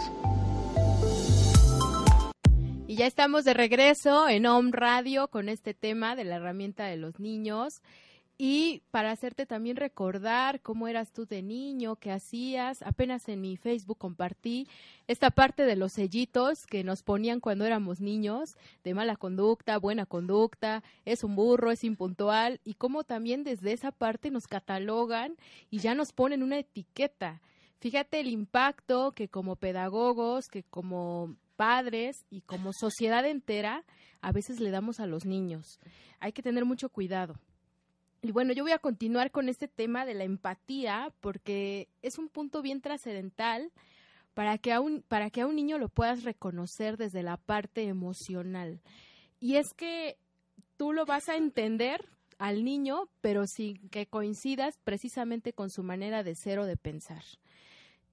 Y 2.94 2.96
ya 2.96 3.08
estamos 3.08 3.44
de 3.44 3.56
regreso 3.56 4.30
en 4.30 4.46
Home 4.46 4.70
Radio 4.72 5.28
con 5.28 5.50
este 5.50 5.74
tema 5.74 6.16
de 6.16 6.26
la 6.26 6.36
herramienta 6.36 6.86
de 6.86 6.96
los 6.96 7.20
niños 7.20 7.82
y 8.38 8.84
para 8.92 9.10
hacerte 9.10 9.48
también 9.48 9.78
recordar 9.78 10.62
cómo 10.62 10.88
eras 10.88 11.12
tú 11.12 11.26
de 11.26 11.42
niño, 11.42 11.96
qué 11.96 12.12
hacías. 12.12 12.84
Apenas 12.84 13.28
en 13.30 13.42
mi 13.42 13.58
Facebook 13.58 13.98
compartí 13.98 14.68
esta 15.08 15.32
parte 15.32 15.66
de 15.66 15.76
los 15.76 15.94
sellitos 15.94 16.68
que 16.68 16.84
nos 16.84 17.02
ponían 17.02 17.40
cuando 17.40 17.66
éramos 17.66 18.00
niños, 18.00 18.58
de 18.84 18.94
mala 18.94 19.16
conducta, 19.16 19.80
buena 19.80 20.06
conducta, 20.06 20.84
es 21.04 21.24
un 21.24 21.36
burro, 21.36 21.72
es 21.72 21.84
impuntual, 21.84 22.62
y 22.64 22.76
cómo 22.76 23.04
también 23.04 23.44
desde 23.44 23.74
esa 23.74 23.92
parte 23.92 24.30
nos 24.30 24.46
catalogan 24.46 25.36
y 25.72 25.80
ya 25.80 25.96
nos 25.96 26.14
ponen 26.14 26.44
una 26.44 26.60
etiqueta. 26.60 27.42
Fíjate 27.80 28.20
el 28.20 28.28
impacto 28.28 29.14
que 29.14 29.30
como 29.30 29.56
pedagogos, 29.56 30.48
que 30.48 30.62
como 30.62 31.36
padres 31.64 32.26
y 32.30 32.42
como 32.42 32.74
sociedad 32.74 33.26
entera 33.26 33.86
a 34.20 34.34
veces 34.34 34.60
le 34.60 34.70
damos 34.70 35.00
a 35.00 35.08
los 35.08 35.26
niños. 35.26 35.80
Hay 36.20 36.34
que 36.34 36.44
tener 36.44 36.66
mucho 36.66 36.90
cuidado. 36.90 37.40
Y 38.22 38.34
bueno, 38.34 38.52
yo 38.52 38.64
voy 38.64 38.74
a 38.74 38.80
continuar 38.80 39.32
con 39.32 39.48
este 39.48 39.70
tema 39.70 40.06
de 40.06 40.14
la 40.14 40.26
empatía 40.26 41.14
porque 41.22 41.88
es 42.02 42.18
un 42.18 42.28
punto 42.28 42.62
bien 42.62 42.82
trascendental 42.82 43.72
para 44.34 44.58
que 44.58 44.74
a 44.74 44.82
un, 44.82 45.04
para 45.04 45.30
que 45.30 45.40
a 45.40 45.48
un 45.48 45.56
niño 45.56 45.78
lo 45.78 45.88
puedas 45.88 46.26
reconocer 46.26 46.98
desde 46.98 47.24
la 47.24 47.38
parte 47.38 47.84
emocional. 47.84 48.82
Y 49.40 49.56
es 49.56 49.74
que 49.74 50.18
tú 50.76 50.92
lo 50.92 51.06
vas 51.06 51.30
a 51.30 51.38
entender 51.38 52.10
al 52.40 52.66
niño, 52.66 53.08
pero 53.22 53.48
sin 53.48 53.88
que 53.88 54.06
coincidas 54.08 54.78
precisamente 54.84 55.54
con 55.54 55.70
su 55.70 55.82
manera 55.82 56.24
de 56.24 56.36
ser 56.36 56.60
o 56.60 56.66
de 56.66 56.76
pensar. 56.76 57.24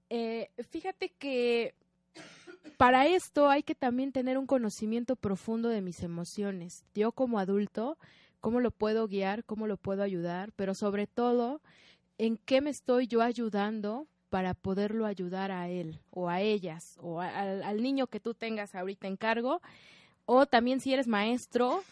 Eh, 0.09 0.51
fíjate 0.69 1.09
que 1.09 1.75
para 2.77 3.07
esto 3.07 3.49
hay 3.49 3.63
que 3.63 3.75
también 3.75 4.11
tener 4.11 4.37
un 4.37 4.47
conocimiento 4.47 5.15
profundo 5.15 5.69
de 5.69 5.81
mis 5.81 6.03
emociones. 6.03 6.83
Yo 6.93 7.11
como 7.11 7.39
adulto 7.39 7.97
cómo 8.41 8.59
lo 8.59 8.71
puedo 8.71 9.07
guiar, 9.07 9.45
cómo 9.45 9.67
lo 9.67 9.77
puedo 9.77 10.03
ayudar, 10.03 10.51
pero 10.55 10.73
sobre 10.73 11.07
todo, 11.07 11.61
en 12.17 12.37
qué 12.37 12.59
me 12.59 12.71
estoy 12.71 13.07
yo 13.07 13.21
ayudando 13.21 14.07
para 14.29 14.53
poderlo 14.53 15.05
ayudar 15.05 15.51
a 15.51 15.69
él 15.69 15.99
o 16.09 16.29
a 16.29 16.41
ellas 16.41 16.97
o 17.01 17.21
al, 17.21 17.81
niño 17.81 18.07
que 18.07 18.19
tú 18.19 18.33
tengas 18.33 18.75
ahorita 18.75 19.07
en 19.07 19.17
cargo. 19.17 19.61
O 20.25 20.45
también 20.45 20.79
si 20.79 20.93
eres 20.93 21.07
maestro, 21.07 21.83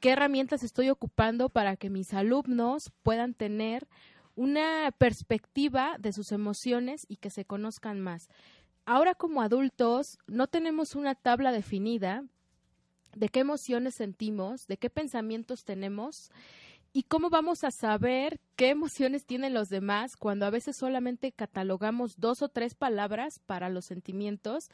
qué 0.00 0.10
herramientas 0.10 0.62
estoy 0.62 0.90
ocupando 0.90 1.48
para 1.48 1.76
que 1.76 1.90
mis 1.90 2.12
alumnos 2.14 2.90
puedan 3.02 3.34
tener 3.34 3.86
una 4.34 4.90
perspectiva 4.96 5.96
de 5.98 6.12
sus 6.12 6.32
emociones 6.32 7.04
y 7.08 7.16
que 7.16 7.30
se 7.30 7.44
conozcan 7.44 8.00
más. 8.00 8.28
Ahora 8.84 9.14
como 9.14 9.42
adultos 9.42 10.18
no 10.26 10.48
tenemos 10.48 10.94
una 10.96 11.14
tabla 11.14 11.52
definida 11.52 12.24
de 13.14 13.28
qué 13.28 13.40
emociones 13.40 13.94
sentimos, 13.94 14.66
de 14.66 14.76
qué 14.76 14.90
pensamientos 14.90 15.64
tenemos 15.64 16.30
y 16.92 17.04
cómo 17.04 17.30
vamos 17.30 17.64
a 17.64 17.70
saber 17.70 18.40
qué 18.56 18.70
emociones 18.70 19.24
tienen 19.24 19.54
los 19.54 19.68
demás 19.68 20.16
cuando 20.16 20.46
a 20.46 20.50
veces 20.50 20.76
solamente 20.76 21.32
catalogamos 21.32 22.18
dos 22.18 22.42
o 22.42 22.48
tres 22.48 22.74
palabras 22.74 23.38
para 23.38 23.68
los 23.68 23.84
sentimientos, 23.84 24.68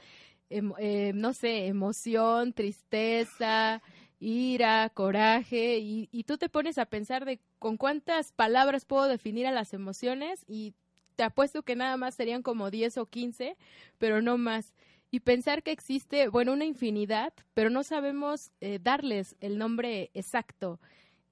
eh, 0.50 1.12
no 1.14 1.34
sé, 1.34 1.66
emoción, 1.66 2.54
tristeza, 2.54 3.82
ira, 4.18 4.90
coraje, 4.90 5.78
y, 5.78 6.08
y 6.10 6.24
tú 6.24 6.38
te 6.38 6.48
pones 6.48 6.78
a 6.78 6.86
pensar 6.86 7.24
de 7.24 7.40
con 7.58 7.76
cuántas 7.76 8.32
palabras 8.32 8.84
puedo 8.84 9.06
definir 9.06 9.46
a 9.46 9.52
las 9.52 9.74
emociones 9.74 10.44
y 10.48 10.74
te 11.18 11.24
apuesto 11.24 11.64
que 11.64 11.74
nada 11.74 11.96
más 11.96 12.14
serían 12.14 12.44
como 12.44 12.70
10 12.70 12.96
o 12.98 13.06
15, 13.06 13.56
pero 13.98 14.22
no 14.22 14.38
más 14.38 14.72
y 15.10 15.18
pensar 15.18 15.64
que 15.64 15.72
existe, 15.72 16.28
bueno, 16.28 16.52
una 16.52 16.64
infinidad, 16.64 17.32
pero 17.54 17.70
no 17.70 17.82
sabemos 17.82 18.52
eh, 18.60 18.78
darles 18.80 19.34
el 19.40 19.58
nombre 19.58 20.12
exacto. 20.14 20.78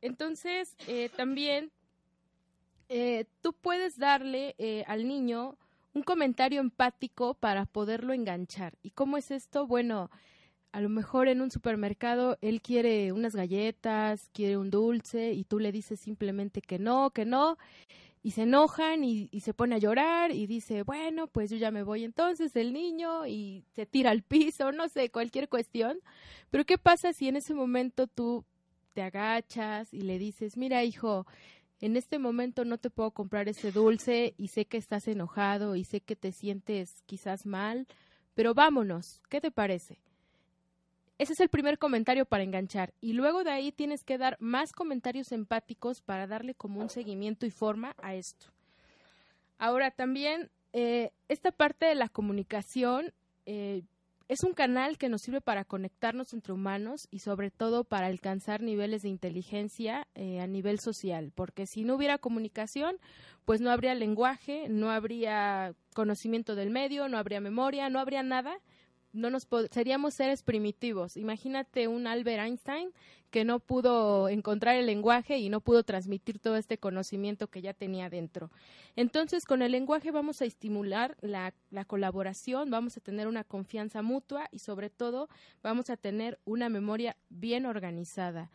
Entonces, 0.00 0.74
eh, 0.88 1.08
también 1.16 1.70
eh, 2.88 3.26
tú 3.42 3.52
puedes 3.52 3.96
darle 3.96 4.56
al 4.88 5.06
niño 5.06 5.56
un 5.94 6.02
comentario 6.02 6.60
empático 6.60 7.34
para 7.34 7.64
poderlo 7.64 8.12
enganchar. 8.12 8.76
¿Y 8.82 8.90
cómo 8.90 9.18
es 9.18 9.30
esto? 9.30 9.68
Bueno, 9.68 10.10
a 10.72 10.80
lo 10.80 10.88
mejor 10.88 11.28
en 11.28 11.42
un 11.42 11.52
supermercado 11.52 12.38
él 12.40 12.60
quiere 12.60 13.12
unas 13.12 13.36
galletas, 13.36 14.30
quiere 14.32 14.56
un 14.56 14.70
dulce 14.70 15.32
y 15.32 15.44
tú 15.44 15.60
le 15.60 15.70
dices 15.70 16.00
simplemente 16.00 16.60
que 16.60 16.80
no, 16.80 17.10
que 17.10 17.24
no. 17.24 17.56
Y 18.26 18.32
se 18.32 18.42
enojan 18.42 19.04
y, 19.04 19.28
se 19.40 19.54
pone 19.54 19.76
a 19.76 19.78
llorar 19.78 20.32
y 20.32 20.48
dice, 20.48 20.82
bueno, 20.82 21.28
pues 21.28 21.48
yo 21.48 21.56
ya 21.58 21.70
me 21.70 21.84
voy 21.84 22.02
entonces 22.02 22.56
el 22.56 22.72
niño 22.72 23.24
y 23.24 23.62
se 23.76 23.86
tira 23.86 24.10
al 24.10 24.22
piso, 24.24 24.72
no 24.72 24.88
sé, 24.88 25.10
cualquier 25.10 25.48
cuestión. 25.48 26.00
Pero 26.50 26.64
¿qué 26.64 26.76
pasa 26.76 27.12
si 27.12 27.28
en 27.28 27.36
ese 27.36 27.54
momento 27.54 28.08
tú 28.08 28.44
te 28.94 29.02
agachas 29.02 29.94
y 29.94 30.00
le 30.00 30.18
dices, 30.18 30.56
mira 30.56 30.82
hijo, 30.82 31.24
en 31.80 31.96
este 31.96 32.18
momento 32.18 32.64
no 32.64 32.78
te 32.78 32.90
puedo 32.90 33.12
comprar 33.12 33.48
ese 33.48 33.70
dulce 33.70 34.34
y 34.36 34.48
sé 34.48 34.64
que 34.64 34.78
estás 34.78 35.06
enojado 35.06 35.76
y 35.76 35.84
sé 35.84 36.00
que 36.00 36.16
te 36.16 36.32
sientes 36.32 37.04
quizás 37.06 37.46
mal, 37.46 37.86
pero 38.34 38.54
vámonos, 38.54 39.22
¿qué 39.28 39.40
te 39.40 39.52
parece? 39.52 40.00
Ese 41.18 41.32
es 41.32 41.40
el 41.40 41.48
primer 41.48 41.78
comentario 41.78 42.26
para 42.26 42.44
enganchar. 42.44 42.92
Y 43.00 43.14
luego 43.14 43.42
de 43.42 43.50
ahí 43.50 43.72
tienes 43.72 44.04
que 44.04 44.18
dar 44.18 44.36
más 44.38 44.72
comentarios 44.72 45.32
empáticos 45.32 46.02
para 46.02 46.26
darle 46.26 46.54
como 46.54 46.80
un 46.80 46.90
seguimiento 46.90 47.46
y 47.46 47.50
forma 47.50 47.94
a 48.02 48.14
esto. 48.14 48.48
Ahora 49.58 49.90
también, 49.90 50.50
eh, 50.74 51.10
esta 51.28 51.52
parte 51.52 51.86
de 51.86 51.94
la 51.94 52.10
comunicación 52.10 53.14
eh, 53.46 53.82
es 54.28 54.42
un 54.42 54.52
canal 54.52 54.98
que 54.98 55.08
nos 55.08 55.22
sirve 55.22 55.40
para 55.40 55.64
conectarnos 55.64 56.34
entre 56.34 56.52
humanos 56.52 57.06
y 57.10 57.20
sobre 57.20 57.50
todo 57.50 57.84
para 57.84 58.08
alcanzar 58.08 58.60
niveles 58.60 59.02
de 59.02 59.08
inteligencia 59.08 60.08
eh, 60.14 60.40
a 60.40 60.46
nivel 60.46 60.80
social, 60.80 61.32
porque 61.34 61.66
si 61.66 61.84
no 61.84 61.94
hubiera 61.94 62.18
comunicación, 62.18 62.98
pues 63.44 63.60
no 63.60 63.70
habría 63.70 63.94
lenguaje, 63.94 64.68
no 64.68 64.90
habría 64.90 65.74
conocimiento 65.94 66.56
del 66.56 66.70
medio, 66.70 67.08
no 67.08 67.18
habría 67.18 67.40
memoria, 67.40 67.88
no 67.88 68.00
habría 68.00 68.22
nada 68.22 68.58
no 69.16 69.30
nos 69.30 69.48
seríamos 69.70 70.14
seres 70.14 70.42
primitivos. 70.42 71.16
Imagínate 71.16 71.88
un 71.88 72.06
Albert 72.06 72.44
Einstein 72.44 72.90
que 73.30 73.44
no 73.44 73.58
pudo 73.58 74.28
encontrar 74.28 74.76
el 74.76 74.86
lenguaje 74.86 75.38
y 75.38 75.48
no 75.48 75.60
pudo 75.60 75.82
transmitir 75.82 76.38
todo 76.38 76.56
este 76.56 76.78
conocimiento 76.78 77.48
que 77.48 77.60
ya 77.60 77.74
tenía 77.74 78.08
dentro. 78.08 78.50
Entonces, 78.94 79.44
con 79.44 79.62
el 79.62 79.72
lenguaje 79.72 80.10
vamos 80.10 80.40
a 80.42 80.44
estimular 80.44 81.16
la, 81.20 81.52
la 81.70 81.84
colaboración, 81.84 82.70
vamos 82.70 82.96
a 82.96 83.00
tener 83.00 83.26
una 83.26 83.44
confianza 83.44 84.02
mutua 84.02 84.48
y 84.52 84.60
sobre 84.60 84.90
todo 84.90 85.28
vamos 85.62 85.90
a 85.90 85.96
tener 85.96 86.38
una 86.44 86.68
memoria 86.68 87.16
bien 87.28 87.66
organizada. 87.66 88.50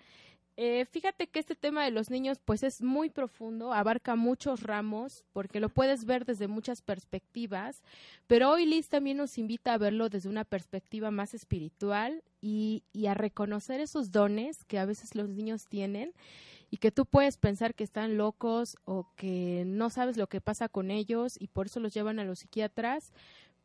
Eh, 0.57 0.85
fíjate 0.85 1.27
que 1.27 1.39
este 1.39 1.55
tema 1.55 1.85
de 1.85 1.91
los 1.91 2.09
niños 2.09 2.39
pues 2.43 2.63
es 2.63 2.81
muy 2.81 3.09
profundo, 3.09 3.73
abarca 3.73 4.15
muchos 4.15 4.63
ramos 4.63 5.23
porque 5.31 5.59
lo 5.59 5.69
puedes 5.69 6.05
ver 6.05 6.25
desde 6.25 6.47
muchas 6.47 6.81
perspectivas, 6.81 7.81
pero 8.27 8.49
hoy 8.49 8.65
Liz 8.65 8.89
también 8.89 9.17
nos 9.17 9.37
invita 9.37 9.73
a 9.73 9.77
verlo 9.77 10.09
desde 10.09 10.29
una 10.29 10.43
perspectiva 10.43 11.09
más 11.09 11.33
espiritual 11.33 12.21
y, 12.41 12.83
y 12.91 13.05
a 13.05 13.13
reconocer 13.13 13.79
esos 13.79 14.11
dones 14.11 14.65
que 14.65 14.77
a 14.77 14.85
veces 14.85 15.15
los 15.15 15.29
niños 15.29 15.67
tienen 15.67 16.13
y 16.69 16.77
que 16.77 16.91
tú 16.91 17.05
puedes 17.05 17.37
pensar 17.37 17.73
que 17.73 17.83
están 17.83 18.17
locos 18.17 18.77
o 18.85 19.07
que 19.15 19.63
no 19.65 19.89
sabes 19.89 20.17
lo 20.17 20.27
que 20.27 20.41
pasa 20.41 20.69
con 20.69 20.91
ellos 20.91 21.35
y 21.39 21.47
por 21.47 21.67
eso 21.67 21.79
los 21.79 21.93
llevan 21.93 22.19
a 22.19 22.23
los 22.23 22.39
psiquiatras, 22.39 23.13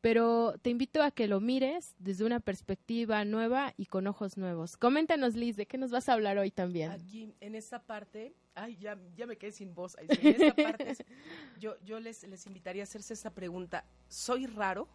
pero 0.01 0.55
te 0.63 0.71
invito 0.71 1.03
a 1.03 1.11
que 1.11 1.27
lo 1.27 1.41
mires 1.41 1.95
desde 1.99 2.25
una 2.25 2.41
perspectiva 2.41 3.25
nueva 3.25 3.75
y 3.77 3.87
con 3.87 4.07
ojos 4.07 4.37
nuevos. 4.37 4.77
Coméntanos, 4.77 5.35
Liz, 5.35 5.57
¿de 5.57 5.67
qué 5.67 5.79
nos 5.79 5.91
vas 5.91 6.09
a 6.09 6.13
hablar 6.13 6.39
hoy 6.39 6.51
también? 6.51 6.91
Aquí, 6.91 7.35
en 7.41 7.55
esta 7.55 7.83
parte, 7.83 8.35
ay, 8.55 8.77
ya, 8.77 8.99
ya 9.17 9.27
me 9.27 9.37
quedé 9.37 9.53
sin 9.53 9.75
voz. 9.75 9.97
En 9.99 10.27
esta 10.27 10.55
parte, 10.55 10.97
yo, 11.59 11.77
yo 11.85 11.99
les, 12.01 12.23
les 12.25 12.47
invitaría 12.47 12.83
a 12.83 12.85
hacerse 12.85 13.15
esta 13.15 13.31
pregunta. 13.31 13.85
¿Soy 14.09 14.47
raro 14.47 14.89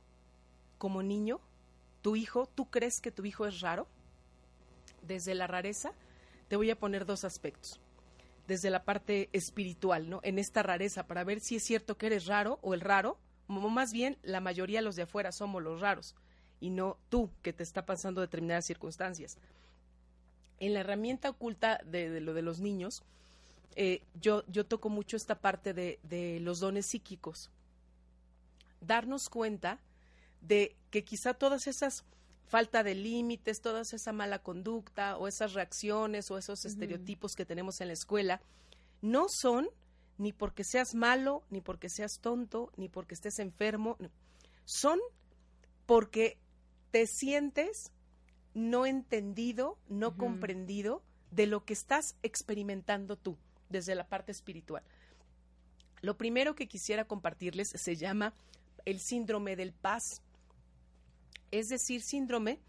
como 0.77 1.03
niño? 1.03 1.41
¿Tu 2.01 2.15
hijo, 2.15 2.47
tú 2.47 2.69
crees 2.69 3.01
que 3.01 3.11
tu 3.11 3.25
hijo 3.25 3.45
es 3.45 3.59
raro? 3.61 3.87
Desde 5.01 5.35
la 5.35 5.47
rareza, 5.47 5.93
te 6.47 6.55
voy 6.55 6.69
a 6.69 6.79
poner 6.79 7.05
dos 7.05 7.23
aspectos. 7.23 7.79
Desde 8.47 8.69
la 8.69 8.83
parte 8.83 9.29
espiritual, 9.33 10.09
¿no? 10.09 10.19
En 10.23 10.39
esta 10.39 10.63
rareza, 10.63 11.07
para 11.07 11.23
ver 11.23 11.39
si 11.39 11.57
es 11.57 11.63
cierto 11.63 11.97
que 11.97 12.07
eres 12.07 12.25
raro 12.25 12.59
o 12.61 12.73
el 12.73 12.81
raro, 12.81 13.17
más 13.59 13.91
bien 13.91 14.17
la 14.23 14.39
mayoría 14.39 14.79
de 14.79 14.85
los 14.85 14.95
de 14.95 15.03
afuera 15.03 15.31
somos 15.31 15.61
los 15.61 15.81
raros 15.81 16.15
y 16.59 16.69
no 16.69 16.97
tú 17.09 17.29
que 17.41 17.53
te 17.53 17.63
está 17.63 17.85
pasando 17.85 18.21
determinadas 18.21 18.65
circunstancias. 18.65 19.37
En 20.59 20.73
la 20.73 20.81
herramienta 20.81 21.29
oculta 21.29 21.81
de, 21.85 22.21
lo 22.21 22.33
de 22.33 22.43
los 22.43 22.59
niños, 22.59 23.03
eh, 23.75 24.03
yo, 24.21 24.43
yo 24.47 24.65
toco 24.65 24.89
mucho 24.89 25.17
esta 25.17 25.35
parte 25.35 25.73
de, 25.73 25.99
de 26.03 26.39
los 26.39 26.59
dones 26.59 26.85
psíquicos. 26.85 27.49
Darnos 28.79 29.27
cuenta 29.29 29.79
de 30.41 30.75
que 30.91 31.03
quizá 31.03 31.33
todas 31.33 31.67
esas 31.67 32.03
falta 32.51 32.83
de 32.83 32.95
límites, 32.95 33.61
toda 33.61 33.81
esa 33.81 34.11
mala 34.11 34.39
conducta 34.39 35.17
o 35.17 35.29
esas 35.29 35.53
reacciones 35.53 36.29
o 36.29 36.37
esos 36.37 36.65
estereotipos 36.65 37.31
que 37.33 37.45
tenemos 37.45 37.79
en 37.79 37.87
la 37.87 37.93
escuela 37.93 38.41
no 39.01 39.27
son 39.29 39.69
ni 40.21 40.33
porque 40.33 40.63
seas 40.63 40.93
malo, 40.93 41.43
ni 41.49 41.61
porque 41.61 41.89
seas 41.89 42.19
tonto, 42.19 42.71
ni 42.77 42.89
porque 42.89 43.15
estés 43.15 43.39
enfermo. 43.39 43.97
Son 44.65 44.99
porque 45.87 46.37
te 46.91 47.07
sientes 47.07 47.91
no 48.53 48.85
entendido, 48.85 49.79
no 49.89 50.15
comprendido 50.15 51.01
de 51.31 51.47
lo 51.47 51.65
que 51.65 51.73
estás 51.73 52.17
experimentando 52.21 53.15
tú 53.17 53.35
desde 53.69 53.95
la 53.95 54.07
parte 54.07 54.31
espiritual. 54.31 54.83
Lo 56.01 56.19
primero 56.19 56.53
que 56.53 56.67
quisiera 56.67 57.05
compartirles 57.05 57.69
se 57.69 57.95
llama 57.95 58.35
el 58.85 58.99
síndrome 58.99 59.55
del 59.55 59.73
paz, 59.73 60.21
es 61.49 61.67
decir, 61.67 62.03
síndrome 62.03 62.59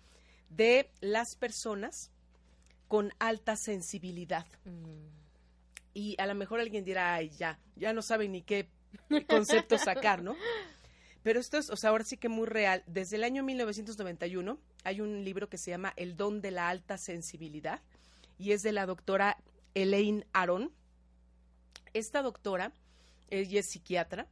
de 0.48 0.90
las 1.02 1.36
personas 1.36 2.10
con 2.88 3.12
alta 3.18 3.56
sensibilidad. 3.56 4.46
Mm 4.64 5.22
y 5.94 6.16
a 6.18 6.26
lo 6.26 6.34
mejor 6.34 6.60
alguien 6.60 6.84
dirá, 6.84 7.14
ay, 7.14 7.30
ya, 7.30 7.58
ya 7.76 7.92
no 7.92 8.02
sabe 8.02 8.28
ni 8.28 8.42
qué 8.42 8.68
concepto 9.28 9.78
sacar, 9.78 10.22
¿no? 10.22 10.36
Pero 11.22 11.38
esto 11.38 11.58
es, 11.58 11.70
o 11.70 11.76
sea, 11.76 11.90
ahora 11.90 12.04
sí 12.04 12.16
que 12.16 12.28
muy 12.28 12.46
real. 12.46 12.82
Desde 12.86 13.16
el 13.16 13.24
año 13.24 13.42
1991 13.44 14.58
hay 14.84 15.00
un 15.00 15.24
libro 15.24 15.48
que 15.48 15.58
se 15.58 15.70
llama 15.70 15.92
El 15.96 16.16
don 16.16 16.40
de 16.40 16.50
la 16.50 16.68
alta 16.68 16.98
sensibilidad 16.98 17.80
y 18.38 18.52
es 18.52 18.62
de 18.62 18.72
la 18.72 18.86
doctora 18.86 19.36
Elaine 19.74 20.26
Aron. 20.32 20.72
Esta 21.94 22.22
doctora, 22.22 22.72
ella 23.30 23.60
es 23.60 23.70
psiquiatra, 23.70 24.26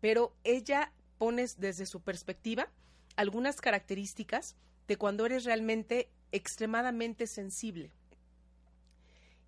pero 0.00 0.34
ella 0.44 0.92
pone 1.16 1.46
desde 1.56 1.86
su 1.86 2.00
perspectiva 2.02 2.68
algunas 3.16 3.60
características 3.60 4.56
de 4.86 4.96
cuando 4.96 5.24
eres 5.24 5.44
realmente 5.44 6.10
extremadamente 6.32 7.26
sensible. 7.26 7.90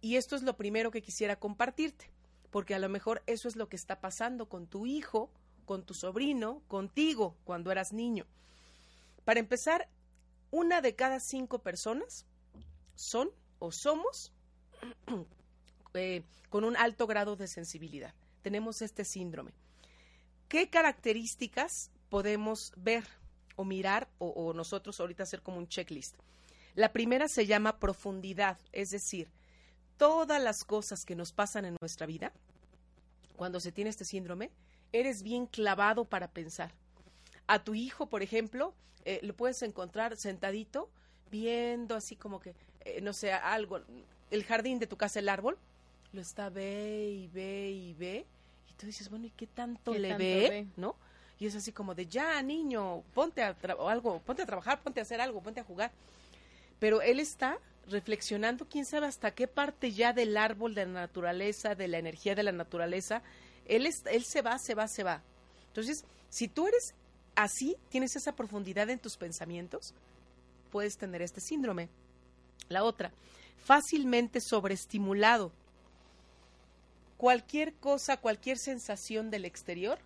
Y 0.07 0.15
esto 0.15 0.37
es 0.37 0.45
lo 0.45 0.57
primero 0.57 0.93
que 0.93 1.03
quisiera 1.03 1.35
compartirte, 1.35 2.09
porque 2.53 2.77
a 2.77 2.79
lo 2.79 2.89
mejor 2.89 3.25
eso 3.27 3.49
es 3.49 3.57
lo 3.57 3.69
que 3.69 3.75
está 3.75 4.01
pasando 4.01 4.49
con 4.49 4.69
tu 4.69 4.87
hijo, 4.87 5.33
con 5.65 5.85
tu 5.85 5.95
sobrino, 5.95 6.63
contigo 6.69 7.37
cuando 7.43 7.73
eras 7.73 7.93
niño. 7.93 8.25
Para 9.25 9.41
empezar, 9.41 9.89
una 10.53 10.81
de 10.81 10.95
cada 10.95 11.19
cinco 11.19 11.59
personas 11.59 12.25
son 12.95 13.31
o 13.59 13.73
somos 13.73 14.33
eh, 15.95 16.23
con 16.51 16.63
un 16.63 16.77
alto 16.77 17.09
grado 17.09 17.35
de 17.35 17.49
sensibilidad. 17.49 18.15
Tenemos 18.43 18.83
este 18.83 19.05
síndrome. 19.05 19.55
¿Qué 20.47 20.71
características 20.71 21.91
podemos 22.11 22.73
ver 22.77 23.03
o 23.57 23.65
mirar 23.65 24.09
o, 24.19 24.29
o 24.29 24.53
nosotros 24.53 25.01
ahorita 25.01 25.25
hacer 25.25 25.43
como 25.43 25.59
un 25.59 25.67
checklist? 25.67 26.15
La 26.77 26.93
primera 26.93 27.27
se 27.27 27.47
llama 27.47 27.81
profundidad, 27.81 28.61
es 28.71 28.91
decir, 28.91 29.33
todas 29.97 30.43
las 30.43 30.65
cosas 30.65 31.05
que 31.05 31.17
nos 31.17 31.33
pasan 31.33 31.65
en 31.65 31.77
nuestra 31.81 32.07
vida, 32.07 32.33
cuando 33.37 33.61
se 33.61 33.73
tiene 33.73 33.91
este 33.91 34.05
síndrome, 34.05 34.51
eres 34.93 35.23
bien 35.23 35.47
clavado 35.47 36.05
para 36.05 36.29
pensar. 36.29 36.73
A 37.47 37.63
tu 37.63 37.75
hijo, 37.75 38.07
por 38.07 38.23
ejemplo, 38.23 38.75
eh, 39.05 39.21
lo 39.23 39.35
puedes 39.35 39.63
encontrar 39.63 40.17
sentadito, 40.17 40.89
viendo 41.31 41.95
así 41.95 42.17
como 42.17 42.41
que, 42.41 42.55
eh, 42.81 43.01
no 43.01 43.13
sé, 43.13 43.33
algo, 43.33 43.81
el 44.31 44.45
jardín 44.45 44.79
de 44.79 44.87
tu 44.87 44.97
casa, 44.97 45.19
el 45.19 45.29
árbol, 45.29 45.59
lo 46.13 46.21
está 46.21 46.49
ve 46.49 47.11
y 47.11 47.29
ve 47.29 47.71
y 47.71 47.95
ve, 47.95 48.27
y 48.71 48.75
tú 48.75 48.87
dices, 48.87 49.11
bueno, 49.11 49.27
¿y 49.27 49.31
qué 49.31 49.47
tanto 49.47 49.95
le 49.95 50.17
ve? 50.17 50.67
¿No? 50.77 50.97
Y 51.39 51.47
es 51.47 51.55
así 51.55 51.71
como 51.71 51.95
de, 51.95 52.07
ya, 52.07 52.43
niño, 52.43 53.03
ponte 53.15 53.43
a, 53.43 53.55
algo, 53.87 54.21
ponte 54.21 54.43
a 54.43 54.47
trabajar, 54.47 54.83
ponte 54.83 55.01
a 55.01 55.03
hacer 55.03 55.21
algo, 55.21 55.43
ponte 55.43 55.61
a 55.61 55.65
jugar. 55.65 55.93
Pero 56.79 57.03
él 57.03 57.21
está 57.21 57.59
reflexionando, 57.89 58.67
quién 58.69 58.85
sabe 58.85 59.07
hasta 59.07 59.35
qué 59.35 59.47
parte 59.47 59.93
ya 59.93 60.13
del 60.13 60.37
árbol 60.37 60.75
de 60.75 60.87
la 60.87 60.93
naturaleza, 60.93 61.75
de 61.75 61.89
la 61.89 61.99
energía 61.99 62.35
de 62.35 62.43
la 62.43 62.53
naturaleza, 62.53 63.23
él, 63.67 63.87
él 63.87 64.25
se 64.25 64.43
va, 64.43 64.59
se 64.59 64.75
va, 64.75 64.89
se 64.89 65.03
va. 65.03 65.23
Entonces, 65.69 66.05
si 66.29 66.49
tú 66.49 66.69
eres 66.69 66.95
así, 67.35 67.77
tienes 67.89 68.17
esa 68.17 68.33
profundidad 68.33 68.91
en 68.91 68.99
tus 68.99 69.17
pensamientos, 69.17 69.95
puedes 70.71 70.97
tener 70.97 71.23
este 71.23 71.41
síndrome. 71.41 71.89
La 72.69 72.85
otra, 72.85 73.13
fácilmente 73.65 74.41
sobreestimulado. 74.41 75.53
Cualquier 77.17 77.75
cosa, 77.75 78.19
cualquier 78.19 78.59
sensación 78.59 79.31
del 79.31 79.45
exterior 79.45 79.99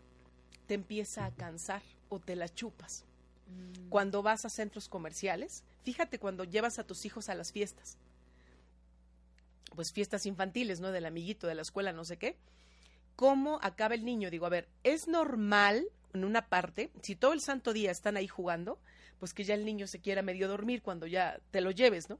te 0.66 0.74
empieza 0.74 1.24
a 1.24 1.33
cansar 1.33 1.83
o 2.09 2.20
te 2.20 2.37
la 2.37 2.49
chupas. 2.49 3.05
Mm. 3.51 3.89
Cuando 3.89 4.23
vas 4.23 4.45
a 4.45 4.49
centros 4.49 4.89
comerciales, 4.89 5.65
Fíjate 5.83 6.19
cuando 6.19 6.45
llevas 6.45 6.79
a 6.79 6.85
tus 6.85 7.05
hijos 7.07 7.29
a 7.29 7.35
las 7.35 7.53
fiestas, 7.53 7.97
pues 9.75 9.93
fiestas 9.93 10.27
infantiles, 10.27 10.81
¿no? 10.81 10.93
Del 10.93 11.07
amiguito, 11.07 11.47
de 11.47 11.55
la 11.55 11.63
escuela, 11.63 11.93
no 11.93 12.05
sé 12.05 12.17
qué. 12.19 12.37
cómo 13.17 13.59
acaba 13.63 13.95
el 13.95 14.05
niño. 14.05 14.31
Digo, 14.31 14.47
a 14.47 14.51
ver, 14.51 14.69
es 14.83 15.07
normal 15.07 15.87
en 16.15 16.25
una 16.25 16.49
parte, 16.49 16.91
si 17.03 17.17
todo 17.17 17.33
el 17.33 17.41
santo 17.41 17.73
día 17.73 17.91
están 17.91 18.17
ahí 18.17 18.27
jugando, 18.27 18.79
pues 19.19 19.35
que 19.35 19.45
ya 19.45 19.55
el 19.55 19.65
niño 19.65 19.87
se 19.87 20.01
quiera 20.01 20.23
medio 20.23 20.49
dormir 20.49 20.83
cuando 20.83 21.07
ya 21.07 21.39
te 21.51 21.61
lo 21.61 21.71
lleves, 21.71 22.09
¿no? 22.09 22.19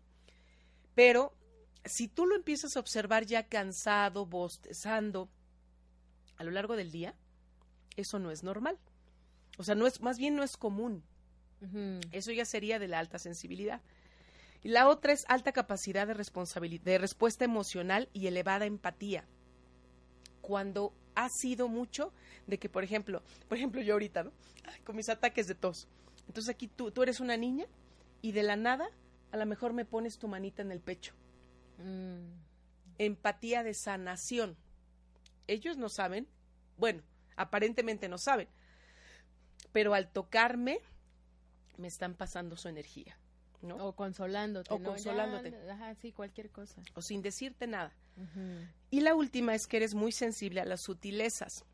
Pero 0.95 1.33
si 1.85 2.07
tú 2.07 2.27
lo 2.27 2.37
empiezas 2.37 2.77
a 2.77 2.81
observar 2.81 3.25
ya 3.25 3.49
cansado, 3.49 4.27
bostezando, 4.27 5.29
a 6.37 6.45
lo 6.45 6.51
largo 6.51 6.77
del 6.77 6.91
día, 6.91 7.15
eso 7.97 8.19
no 8.19 8.31
es 8.31 8.43
normal. 8.43 8.79
O 9.59 9.65
sea, 9.65 9.75
no 9.75 9.87
es, 9.87 10.01
más 10.01 10.19
bien 10.19 10.37
no 10.37 10.43
es 10.43 10.57
común. 10.57 11.03
Eso 12.13 12.33
ya 12.33 12.45
sería 12.45 12.79
de 12.79 12.89
la 12.89 12.99
alta 12.99 13.19
sensibilidad. 13.19 13.81
Y 14.63 14.69
la 14.69 14.89
otra 14.89 15.13
es 15.13 15.25
alta 15.29 15.53
capacidad 15.53 16.07
de 16.07 16.15
responsabilidad, 16.15 16.85
de 16.85 16.99
respuesta 16.99 17.45
emocional 17.45 18.09
y 18.13 18.27
elevada 18.27 18.67
empatía. 18.67 19.25
Cuando 20.41 20.93
ha 21.15 21.29
sido 21.29 21.69
mucho 21.69 22.13
de 22.47 22.59
que, 22.59 22.69
por 22.69 22.85
ejemplo, 22.85 23.23
por 23.49 23.59
ejemplo, 23.59 23.81
yo 23.83 23.95
ahorita, 23.95 24.25
¿no? 24.25 24.33
Con 24.85 24.97
mis 24.97 25.09
ataques 25.09 25.47
de 25.47 25.55
tos. 25.55 25.89
Entonces 26.27 26.55
aquí 26.55 26.69
tú, 26.69 26.91
tú 26.91 27.03
eres 27.03 27.21
una 27.21 27.37
niña 27.37 27.67
y 28.23 28.33
de 28.33 28.43
la 28.43 28.57
nada 28.57 28.89
a 29.33 29.37
lo 29.37 29.47
mejor 29.47 29.73
me 29.73 29.85
pones 29.85 30.19
tu 30.19 30.29
manita 30.29 30.63
en 30.63 30.73
el 30.73 30.81
pecho. 30.81 31.15
Mm. 31.79 32.33
Empatía 32.99 33.63
de 33.63 33.75
sanación. 33.75 34.57
Ellos 35.47 35.77
no 35.77 35.89
saben, 35.89 36.29
bueno, 36.77 37.03
aparentemente 37.37 38.09
no 38.09 38.19
saben, 38.19 38.49
pero 39.73 39.95
al 39.95 40.11
tocarme 40.11 40.81
me 41.81 41.89
están 41.89 42.15
pasando 42.15 42.57
su 42.57 42.69
energía. 42.69 43.17
¿no? 43.63 43.77
O 43.77 43.93
consolándote. 43.95 44.73
O 44.73 44.83
consolándote. 44.83 45.55
ajá, 45.71 45.95
sí, 45.97 46.13
cualquier 46.13 46.51
cosa. 46.51 46.83
O 46.95 47.03
sin 47.03 47.23
decirte 47.23 47.67
nada. 47.67 47.93
Y 48.91 49.01
la 49.01 49.15
última 49.15 49.55
es 49.55 49.67
que 49.67 49.79
eres 49.79 49.95
muy 49.95 50.13
sensible 50.13 50.61
a 50.61 50.65
las 50.67 50.83
sutilezas. 50.83 51.65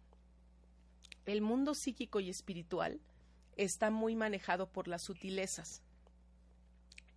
El 1.25 1.41
mundo 1.41 1.75
psíquico 1.75 2.21
y 2.21 2.31
espiritual 2.31 3.01
está 3.57 3.91
muy 3.91 4.15
manejado 4.15 4.69
por 4.69 4.87
las 4.87 5.03
sutilezas. 5.03 5.83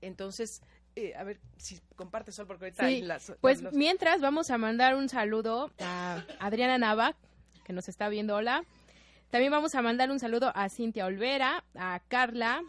Entonces, 0.01 0.63
eh, 0.95 1.13
a 1.15 1.23
ver 1.23 1.39
si 1.57 1.79
compartes 1.95 2.35
Sol, 2.35 2.47
porque 2.47 2.65
ahorita 2.65 2.87
sí, 2.87 3.01
las, 3.01 3.33
Pues 3.39 3.61
mientras 3.71 4.19
vamos 4.21 4.49
a 4.49 4.57
mandar 4.57 4.95
un 4.95 5.09
saludo 5.09 5.71
a 5.79 6.23
Adriana 6.39 6.77
Nava, 6.79 7.15
que 7.65 7.73
nos 7.73 7.87
está 7.87 8.09
viendo. 8.09 8.35
Hola. 8.35 8.63
También 9.29 9.51
vamos 9.51 9.75
a 9.75 9.83
mandar 9.83 10.09
un 10.09 10.19
saludo 10.19 10.51
a 10.55 10.69
Cintia 10.69 11.05
Olvera, 11.05 11.63
a 11.75 12.01
Carla, 12.07 12.63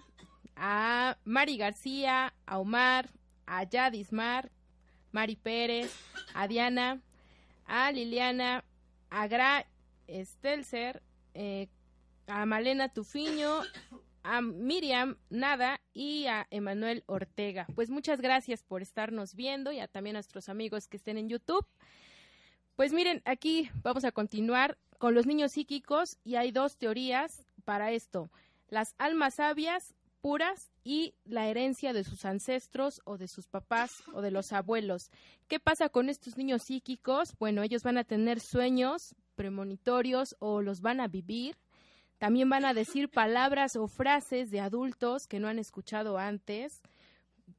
a 0.63 1.17
Mari 1.25 1.57
García, 1.57 2.35
a 2.45 2.59
Omar, 2.59 3.09
a 3.47 3.65
Yadismar, 3.65 4.53
Mari 5.11 5.35
Pérez, 5.35 5.91
a 6.35 6.47
Diana, 6.47 7.01
a 7.65 7.91
Liliana, 7.91 8.63
a 9.09 9.27
Gra 9.27 9.67
Stelzer, 10.07 11.03
eh, 11.33 11.69
a 12.27 12.45
Malena 12.45 12.91
Tufiño, 12.91 13.63
a 14.23 14.43
Miriam 14.43 15.17
Nada 15.31 15.81
y 15.95 16.27
a 16.27 16.47
Emanuel 16.51 17.05
Ortega. 17.07 17.67
Pues 17.75 17.89
muchas 17.89 18.21
gracias 18.21 18.63
por 18.63 18.83
estarnos 18.83 19.35
viendo 19.35 19.73
y 19.73 19.81
a 19.81 19.89
también 19.89 20.17
a 20.17 20.19
nuestros 20.19 20.51
amigos 20.51 20.89
que 20.89 20.99
estén 20.99 21.17
en 21.17 21.31
YouTube. 21.31 21.67
Pues 22.77 22.93
miren, 22.93 23.23
aquí 23.25 23.71
vamos 23.83 24.05
a 24.05 24.13
continuar 24.13 24.77
con 24.99 25.15
los 25.15 25.25
niños 25.25 25.53
psíquicos 25.53 26.19
y 26.23 26.35
hay 26.35 26.53
dos 26.53 26.77
teorías 26.77 27.47
para 27.65 27.93
esto. 27.93 28.31
Las 28.69 28.95
almas 28.99 29.35
sabias 29.37 29.95
puras 30.21 30.71
y 30.85 31.15
la 31.25 31.49
herencia 31.49 31.93
de 31.93 32.05
sus 32.05 32.25
ancestros 32.25 33.01
o 33.05 33.19
de 33.19 33.29
sus 33.29 33.49
papás 33.49 33.91
o 34.13 34.23
de 34.23 34.31
los 34.31 34.53
abuelos. 34.53 35.11
¿Qué 35.49 35.61
pasa 35.61 35.89
con 35.89 36.09
estos 36.09 36.37
niños 36.37 36.63
psíquicos? 36.63 37.35
Bueno, 37.39 37.63
ellos 37.63 37.83
van 37.83 37.99
a 37.99 38.05
tener 38.05 38.41
sueños 38.41 39.15
premonitorios 39.35 40.37
o 40.39 40.63
los 40.63 40.81
van 40.81 41.01
a 41.01 41.09
vivir. 41.09 41.57
También 42.19 42.51
van 42.51 42.65
a 42.65 42.75
decir 42.75 43.09
palabras 43.09 43.77
o 43.77 43.89
frases 43.89 44.51
de 44.51 44.61
adultos 44.61 45.27
que 45.27 45.41
no 45.41 45.49
han 45.49 45.59
escuchado 45.59 46.19
antes 46.19 46.83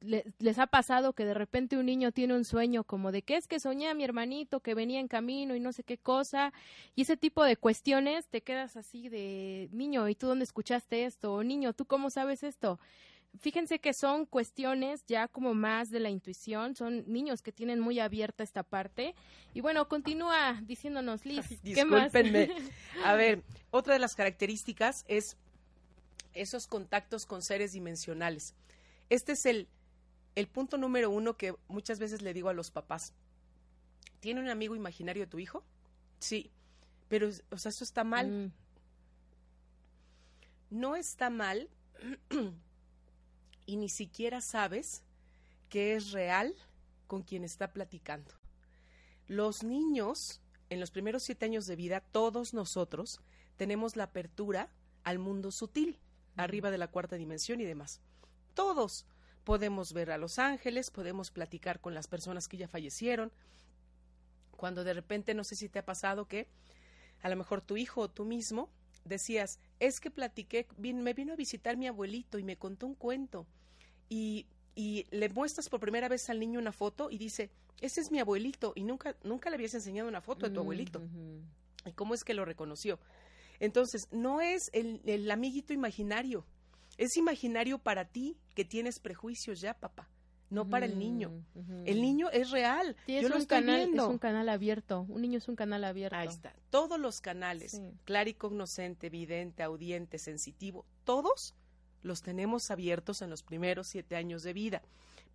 les 0.02 0.58
ha 0.58 0.66
pasado 0.66 1.12
que 1.12 1.24
de 1.24 1.34
repente 1.34 1.76
un 1.76 1.86
niño 1.86 2.12
tiene 2.12 2.34
un 2.34 2.44
sueño 2.44 2.84
como 2.84 3.12
de 3.12 3.22
que 3.22 3.36
es 3.36 3.46
que 3.46 3.60
soñé 3.60 3.88
a 3.88 3.94
mi 3.94 4.04
hermanito 4.04 4.60
que 4.60 4.74
venía 4.74 5.00
en 5.00 5.08
camino 5.08 5.54
y 5.54 5.60
no 5.60 5.72
sé 5.72 5.84
qué 5.84 5.98
cosa 5.98 6.52
y 6.94 7.02
ese 7.02 7.16
tipo 7.16 7.44
de 7.44 7.56
cuestiones 7.56 8.28
te 8.28 8.42
quedas 8.42 8.76
así 8.76 9.08
de 9.08 9.68
niño 9.72 10.08
y 10.08 10.14
tú 10.14 10.26
dónde 10.26 10.44
escuchaste 10.44 11.04
esto 11.04 11.34
o 11.34 11.42
niño 11.42 11.72
tú 11.72 11.84
cómo 11.84 12.10
sabes 12.10 12.42
esto 12.42 12.78
fíjense 13.40 13.78
que 13.78 13.94
son 13.94 14.26
cuestiones 14.26 15.04
ya 15.06 15.28
como 15.28 15.54
más 15.54 15.90
de 15.90 16.00
la 16.00 16.10
intuición, 16.10 16.74
son 16.74 17.04
niños 17.10 17.42
que 17.42 17.52
tienen 17.52 17.80
muy 17.80 17.98
abierta 17.98 18.42
esta 18.42 18.62
parte. 18.62 19.14
Y 19.54 19.60
bueno, 19.60 19.88
continúa 19.88 20.60
diciéndonos, 20.62 21.24
Liz, 21.24 21.46
¿qué 21.62 21.84
más? 21.84 22.12
A 23.04 23.14
ver, 23.14 23.42
otra 23.70 23.94
de 23.94 24.00
las 24.00 24.14
características 24.14 25.04
es 25.08 25.36
esos 26.34 26.66
contactos 26.66 27.26
con 27.26 27.42
seres 27.42 27.72
dimensionales. 27.72 28.54
Este 29.10 29.32
es 29.32 29.46
el 29.46 29.68
el 30.34 30.48
punto 30.48 30.78
número 30.78 31.10
uno 31.10 31.36
que 31.36 31.54
muchas 31.68 31.98
veces 31.98 32.22
le 32.22 32.32
digo 32.34 32.48
a 32.48 32.54
los 32.54 32.70
papás, 32.70 33.12
¿tiene 34.20 34.40
un 34.40 34.48
amigo 34.48 34.74
imaginario 34.74 35.28
tu 35.28 35.38
hijo? 35.38 35.62
Sí, 36.18 36.50
pero, 37.08 37.28
o 37.50 37.58
sea, 37.58 37.70
eso 37.70 37.84
está 37.84 38.04
mal. 38.04 38.30
Mm. 38.30 38.52
No 40.70 40.96
está 40.96 41.28
mal 41.28 41.68
y 43.66 43.76
ni 43.76 43.88
siquiera 43.88 44.40
sabes 44.40 45.02
que 45.68 45.94
es 45.94 46.12
real 46.12 46.54
con 47.06 47.22
quien 47.22 47.44
está 47.44 47.72
platicando. 47.72 48.32
Los 49.28 49.62
niños, 49.62 50.40
en 50.70 50.80
los 50.80 50.90
primeros 50.90 51.22
siete 51.22 51.44
años 51.44 51.66
de 51.66 51.76
vida, 51.76 52.00
todos 52.00 52.54
nosotros 52.54 53.20
tenemos 53.56 53.96
la 53.96 54.04
apertura 54.04 54.70
al 55.04 55.18
mundo 55.18 55.50
sutil, 55.50 55.98
arriba 56.36 56.70
de 56.70 56.78
la 56.78 56.88
cuarta 56.88 57.16
dimensión 57.16 57.60
y 57.60 57.64
demás. 57.64 58.00
Todos 58.54 59.06
podemos 59.44 59.92
ver 59.92 60.10
a 60.10 60.18
los 60.18 60.38
ángeles, 60.38 60.90
podemos 60.90 61.30
platicar 61.30 61.80
con 61.80 61.94
las 61.94 62.06
personas 62.06 62.48
que 62.48 62.56
ya 62.56 62.68
fallecieron. 62.68 63.32
Cuando 64.56 64.84
de 64.84 64.94
repente, 64.94 65.34
no 65.34 65.44
sé 65.44 65.56
si 65.56 65.68
te 65.68 65.80
ha 65.80 65.84
pasado 65.84 66.26
que 66.26 66.48
a 67.22 67.28
lo 67.28 67.36
mejor 67.36 67.60
tu 67.60 67.76
hijo 67.76 68.02
o 68.02 68.10
tú 68.10 68.24
mismo 68.24 68.68
decías, 69.04 69.58
es 69.80 70.00
que 70.00 70.10
platiqué, 70.10 70.66
me 70.78 71.14
vino 71.14 71.32
a 71.32 71.36
visitar 71.36 71.76
mi 71.76 71.86
abuelito 71.88 72.38
y 72.38 72.44
me 72.44 72.56
contó 72.56 72.86
un 72.86 72.94
cuento. 72.94 73.46
Y, 74.08 74.46
y 74.74 75.06
le 75.10 75.28
muestras 75.28 75.68
por 75.68 75.80
primera 75.80 76.08
vez 76.08 76.30
al 76.30 76.38
niño 76.38 76.60
una 76.60 76.72
foto 76.72 77.10
y 77.10 77.18
dice, 77.18 77.50
ese 77.80 78.00
es 78.00 78.10
mi 78.10 78.20
abuelito. 78.20 78.72
Y 78.76 78.84
nunca, 78.84 79.16
nunca 79.24 79.50
le 79.50 79.56
habías 79.56 79.74
enseñado 79.74 80.08
una 80.08 80.20
foto 80.20 80.46
de 80.46 80.54
tu 80.54 80.60
abuelito. 80.60 81.02
¿Y 81.84 81.92
cómo 81.92 82.14
es 82.14 82.22
que 82.22 82.34
lo 82.34 82.44
reconoció? 82.44 83.00
Entonces, 83.58 84.08
no 84.10 84.40
es 84.40 84.70
el, 84.72 85.00
el 85.04 85.30
amiguito 85.30 85.72
imaginario, 85.72 86.44
es 86.98 87.16
imaginario 87.16 87.78
para 87.78 88.04
ti 88.04 88.36
que 88.54 88.64
tienes 88.64 88.98
prejuicios 88.98 89.60
ya, 89.60 89.74
papá, 89.74 90.08
no 90.50 90.68
para 90.68 90.84
el 90.84 90.98
niño. 90.98 91.32
El 91.86 92.02
niño 92.02 92.28
es 92.30 92.50
real. 92.50 92.94
Yo 93.06 93.28
lo 93.28 93.36
estoy 93.36 93.60
canal, 93.60 93.76
viendo. 93.76 94.04
Es 94.04 94.10
un 94.10 94.18
canal 94.18 94.48
abierto. 94.48 95.06
Un 95.08 95.22
niño 95.22 95.38
es 95.38 95.48
un 95.48 95.56
canal 95.56 95.82
abierto. 95.84 96.16
Ahí 96.16 96.28
está. 96.28 96.54
Todos 96.70 97.00
los 97.00 97.20
canales, 97.20 97.80
claricognoscente, 98.04 99.08
vidente, 99.08 99.62
audiente, 99.62 100.18
sensitivo, 100.18 100.84
todos 101.04 101.54
los 102.02 102.20
tenemos 102.20 102.70
abiertos 102.70 103.22
en 103.22 103.30
los 103.30 103.42
primeros 103.42 103.88
siete 103.88 104.16
años 104.16 104.42
de 104.42 104.52
vida. 104.52 104.82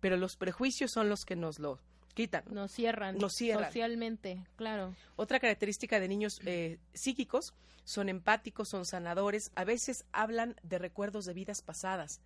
Pero 0.00 0.16
los 0.16 0.36
prejuicios 0.36 0.92
son 0.92 1.08
los 1.08 1.24
que 1.24 1.34
nos 1.34 1.58
lo 1.58 1.80
quitan. 2.18 2.42
Nos 2.50 2.72
cierran. 2.72 3.16
Nos 3.16 3.32
cierran. 3.32 3.66
Socialmente, 3.66 4.44
claro. 4.56 4.92
Otra 5.14 5.38
característica 5.38 6.00
de 6.00 6.08
niños 6.08 6.40
eh, 6.44 6.80
psíquicos 6.92 7.54
son 7.84 8.08
empáticos, 8.08 8.68
son 8.68 8.84
sanadores, 8.84 9.52
a 9.54 9.62
veces 9.62 10.04
hablan 10.10 10.56
de 10.64 10.78
recuerdos 10.78 11.26
de 11.26 11.34
vidas 11.34 11.62
pasadas. 11.62 12.20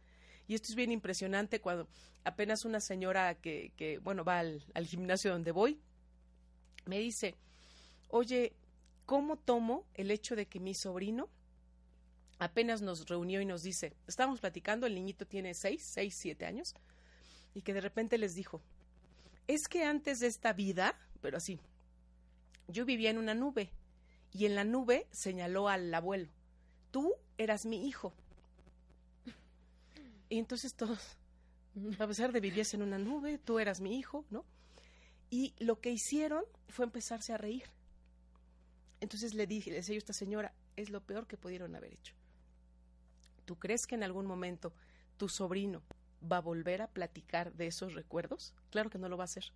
Y 0.49 0.55
esto 0.55 0.69
es 0.69 0.77
bien 0.77 0.93
impresionante 0.93 1.61
cuando 1.61 1.89
apenas 2.25 2.65
una 2.65 2.81
señora 2.81 3.35
que, 3.35 3.73
que 3.77 3.99
bueno, 3.99 4.25
va 4.25 4.39
al, 4.39 4.65
al 4.73 4.87
gimnasio 4.87 5.31
donde 5.31 5.53
voy, 5.53 5.79
me 6.87 6.99
dice, 6.99 7.35
oye, 8.09 8.55
¿cómo 9.05 9.37
tomo 9.37 9.85
el 9.93 10.11
hecho 10.11 10.37
de 10.37 10.47
que 10.47 10.59
mi 10.59 10.75
sobrino 10.75 11.29
apenas 12.39 12.81
nos 12.81 13.07
reunió 13.07 13.43
y 13.43 13.45
nos 13.45 13.63
dice, 13.63 13.93
estábamos 14.07 14.41
platicando, 14.41 14.87
el 14.87 14.95
niñito 14.95 15.27
tiene 15.27 15.53
seis, 15.53 15.83
seis, 15.85 16.15
siete 16.15 16.47
años, 16.47 16.75
y 17.55 17.61
que 17.61 17.75
de 17.75 17.83
repente 17.83 18.17
les 18.17 18.35
dijo, 18.35 18.63
es 19.47 19.69
que 19.69 19.85
antes 19.85 20.21
de 20.21 20.27
esta 20.27 20.53
vida, 20.53 20.99
pero 21.21 21.37
así, 21.37 21.61
yo 22.69 22.85
vivía 22.85 23.11
en 23.11 23.19
una 23.19 23.35
nube 23.35 23.71
y 24.33 24.47
en 24.47 24.55
la 24.55 24.65
nube 24.65 25.07
señaló 25.11 25.69
al 25.69 25.93
abuelo, 25.93 26.31
tú 26.91 27.15
eras 27.39 27.67
mi 27.67 27.87
hijo. 27.87 28.13
Y 30.29 30.39
entonces 30.39 30.75
todos, 30.75 31.19
a 31.99 32.07
pesar 32.07 32.33
de 32.33 32.41
vivías 32.41 32.73
en 32.75 32.83
una 32.83 32.99
nube, 32.99 33.39
tú 33.39 33.59
eras 33.59 33.81
mi 33.81 33.99
hijo, 33.99 34.25
¿no? 34.31 34.45
Y 35.29 35.55
lo 35.59 35.81
que 35.81 35.91
hicieron 35.91 36.45
fue 36.69 36.85
empezarse 36.85 37.33
a 37.33 37.39
reír. 37.39 37.65
Entonces 39.01 39.35
le 39.35 39.47
dije, 39.47 39.71
le 39.71 39.77
decía 39.77 39.95
yo 39.95 39.99
a 39.99 39.99
esta 39.99 40.13
señora, 40.13 40.55
es 40.77 40.91
lo 40.91 41.05
peor 41.05 41.27
que 41.27 41.37
pudieron 41.37 41.75
haber 41.75 41.93
hecho. 41.93 42.15
¿Tú 43.45 43.59
crees 43.59 43.87
que 43.87 43.95
en 43.95 44.05
algún 44.05 44.27
momento 44.27 44.73
tu 45.17 45.29
sobrino 45.29 45.83
va 46.31 46.39
a 46.39 46.41
volver 46.41 46.83
a 46.83 46.89
platicar 46.89 47.53
de 47.55 47.67
esos 47.67 47.95
recuerdos? 47.95 48.55
Claro 48.71 48.91
que 48.91 48.99
no 48.99 49.09
lo 49.09 49.17
va 49.17 49.25
a 49.25 49.27
hacer. 49.27 49.53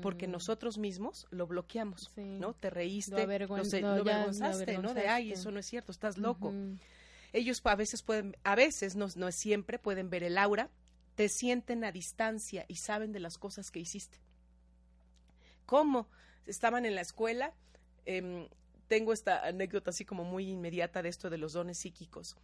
porque 0.00 0.28
nosotros 0.28 0.78
mismos 0.78 1.26
lo 1.30 1.46
bloqueamos, 1.46 2.12
¿no? 2.16 2.54
Te 2.54 2.70
reíste, 2.70 3.16
lo, 3.16 3.22
avergüenzaste, 3.22 4.78
¿no? 4.78 4.94
De, 4.94 5.08
ay, 5.08 5.32
eso 5.32 5.50
no 5.50 5.58
es 5.58 5.66
cierto, 5.66 5.92
estás 5.92 6.18
loco. 6.18 6.54
Ellos 7.32 7.60
a 7.64 7.76
veces 7.76 8.02
pueden, 8.02 8.36
a 8.44 8.54
veces, 8.54 8.96
no, 8.96 9.08
no 9.16 9.28
es 9.28 9.36
siempre, 9.36 9.78
pueden 9.78 10.08
ver 10.08 10.22
el 10.22 10.38
aura, 10.38 10.70
te 11.14 11.28
sienten 11.28 11.84
a 11.84 11.92
distancia 11.92 12.64
y 12.68 12.76
saben 12.76 13.12
de 13.12 13.20
las 13.20 13.38
cosas 13.38 13.70
que 13.70 13.80
hiciste. 13.80 14.18
¿Cómo? 15.66 16.08
Estaban 16.46 16.86
en 16.86 16.94
la 16.94 17.02
escuela, 17.02 17.54
em, 18.06 18.48
tengo 18.88 19.12
esta 19.12 19.46
anécdota 19.46 19.90
así 19.90 20.04
como 20.04 20.24
muy 20.24 20.48
inmediata 20.48 21.02
de 21.02 21.08
esto 21.08 21.30
de 21.30 21.38
los 21.38 21.52
dones 21.52 21.78
psíquicos. 21.78 22.36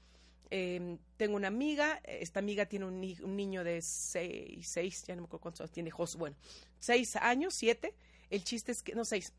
Em, 0.51 0.99
tengo 1.17 1.37
una 1.37 1.49
amiga, 1.49 2.01
esta 2.05 2.39
amiga 2.39 2.67
tiene 2.67 2.85
un, 2.85 3.01
niño 3.01 3.65
de 3.65 3.83
seis, 3.83 4.69
seis, 4.69 5.05
ya 5.05 5.17
no 5.17 5.23
me 5.23 5.27
acuerdo 5.27 5.43
cuántos 5.43 5.61
años 5.63 5.73
tiene, 5.73 5.91
Jos, 5.91 6.17
bueno, 6.17 6.37
seis 6.79 7.17
años, 7.17 7.55
siete. 7.55 7.95
El 8.31 8.45
chiste 8.45 8.73
es 8.73 8.83
que, 8.83 8.95
no, 8.95 9.05
seis. 9.05 9.33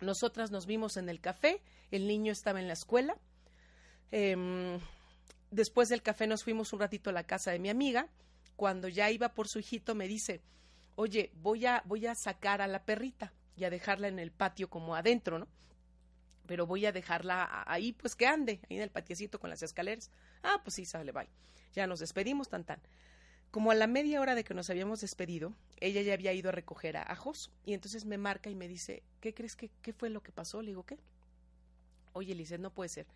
Nosotras 0.00 0.50
nos 0.50 0.66
vimos 0.66 0.96
en 0.96 1.08
el 1.08 1.20
café, 1.20 1.60
el 1.90 2.06
niño 2.06 2.32
estaba 2.32 2.60
en 2.60 2.66
la 2.66 2.74
escuela. 2.74 3.16
Em, 4.10 4.78
después 5.50 5.88
del 5.88 6.02
café 6.02 6.26
nos 6.26 6.44
fuimos 6.44 6.72
un 6.72 6.80
ratito 6.80 7.10
a 7.10 7.12
la 7.12 7.24
casa 7.24 7.50
de 7.50 7.58
mi 7.58 7.68
amiga. 7.68 8.08
Cuando 8.56 8.88
ya 8.88 9.10
iba 9.10 9.34
por 9.34 9.48
su 9.48 9.58
hijito 9.58 9.94
me 9.94 10.08
dice, 10.08 10.40
oye, 10.94 11.30
voy 11.42 11.66
a, 11.66 11.82
voy 11.86 12.06
a 12.06 12.14
sacar 12.14 12.62
a 12.62 12.66
la 12.66 12.84
perrita 12.84 13.32
y 13.56 13.64
a 13.64 13.70
dejarla 13.70 14.08
en 14.08 14.18
el 14.18 14.30
patio 14.30 14.68
como 14.68 14.94
adentro, 14.94 15.38
¿no? 15.38 15.48
Pero 16.46 16.66
voy 16.66 16.86
a 16.86 16.92
dejarla 16.92 17.64
ahí, 17.66 17.92
pues 17.92 18.14
que 18.14 18.26
ande, 18.26 18.60
ahí 18.68 18.76
en 18.76 18.82
el 18.82 18.90
patiecito 18.90 19.38
con 19.40 19.50
las 19.50 19.62
escaleras. 19.62 20.10
Ah, 20.42 20.60
pues 20.62 20.74
sí, 20.74 20.84
sale, 20.84 21.12
bye. 21.12 21.28
Ya 21.74 21.86
nos 21.86 22.00
despedimos, 22.00 22.48
tan 22.48 22.64
tan. 22.64 22.80
Como 23.50 23.70
a 23.70 23.74
la 23.74 23.86
media 23.86 24.20
hora 24.20 24.34
de 24.34 24.44
que 24.44 24.54
nos 24.54 24.70
habíamos 24.70 25.00
despedido, 25.00 25.54
ella 25.80 26.02
ya 26.02 26.12
había 26.12 26.32
ido 26.32 26.50
a 26.50 26.52
recoger 26.52 26.96
a, 26.96 27.16
Jos 27.16 27.50
y 27.64 27.72
entonces 27.74 28.04
me 28.04 28.18
marca 28.18 28.50
y 28.50 28.54
me 28.54 28.68
dice, 28.68 29.02
¿qué 29.20 29.32
crees 29.32 29.56
que 29.56 29.70
qué 29.82 29.92
fue 29.92 30.10
lo 30.10 30.22
que 30.22 30.32
pasó? 30.32 30.60
Le 30.60 30.68
digo, 30.68 30.84
¿qué? 30.84 30.98
Oye, 32.12 32.34
Lizeth, 32.34 32.60
no 32.60 32.70
puede 32.70 32.88
ser. 32.88 33.06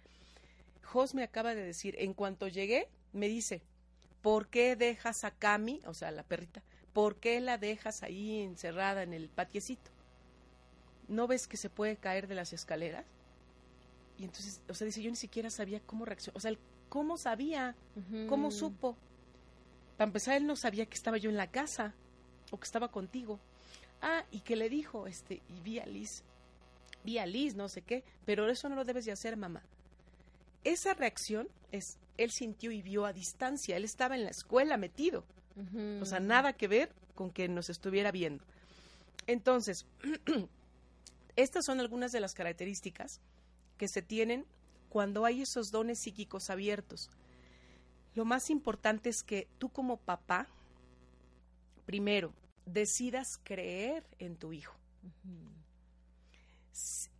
Jos 0.82 1.14
me 1.14 1.22
acaba 1.22 1.54
de 1.54 1.62
decir, 1.62 1.94
en 1.98 2.14
cuanto 2.14 2.48
llegué, 2.48 2.88
me 3.12 3.28
dice, 3.28 3.62
¿por 4.22 4.48
qué 4.48 4.76
dejas 4.76 5.24
a 5.24 5.30
Cami, 5.30 5.82
o 5.84 5.94
sea, 5.94 6.10
la 6.10 6.22
perrita, 6.22 6.62
¿por 6.92 7.16
qué 7.16 7.40
la 7.40 7.58
dejas 7.58 8.02
ahí 8.02 8.40
encerrada 8.40 9.02
en 9.02 9.12
el 9.12 9.28
patiecito? 9.28 9.90
¿No 11.08 11.26
ves 11.26 11.48
que 11.48 11.56
se 11.56 11.70
puede 11.70 11.96
caer 11.96 12.28
de 12.28 12.34
las 12.34 12.52
escaleras? 12.52 13.04
Y 14.20 14.24
entonces, 14.24 14.60
o 14.68 14.74
sea, 14.74 14.84
dice, 14.84 15.00
yo 15.00 15.08
ni 15.08 15.16
siquiera 15.16 15.48
sabía 15.48 15.80
cómo 15.80 16.04
reaccionar, 16.04 16.36
o 16.36 16.40
sea, 16.40 16.52
¿cómo 16.90 17.16
sabía? 17.16 17.74
¿Cómo 18.28 18.50
supo? 18.50 18.94
Para 19.96 20.08
empezar, 20.08 20.36
él 20.36 20.46
no 20.46 20.56
sabía 20.56 20.84
que 20.84 20.94
estaba 20.94 21.16
yo 21.16 21.30
en 21.30 21.38
la 21.38 21.46
casa 21.46 21.94
o 22.50 22.58
que 22.58 22.64
estaba 22.64 22.88
contigo. 22.88 23.40
Ah, 24.02 24.26
y 24.30 24.40
que 24.40 24.56
le 24.56 24.68
dijo, 24.68 25.06
este, 25.06 25.40
y 25.48 25.60
vi 25.62 25.78
a 25.78 25.86
Liz, 25.86 26.22
vi 27.02 27.16
a 27.16 27.24
Liz, 27.24 27.54
no 27.54 27.70
sé 27.70 27.80
qué, 27.80 28.04
pero 28.26 28.46
eso 28.50 28.68
no 28.68 28.74
lo 28.76 28.84
debes 28.84 29.06
de 29.06 29.12
hacer, 29.12 29.38
mamá. 29.38 29.62
Esa 30.64 30.92
reacción 30.92 31.48
es, 31.72 31.96
él 32.18 32.30
sintió 32.30 32.72
y 32.72 32.82
vio 32.82 33.06
a 33.06 33.14
distancia, 33.14 33.74
él 33.78 33.84
estaba 33.84 34.16
en 34.16 34.24
la 34.24 34.30
escuela 34.30 34.76
metido. 34.76 35.24
O 36.02 36.04
sea, 36.04 36.20
nada 36.20 36.52
que 36.52 36.68
ver 36.68 36.92
con 37.14 37.30
que 37.30 37.48
nos 37.48 37.70
estuviera 37.70 38.12
viendo. 38.12 38.44
Entonces, 39.26 39.86
estas 41.36 41.64
son 41.64 41.80
algunas 41.80 42.12
de 42.12 42.20
las 42.20 42.34
características 42.34 43.20
que 43.80 43.88
se 43.88 44.02
tienen 44.02 44.44
cuando 44.90 45.24
hay 45.24 45.40
esos 45.40 45.70
dones 45.70 46.00
psíquicos 46.00 46.50
abiertos. 46.50 47.08
Lo 48.14 48.26
más 48.26 48.50
importante 48.50 49.08
es 49.08 49.22
que 49.22 49.48
tú 49.56 49.70
como 49.70 49.96
papá, 49.96 50.48
primero, 51.86 52.34
decidas 52.66 53.38
creer 53.42 54.04
en 54.18 54.36
tu 54.36 54.52
hijo. 54.52 54.76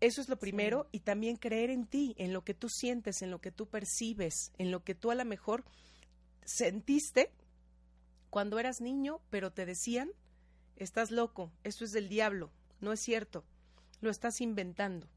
Eso 0.01 0.21
es 0.21 0.29
lo 0.29 0.39
primero 0.39 0.87
y 0.93 1.01
también 1.01 1.37
creer 1.37 1.71
en 1.71 1.87
ti, 1.87 2.15
en 2.19 2.35
lo 2.35 2.45
que 2.45 2.53
tú 2.53 2.69
sientes, 2.69 3.23
en 3.23 3.31
lo 3.31 3.41
que 3.41 3.53
tú 3.53 3.67
percibes, 3.67 4.53
en 4.59 4.71
lo 4.71 4.85
que 4.85 4.95
tú 4.95 5.11
a 5.11 5.15
lo 5.15 5.25
mejor 5.25 5.65
sentiste 6.45 7.31
cuando 8.29 8.59
eras 8.59 8.83
niño, 8.83 9.23
pero 9.31 9.51
te 9.51 9.65
decían, 9.65 10.11
estás 10.77 11.11
loco, 11.11 11.51
esto 11.65 11.87
es 11.87 11.93
del 11.93 12.11
diablo, 12.11 12.51
no 12.83 12.93
es 12.93 13.01
cierto, 13.01 13.47
lo 14.03 14.11
estás 14.11 14.43
inventando. 14.43 15.09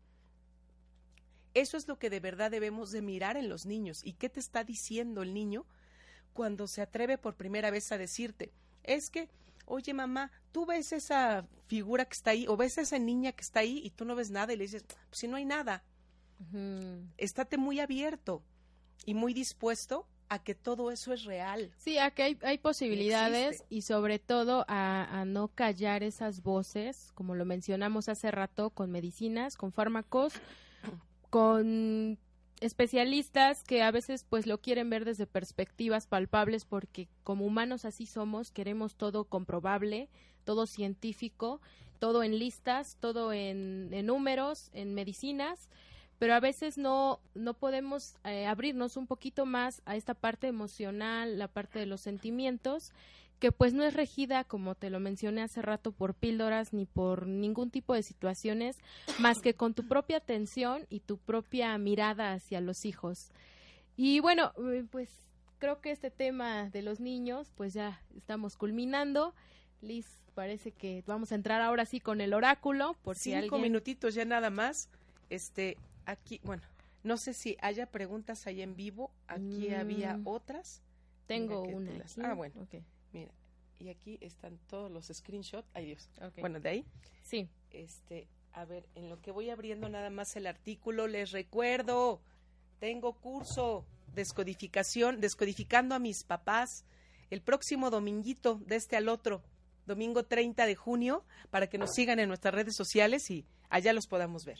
Eso 1.54 1.78
es 1.78 1.88
lo 1.88 2.00
que 2.00 2.10
de 2.10 2.20
verdad 2.20 2.52
debemos 2.52 2.92
de 2.92 3.02
mirar 3.02 3.38
en 3.38 3.50
los 3.50 3.66
niños. 3.66 4.04
¿Y 4.04 4.14
qué 4.14 4.30
te 4.30 4.40
está 4.40 4.64
diciendo 4.64 5.22
el 5.22 5.34
niño 5.34 5.66
cuando 6.34 6.68
se 6.68 6.82
atreve 6.82 7.18
por 7.18 7.36
primera 7.36 7.70
vez 7.70 7.92
a 7.92 7.98
decirte? 7.98 8.52
Es 8.84 9.10
que, 9.10 9.30
oye 9.66 9.94
mamá, 9.94 10.32
tú 10.52 10.66
ves 10.66 10.92
esa 10.92 11.46
figura 11.68 12.06
que 12.06 12.14
está 12.14 12.32
ahí 12.32 12.48
o 12.48 12.58
ves 12.58 12.78
esa 12.78 12.98
niña 13.00 13.32
que 13.32 13.42
está 13.42 13.60
ahí 13.60 13.82
y 13.84 13.92
tú 13.92 14.06
no 14.06 14.16
ves 14.16 14.32
nada 14.32 14.54
y 14.54 14.58
le 14.58 14.64
dices, 14.64 14.84
pues 15.10 15.20
si 15.20 15.28
no 15.28 15.36
hay 15.36 15.46
nada. 15.46 15.84
Estate 17.18 17.58
muy 17.58 17.80
abierto 17.80 18.44
y 19.06 19.14
muy 19.14 19.34
dispuesto 19.34 20.08
a 20.30 20.40
que 20.40 20.56
todo 20.56 20.92
eso 20.92 21.14
es 21.14 21.24
real. 21.26 21.72
Sí, 21.78 21.98
a 22.00 22.12
que 22.12 22.38
hay, 22.42 22.58
posibilidades 22.58 23.64
y 23.70 23.84
sobre 23.84 24.20
todo 24.20 24.66
a, 24.68 25.24
no 25.28 25.50
callar 25.50 26.04
esas 26.04 26.42
voces, 26.42 27.12
como 27.14 27.36
lo 27.36 27.46
mencionamos 27.46 28.10
hace 28.10 28.32
rato, 28.32 28.72
con 28.72 28.92
medicinas, 28.92 29.56
con 29.56 29.72
fármacos, 29.72 30.34
con 31.34 32.20
especialistas 32.60 33.64
que 33.64 33.82
a 33.82 33.90
veces 33.90 34.24
pues 34.30 34.46
lo 34.46 34.60
quieren 34.60 34.92
ver 34.92 35.04
desde 35.04 35.26
perspectivas 35.26 36.06
palpables 36.06 36.64
porque 36.64 37.08
como 37.24 37.48
humanos 37.48 37.86
así 37.86 38.06
somos, 38.06 38.52
queremos 38.52 38.94
todo 38.94 39.24
comprobable, 39.24 40.10
todo 40.44 40.68
científico, 40.68 41.60
todo 41.98 42.22
en 42.22 42.38
listas, 42.38 42.98
todo 43.00 43.34
en 43.34 44.06
números, 44.06 44.70
en 44.74 44.94
medicinas 44.94 45.70
pero 46.24 46.36
a 46.36 46.40
veces 46.40 46.78
no, 46.78 47.20
no 47.34 47.54
podemos 47.54 48.16
eh, 48.24 48.46
abrirnos 48.46 48.96
un 48.96 49.08
poquito 49.08 49.46
más 49.46 49.82
a 49.86 49.98
esta 49.98 50.14
parte 50.14 50.48
emocional, 50.48 51.38
la 51.38 51.50
parte 51.50 51.80
de 51.80 51.86
los 51.86 52.00
sentimientos, 52.00 52.94
que 53.44 53.52
pues 53.52 53.74
no 53.74 53.84
es 53.84 53.94
regida, 53.94 54.46
como 54.46 54.74
te 54.74 54.90
lo 54.90 55.02
mencioné 55.02 55.42
hace 55.42 55.62
rato, 55.62 55.92
por 55.92 56.14
píldoras 56.14 56.72
ni 56.72 56.86
por 56.86 57.28
ningún 57.28 57.72
tipo 57.72 57.94
de 57.94 58.02
situaciones, 58.02 58.78
más 59.20 59.42
que 59.42 59.54
con 59.54 59.74
tu 59.74 59.86
propia 59.86 60.16
atención 60.16 60.86
y 60.90 61.02
tu 61.02 61.18
propia 61.18 61.78
mirada 61.78 62.32
hacia 62.32 62.62
los 62.62 62.86
hijos. 62.86 63.32
Y 63.98 64.22
bueno, 64.22 64.54
eh, 64.72 64.86
pues 64.90 65.10
creo 65.60 65.82
que 65.82 65.92
este 65.92 66.10
tema 66.10 66.70
de 66.70 66.84
los 66.84 67.02
niños, 67.02 67.52
pues 67.58 67.74
ya 67.74 68.02
estamos 68.16 68.56
culminando. 68.56 69.34
Liz, 69.82 70.08
parece 70.36 70.72
que 70.72 71.04
vamos 71.06 71.34
a 71.34 71.36
entrar 71.36 71.62
ahora 71.62 71.84
sí 71.84 72.00
con 72.00 72.22
el 72.22 72.34
oráculo, 72.34 72.96
por 73.04 73.18
Cinco 73.18 73.24
si 73.24 73.34
alguien... 73.34 73.62
minutitos 73.62 74.16
ya 74.16 74.24
nada 74.24 74.52
más. 74.52 74.88
Este, 75.30 75.76
aquí, 76.06 76.40
bueno, 76.46 76.64
no 77.04 77.18
sé 77.18 77.34
si 77.34 77.58
haya 77.60 77.88
preguntas 77.88 78.48
ahí 78.48 78.62
en 78.62 78.78
vivo. 78.78 79.12
Aquí 79.28 79.74
había 79.74 80.16
mm. 80.16 80.28
otras. 80.28 80.82
Tengo 81.28 81.64
una. 81.64 81.92
Ah, 82.24 82.36
bueno. 82.36 82.66
Y 83.80 83.90
aquí 83.90 84.18
están 84.22 84.58
todos 84.68 84.92
los 84.92 85.08
screenshots. 85.08 85.68
Ay, 85.74 85.88
Dios. 85.88 86.10
Bueno, 86.40 86.60
de 86.60 86.70
ahí. 86.70 86.86
Sí. 87.24 87.50
Este, 87.72 88.28
a 88.54 88.66
ver, 88.66 88.88
en 88.96 89.10
lo 89.10 89.20
que 89.22 89.32
voy 89.32 89.50
abriendo 89.50 89.90
nada 89.90 90.10
más 90.10 90.36
el 90.36 90.48
artículo, 90.48 91.08
les 91.08 91.32
recuerdo, 91.32 92.22
tengo 92.80 93.14
curso 93.14 93.86
descodificación, 94.14 95.20
descodificando 95.20 95.96
a 95.96 96.00
mis 96.00 96.24
papás 96.24 96.86
el 97.30 97.42
próximo 97.42 97.90
dominguito 97.90 98.60
de 98.66 98.76
este 98.76 98.96
al 98.96 99.10
otro, 99.10 99.42
domingo 99.86 100.24
30 100.24 100.66
de 100.66 100.76
junio, 100.76 101.26
para 101.50 101.68
que 101.68 101.78
nos 101.78 101.94
sigan 101.94 102.20
en 102.20 102.28
nuestras 102.28 102.54
redes 102.54 102.76
sociales 102.76 103.30
y 103.32 103.46
allá 103.70 103.92
los 103.92 104.08
podamos 104.08 104.46
ver. 104.46 104.60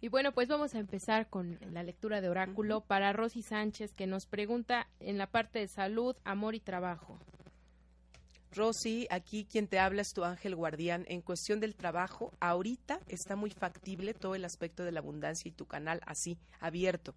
Y 0.00 0.08
bueno, 0.08 0.32
pues 0.32 0.48
vamos 0.48 0.74
a 0.74 0.78
empezar 0.78 1.28
con 1.28 1.58
la 1.72 1.82
lectura 1.82 2.20
de 2.20 2.28
oráculo 2.28 2.82
para 2.82 3.12
Rosy 3.12 3.42
Sánchez, 3.42 3.94
que 3.94 4.06
nos 4.06 4.26
pregunta 4.26 4.86
en 5.00 5.18
la 5.18 5.26
parte 5.26 5.60
de 5.60 5.66
salud, 5.66 6.14
amor 6.24 6.54
y 6.54 6.60
trabajo. 6.60 7.18
Rosy, 8.54 9.06
aquí 9.10 9.44
quien 9.44 9.68
te 9.68 9.78
habla 9.78 10.02
es 10.02 10.12
tu 10.12 10.24
ángel 10.24 10.54
guardián. 10.54 11.04
En 11.08 11.20
cuestión 11.20 11.60
del 11.60 11.74
trabajo, 11.74 12.32
ahorita 12.40 13.00
está 13.08 13.36
muy 13.36 13.50
factible 13.50 14.14
todo 14.14 14.34
el 14.34 14.44
aspecto 14.44 14.84
de 14.84 14.92
la 14.92 15.00
abundancia 15.00 15.48
y 15.48 15.52
tu 15.52 15.66
canal 15.66 16.00
así, 16.06 16.38
abierto. 16.60 17.14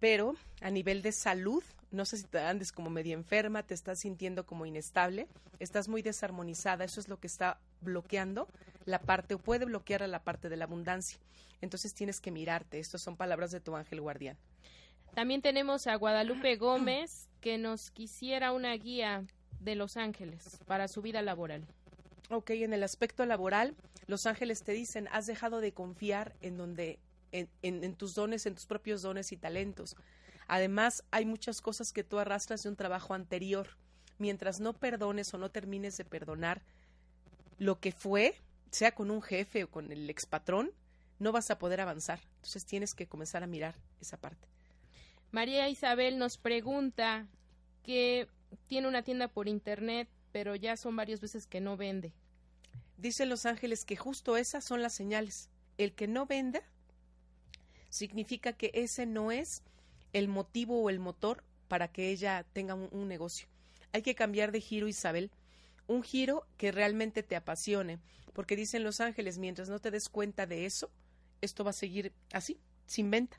Pero 0.00 0.34
a 0.60 0.70
nivel 0.70 1.02
de 1.02 1.12
salud, 1.12 1.62
no 1.90 2.04
sé 2.04 2.18
si 2.18 2.24
te 2.24 2.38
andes 2.38 2.72
como 2.72 2.90
media 2.90 3.14
enferma, 3.14 3.62
te 3.62 3.74
estás 3.74 4.00
sintiendo 4.00 4.44
como 4.44 4.66
inestable, 4.66 5.28
estás 5.58 5.88
muy 5.88 6.02
desarmonizada, 6.02 6.84
eso 6.84 7.00
es 7.00 7.08
lo 7.08 7.18
que 7.18 7.26
está 7.26 7.58
bloqueando 7.80 8.48
la 8.84 9.00
parte 9.00 9.34
o 9.34 9.38
puede 9.38 9.64
bloquear 9.64 10.02
a 10.02 10.06
la 10.06 10.22
parte 10.22 10.48
de 10.48 10.56
la 10.56 10.64
abundancia. 10.64 11.18
Entonces 11.60 11.94
tienes 11.94 12.20
que 12.20 12.30
mirarte. 12.30 12.78
Estas 12.78 13.02
son 13.02 13.16
palabras 13.16 13.50
de 13.50 13.60
tu 13.60 13.74
ángel 13.74 14.00
guardián. 14.00 14.38
También 15.14 15.42
tenemos 15.42 15.86
a 15.86 15.96
Guadalupe 15.96 16.56
Gómez 16.56 17.30
que 17.40 17.58
nos 17.58 17.90
quisiera 17.90 18.52
una 18.52 18.74
guía 18.74 19.24
de 19.60 19.74
Los 19.74 19.96
Ángeles 19.96 20.58
para 20.66 20.88
su 20.88 21.02
vida 21.02 21.22
laboral. 21.22 21.64
Ok, 22.30 22.50
en 22.50 22.72
el 22.72 22.82
aspecto 22.82 23.24
laboral, 23.24 23.74
Los 24.06 24.26
Ángeles 24.26 24.62
te 24.62 24.72
dicen, 24.72 25.08
has 25.12 25.26
dejado 25.26 25.60
de 25.60 25.72
confiar 25.72 26.34
en 26.40 26.56
donde, 26.56 26.98
en, 27.32 27.48
en 27.62 27.94
tus 27.94 28.14
dones, 28.14 28.46
en 28.46 28.54
tus 28.54 28.66
propios 28.66 29.02
dones 29.02 29.32
y 29.32 29.36
talentos. 29.36 29.96
Además, 30.48 31.04
hay 31.10 31.24
muchas 31.24 31.60
cosas 31.60 31.92
que 31.92 32.04
tú 32.04 32.18
arrastras 32.18 32.62
de 32.62 32.68
un 32.68 32.76
trabajo 32.76 33.14
anterior. 33.14 33.68
Mientras 34.18 34.60
no 34.60 34.72
perdones 34.72 35.32
o 35.34 35.38
no 35.38 35.50
termines 35.50 35.96
de 35.96 36.04
perdonar, 36.04 36.62
lo 37.58 37.80
que 37.80 37.92
fue, 37.92 38.40
sea 38.70 38.94
con 38.94 39.10
un 39.10 39.22
jefe 39.22 39.64
o 39.64 39.70
con 39.70 39.92
el 39.92 40.08
expatrón, 40.08 40.70
no 41.18 41.32
vas 41.32 41.50
a 41.50 41.58
poder 41.58 41.80
avanzar. 41.80 42.20
Entonces 42.36 42.64
tienes 42.64 42.94
que 42.94 43.06
comenzar 43.06 43.42
a 43.42 43.46
mirar 43.46 43.74
esa 44.00 44.16
parte. 44.16 44.48
María 45.32 45.68
Isabel 45.68 46.18
nos 46.18 46.38
pregunta 46.38 47.26
que 47.82 48.28
tiene 48.66 48.88
una 48.88 49.02
tienda 49.02 49.28
por 49.28 49.48
internet, 49.48 50.08
pero 50.32 50.54
ya 50.54 50.76
son 50.76 50.96
varias 50.96 51.20
veces 51.20 51.46
que 51.46 51.60
no 51.60 51.76
vende. 51.76 52.12
Dicen 52.96 53.28
los 53.28 53.46
ángeles 53.46 53.84
que 53.84 53.96
justo 53.96 54.36
esas 54.36 54.64
son 54.64 54.82
las 54.82 54.94
señales. 54.94 55.50
El 55.78 55.92
que 55.94 56.08
no 56.08 56.26
venda 56.26 56.62
significa 57.90 58.52
que 58.52 58.70
ese 58.74 59.06
no 59.06 59.32
es 59.32 59.62
el 60.12 60.28
motivo 60.28 60.82
o 60.82 60.90
el 60.90 60.98
motor 60.98 61.44
para 61.68 61.88
que 61.88 62.10
ella 62.10 62.44
tenga 62.52 62.74
un, 62.74 62.88
un 62.92 63.08
negocio. 63.08 63.48
Hay 63.92 64.02
que 64.02 64.14
cambiar 64.14 64.52
de 64.52 64.60
giro, 64.60 64.88
Isabel, 64.88 65.30
un 65.86 66.02
giro 66.02 66.46
que 66.56 66.72
realmente 66.72 67.22
te 67.22 67.36
apasione, 67.36 67.98
porque 68.32 68.56
dicen 68.56 68.84
los 68.84 69.00
ángeles, 69.00 69.38
mientras 69.38 69.68
no 69.68 69.78
te 69.78 69.90
des 69.90 70.08
cuenta 70.08 70.46
de 70.46 70.66
eso, 70.66 70.90
esto 71.40 71.64
va 71.64 71.70
a 71.70 71.74
seguir 71.74 72.12
así, 72.32 72.58
sin 72.86 73.10
venta. 73.10 73.38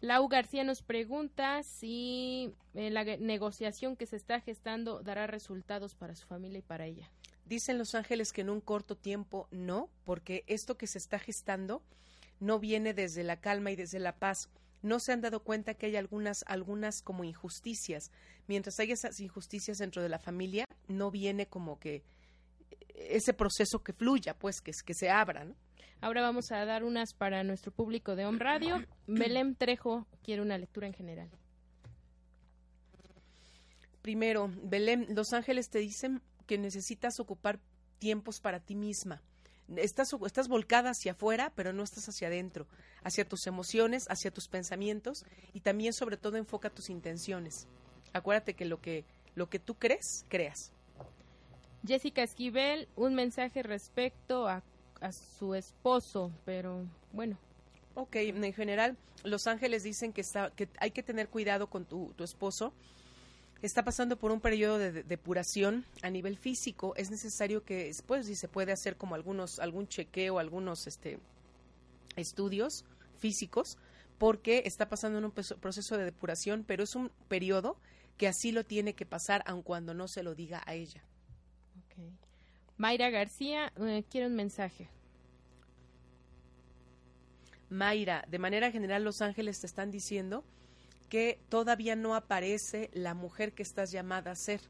Lau 0.00 0.28
García 0.28 0.62
nos 0.62 0.82
pregunta 0.82 1.62
si 1.64 2.54
eh, 2.74 2.90
la 2.90 3.04
negociación 3.04 3.96
que 3.96 4.06
se 4.06 4.16
está 4.16 4.40
gestando 4.40 5.02
dará 5.02 5.26
resultados 5.26 5.94
para 5.94 6.14
su 6.14 6.26
familia 6.26 6.60
y 6.60 6.62
para 6.62 6.86
ella. 6.86 7.10
Dicen 7.46 7.78
los 7.78 7.94
ángeles 7.94 8.32
que 8.32 8.42
en 8.42 8.50
un 8.50 8.60
corto 8.60 8.96
tiempo 8.96 9.48
no, 9.50 9.88
porque 10.04 10.44
esto 10.46 10.76
que 10.76 10.86
se 10.86 10.98
está 10.98 11.18
gestando 11.18 11.82
no 12.38 12.60
viene 12.60 12.94
desde 12.94 13.24
la 13.24 13.40
calma 13.40 13.72
y 13.72 13.76
desde 13.76 13.98
la 13.98 14.16
paz. 14.16 14.50
No 14.82 15.00
se 15.00 15.12
han 15.12 15.20
dado 15.20 15.42
cuenta 15.42 15.74
que 15.74 15.86
hay 15.86 15.96
algunas, 15.96 16.44
algunas 16.46 17.02
como 17.02 17.24
injusticias. 17.24 18.12
Mientras 18.46 18.78
hay 18.78 18.92
esas 18.92 19.18
injusticias 19.18 19.78
dentro 19.78 20.02
de 20.02 20.08
la 20.08 20.20
familia, 20.20 20.64
no 20.86 21.10
viene 21.10 21.46
como 21.46 21.80
que 21.80 22.04
ese 22.94 23.32
proceso 23.32 23.82
que 23.82 23.92
fluya, 23.92 24.38
pues 24.38 24.60
que, 24.60 24.70
que 24.84 24.94
se 24.94 25.10
abra, 25.10 25.44
¿no? 25.44 25.56
Ahora 26.00 26.22
vamos 26.22 26.52
a 26.52 26.64
dar 26.64 26.84
unas 26.84 27.12
para 27.12 27.42
nuestro 27.42 27.72
público 27.72 28.14
de 28.14 28.24
Home 28.24 28.38
Radio. 28.38 28.84
Belém 29.08 29.54
Trejo 29.56 30.06
quiere 30.22 30.42
una 30.42 30.56
lectura 30.56 30.86
en 30.86 30.92
general. 30.92 31.28
Primero, 34.02 34.48
Belém, 34.62 35.06
los 35.10 35.32
ángeles 35.32 35.70
te 35.70 35.80
dicen 35.80 36.22
que 36.46 36.56
necesitas 36.56 37.18
ocupar 37.18 37.58
tiempos 37.98 38.40
para 38.40 38.60
ti 38.60 38.76
misma. 38.76 39.20
Estás, 39.76 40.14
estás 40.24 40.48
volcada 40.48 40.90
hacia 40.90 41.12
afuera, 41.12 41.52
pero 41.54 41.72
no 41.72 41.82
estás 41.82 42.08
hacia 42.08 42.28
adentro, 42.28 42.66
hacia 43.02 43.28
tus 43.28 43.46
emociones, 43.46 44.06
hacia 44.08 44.30
tus 44.30 44.48
pensamientos 44.48 45.26
y 45.52 45.60
también 45.60 45.92
sobre 45.92 46.16
todo 46.16 46.36
enfoca 46.36 46.70
tus 46.70 46.88
intenciones. 46.90 47.66
Acuérdate 48.12 48.54
que 48.54 48.64
lo 48.64 48.80
que, 48.80 49.04
lo 49.34 49.50
que 49.50 49.58
tú 49.58 49.74
crees, 49.74 50.24
creas. 50.28 50.72
Jessica 51.86 52.22
Esquivel, 52.22 52.88
un 52.96 53.14
mensaje 53.14 53.62
respecto 53.62 54.48
a 54.48 54.62
a 55.00 55.12
su 55.12 55.54
esposo, 55.54 56.32
pero 56.44 56.84
bueno. 57.12 57.38
Ok, 57.94 58.16
en 58.16 58.52
general, 58.52 58.96
los 59.24 59.46
ángeles 59.46 59.82
dicen 59.82 60.12
que, 60.12 60.20
está, 60.20 60.50
que 60.50 60.68
hay 60.78 60.92
que 60.92 61.02
tener 61.02 61.28
cuidado 61.28 61.68
con 61.68 61.84
tu, 61.84 62.12
tu 62.16 62.24
esposo. 62.24 62.72
Está 63.60 63.84
pasando 63.84 64.16
por 64.16 64.30
un 64.30 64.40
periodo 64.40 64.78
de, 64.78 65.02
depuración 65.02 65.84
a 66.02 66.10
nivel 66.10 66.38
físico. 66.38 66.94
Es 66.96 67.10
necesario 67.10 67.64
que, 67.64 67.90
pues, 68.06 68.26
si 68.26 68.36
se 68.36 68.46
puede 68.46 68.70
hacer 68.70 68.96
como 68.96 69.16
algunos, 69.16 69.58
algún 69.58 69.88
chequeo, 69.88 70.38
algunos 70.38 70.86
este, 70.86 71.18
estudios 72.14 72.84
físicos, 73.18 73.78
porque 74.18 74.62
está 74.64 74.88
pasando 74.88 75.18
en 75.18 75.24
un 75.24 75.32
proceso 75.32 75.96
de 75.96 76.04
depuración, 76.04 76.64
pero 76.64 76.84
es 76.84 76.94
un 76.94 77.10
periodo 77.28 77.76
que 78.16 78.28
así 78.28 78.52
lo 78.52 78.64
tiene 78.64 78.94
que 78.94 79.06
pasar, 79.06 79.42
aun 79.46 79.62
cuando 79.62 79.92
no 79.94 80.06
se 80.06 80.22
lo 80.22 80.34
diga 80.34 80.62
a 80.66 80.74
ella. 80.74 81.02
Okay. 81.86 82.12
Mayra 82.78 83.10
García 83.10 83.72
eh, 83.76 84.04
quiere 84.08 84.28
un 84.28 84.36
mensaje. 84.36 84.88
Mayra, 87.68 88.24
de 88.28 88.38
manera 88.38 88.70
general 88.70 89.02
los 89.02 89.20
ángeles 89.20 89.60
te 89.60 89.66
están 89.66 89.90
diciendo 89.90 90.44
que 91.08 91.40
todavía 91.48 91.96
no 91.96 92.14
aparece 92.14 92.88
la 92.92 93.14
mujer 93.14 93.52
que 93.52 93.64
estás 93.64 93.90
llamada 93.90 94.30
a 94.30 94.36
ser. 94.36 94.60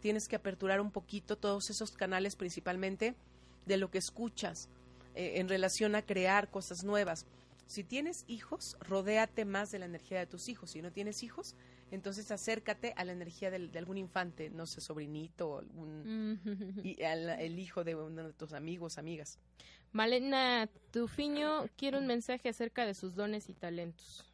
Tienes 0.00 0.26
que 0.26 0.36
aperturar 0.36 0.80
un 0.80 0.90
poquito 0.90 1.36
todos 1.36 1.68
esos 1.68 1.90
canales 1.92 2.34
principalmente 2.34 3.14
de 3.66 3.76
lo 3.76 3.90
que 3.90 3.98
escuchas 3.98 4.70
eh, 5.14 5.34
en 5.36 5.48
relación 5.48 5.94
a 5.94 6.02
crear 6.02 6.50
cosas 6.50 6.82
nuevas. 6.82 7.26
Si 7.66 7.84
tienes 7.84 8.24
hijos, 8.26 8.78
rodéate 8.80 9.44
más 9.44 9.70
de 9.70 9.80
la 9.80 9.84
energía 9.84 10.18
de 10.18 10.26
tus 10.26 10.48
hijos. 10.48 10.70
Si 10.70 10.80
no 10.80 10.90
tienes 10.92 11.22
hijos, 11.22 11.54
entonces 11.90 12.30
acércate 12.30 12.94
a 12.96 13.04
la 13.04 13.12
energía 13.12 13.50
de 13.50 13.78
algún 13.78 13.98
infante, 13.98 14.50
no 14.50 14.66
sé, 14.66 14.80
sobrinito, 14.80 15.58
algún, 15.58 16.40
y 16.84 16.96
el 17.02 17.58
hijo 17.58 17.84
de 17.84 17.94
uno 17.94 18.28
de 18.28 18.32
tus 18.32 18.52
amigos, 18.52 18.98
amigas. 18.98 19.38
Malena 19.92 20.68
Tufiño 20.92 21.68
quiere 21.76 21.98
un 21.98 22.06
mensaje 22.06 22.48
acerca 22.48 22.86
de 22.86 22.94
sus 22.94 23.14
dones 23.14 23.48
y 23.48 23.54
talentos. 23.54 24.24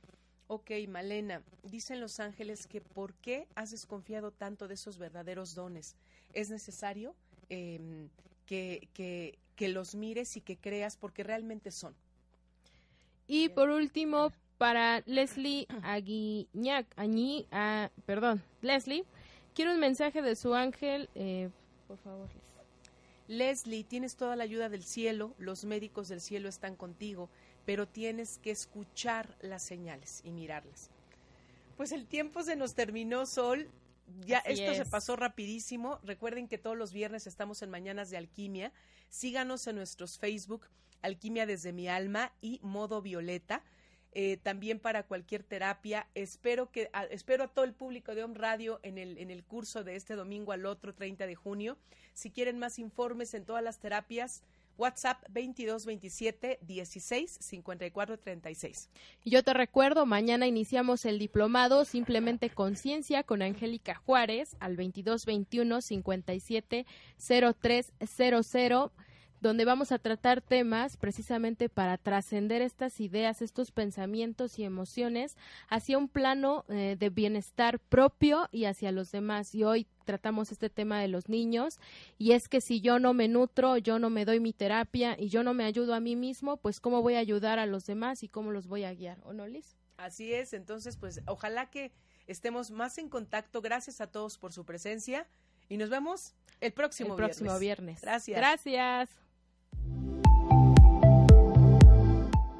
Ok, 0.48 0.70
Malena, 0.88 1.42
dicen 1.64 2.00
los 2.00 2.20
ángeles 2.20 2.66
que 2.66 2.80
¿por 2.80 3.14
qué 3.14 3.48
has 3.54 3.70
desconfiado 3.70 4.30
tanto 4.30 4.68
de 4.68 4.74
esos 4.74 4.98
verdaderos 4.98 5.54
dones? 5.54 5.96
Es 6.34 6.50
necesario 6.50 7.14
em, 7.48 8.08
que, 8.44 8.88
que, 8.92 9.38
que 9.56 9.68
los 9.68 9.94
mires 9.94 10.36
y 10.36 10.40
que 10.42 10.56
creas 10.56 10.96
porque 10.96 11.24
realmente 11.24 11.70
son. 11.70 11.94
Y 13.26 13.48
por 13.48 13.70
último, 13.70 14.30
para 14.58 15.02
Leslie 15.06 15.66
Aguiñac, 15.82 16.86
Añi, 16.96 17.46
ah, 17.50 17.90
perdón, 18.06 18.42
Leslie, 18.62 19.04
quiero 19.54 19.72
un 19.72 19.80
mensaje 19.80 20.22
de 20.22 20.36
su 20.36 20.54
ángel, 20.54 21.08
eh, 21.14 21.50
por 21.86 21.98
favor. 21.98 22.28
Leslie, 23.28 23.84
tienes 23.84 24.16
toda 24.16 24.36
la 24.36 24.44
ayuda 24.44 24.68
del 24.68 24.84
cielo, 24.84 25.34
los 25.38 25.64
médicos 25.64 26.08
del 26.08 26.20
cielo 26.20 26.48
están 26.48 26.76
contigo, 26.76 27.28
pero 27.64 27.86
tienes 27.88 28.38
que 28.38 28.50
escuchar 28.50 29.36
las 29.40 29.62
señales 29.62 30.20
y 30.24 30.30
mirarlas. 30.30 30.90
Pues 31.76 31.92
el 31.92 32.06
tiempo 32.06 32.42
se 32.42 32.56
nos 32.56 32.74
terminó, 32.74 33.26
Sol. 33.26 33.68
Ya 34.24 34.38
esto 34.38 34.72
se 34.74 34.88
pasó 34.88 35.16
rapidísimo. 35.16 35.98
Recuerden 36.04 36.46
que 36.46 36.58
todos 36.58 36.76
los 36.76 36.92
viernes 36.92 37.26
estamos 37.26 37.60
en 37.62 37.70
Mañanas 37.70 38.08
de 38.08 38.16
Alquimia. 38.16 38.72
Síganos 39.08 39.66
en 39.66 39.76
nuestros 39.76 40.16
Facebook, 40.18 40.68
Alquimia 41.02 41.44
desde 41.44 41.72
mi 41.72 41.88
alma 41.88 42.32
y 42.40 42.60
Modo 42.62 43.02
Violeta. 43.02 43.64
Eh, 44.18 44.38
también 44.42 44.78
para 44.78 45.02
cualquier 45.02 45.42
terapia. 45.42 46.06
Espero 46.14 46.70
que 46.70 46.88
a, 46.94 47.04
espero 47.04 47.44
a 47.44 47.48
todo 47.48 47.66
el 47.66 47.74
público 47.74 48.14
de 48.14 48.24
Home 48.24 48.38
Radio 48.38 48.80
en 48.82 48.96
el, 48.96 49.18
en 49.18 49.30
el 49.30 49.44
curso 49.44 49.84
de 49.84 49.94
este 49.94 50.14
domingo 50.14 50.52
al 50.52 50.64
otro 50.64 50.94
30 50.94 51.26
de 51.26 51.34
junio. 51.34 51.76
Si 52.14 52.30
quieren 52.30 52.58
más 52.58 52.78
informes 52.78 53.34
en 53.34 53.44
todas 53.44 53.62
las 53.62 53.78
terapias, 53.78 54.42
WhatsApp 54.78 55.20
2227 55.28 56.60
16 56.62 57.30
54 57.30 58.18
36. 58.18 58.88
Yo 59.26 59.42
te 59.42 59.52
recuerdo, 59.52 60.06
mañana 60.06 60.46
iniciamos 60.46 61.04
el 61.04 61.18
diplomado 61.18 61.84
Simplemente 61.84 62.48
Conciencia 62.48 63.22
con 63.22 63.42
Angélica 63.42 63.96
Juárez 63.96 64.56
al 64.60 64.76
2221 64.76 65.82
57 65.82 66.86
0300 67.18 68.90
donde 69.40 69.64
vamos 69.64 69.92
a 69.92 69.98
tratar 69.98 70.40
temas 70.40 70.96
precisamente 70.96 71.68
para 71.68 71.98
trascender 71.98 72.62
estas 72.62 73.00
ideas, 73.00 73.42
estos 73.42 73.70
pensamientos 73.70 74.58
y 74.58 74.64
emociones 74.64 75.36
hacia 75.68 75.98
un 75.98 76.08
plano 76.08 76.64
eh, 76.68 76.96
de 76.98 77.10
bienestar 77.10 77.78
propio 77.78 78.48
y 78.52 78.64
hacia 78.64 78.92
los 78.92 79.12
demás. 79.12 79.54
Y 79.54 79.64
hoy 79.64 79.86
tratamos 80.04 80.52
este 80.52 80.70
tema 80.70 81.00
de 81.00 81.08
los 81.08 81.28
niños 81.28 81.78
y 82.18 82.32
es 82.32 82.48
que 82.48 82.60
si 82.60 82.80
yo 82.80 82.98
no 82.98 83.12
me 83.12 83.28
nutro, 83.28 83.76
yo 83.76 83.98
no 83.98 84.10
me 84.10 84.24
doy 84.24 84.40
mi 84.40 84.52
terapia 84.52 85.16
y 85.18 85.28
yo 85.28 85.42
no 85.42 85.52
me 85.52 85.64
ayudo 85.64 85.94
a 85.94 86.00
mí 86.00 86.16
mismo, 86.16 86.56
pues 86.56 86.80
cómo 86.80 87.02
voy 87.02 87.14
a 87.14 87.18
ayudar 87.18 87.58
a 87.58 87.66
los 87.66 87.86
demás 87.86 88.22
y 88.22 88.28
cómo 88.28 88.52
los 88.52 88.66
voy 88.66 88.84
a 88.84 88.94
guiar, 88.94 89.18
¿o 89.24 89.32
no, 89.32 89.46
Liz? 89.46 89.76
Así 89.96 90.32
es, 90.32 90.52
entonces 90.52 90.96
pues 90.96 91.20
ojalá 91.26 91.70
que 91.70 91.92
estemos 92.26 92.70
más 92.70 92.98
en 92.98 93.08
contacto. 93.08 93.62
Gracias 93.62 94.00
a 94.00 94.06
todos 94.06 94.38
por 94.38 94.52
su 94.52 94.64
presencia 94.64 95.26
y 95.68 95.76
nos 95.76 95.90
vemos 95.90 96.34
el 96.60 96.72
próximo 96.72 97.10
el 97.10 97.16
próximo 97.16 97.58
viernes. 97.58 98.00
Gracias. 98.00 98.36
Gracias. 98.36 99.25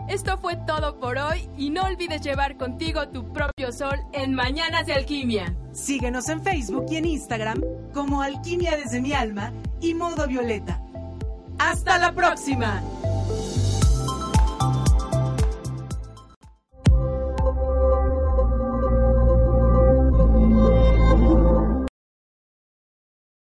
Esto 0.09 0.39
fue 0.39 0.57
todo 0.57 1.01
por 1.01 1.19
hoy 1.19 1.49
y 1.57 1.71
no 1.71 1.83
olvides 1.83 2.23
llevar 2.23 2.57
contigo 2.57 3.09
tu 3.09 3.33
propio 3.33 3.73
sol 3.73 3.99
en 4.13 4.35
Mañanas 4.35 4.87
de 4.87 4.95
Alquimia. 4.95 5.55
Síguenos 5.73 6.29
en 6.29 6.43
Facebook 6.43 6.87
y 6.91 6.97
en 6.97 7.07
Instagram 7.07 7.61
como 7.93 8.23
Alquimia 8.23 8.77
desde 8.77 9.01
mi 9.01 9.13
alma 9.13 9.53
y 9.81 9.95
Modo 9.95 10.29
Violeta. 10.29 10.81
¡Hasta 11.59 11.99
la 11.99 12.13
próxima! 12.13 12.83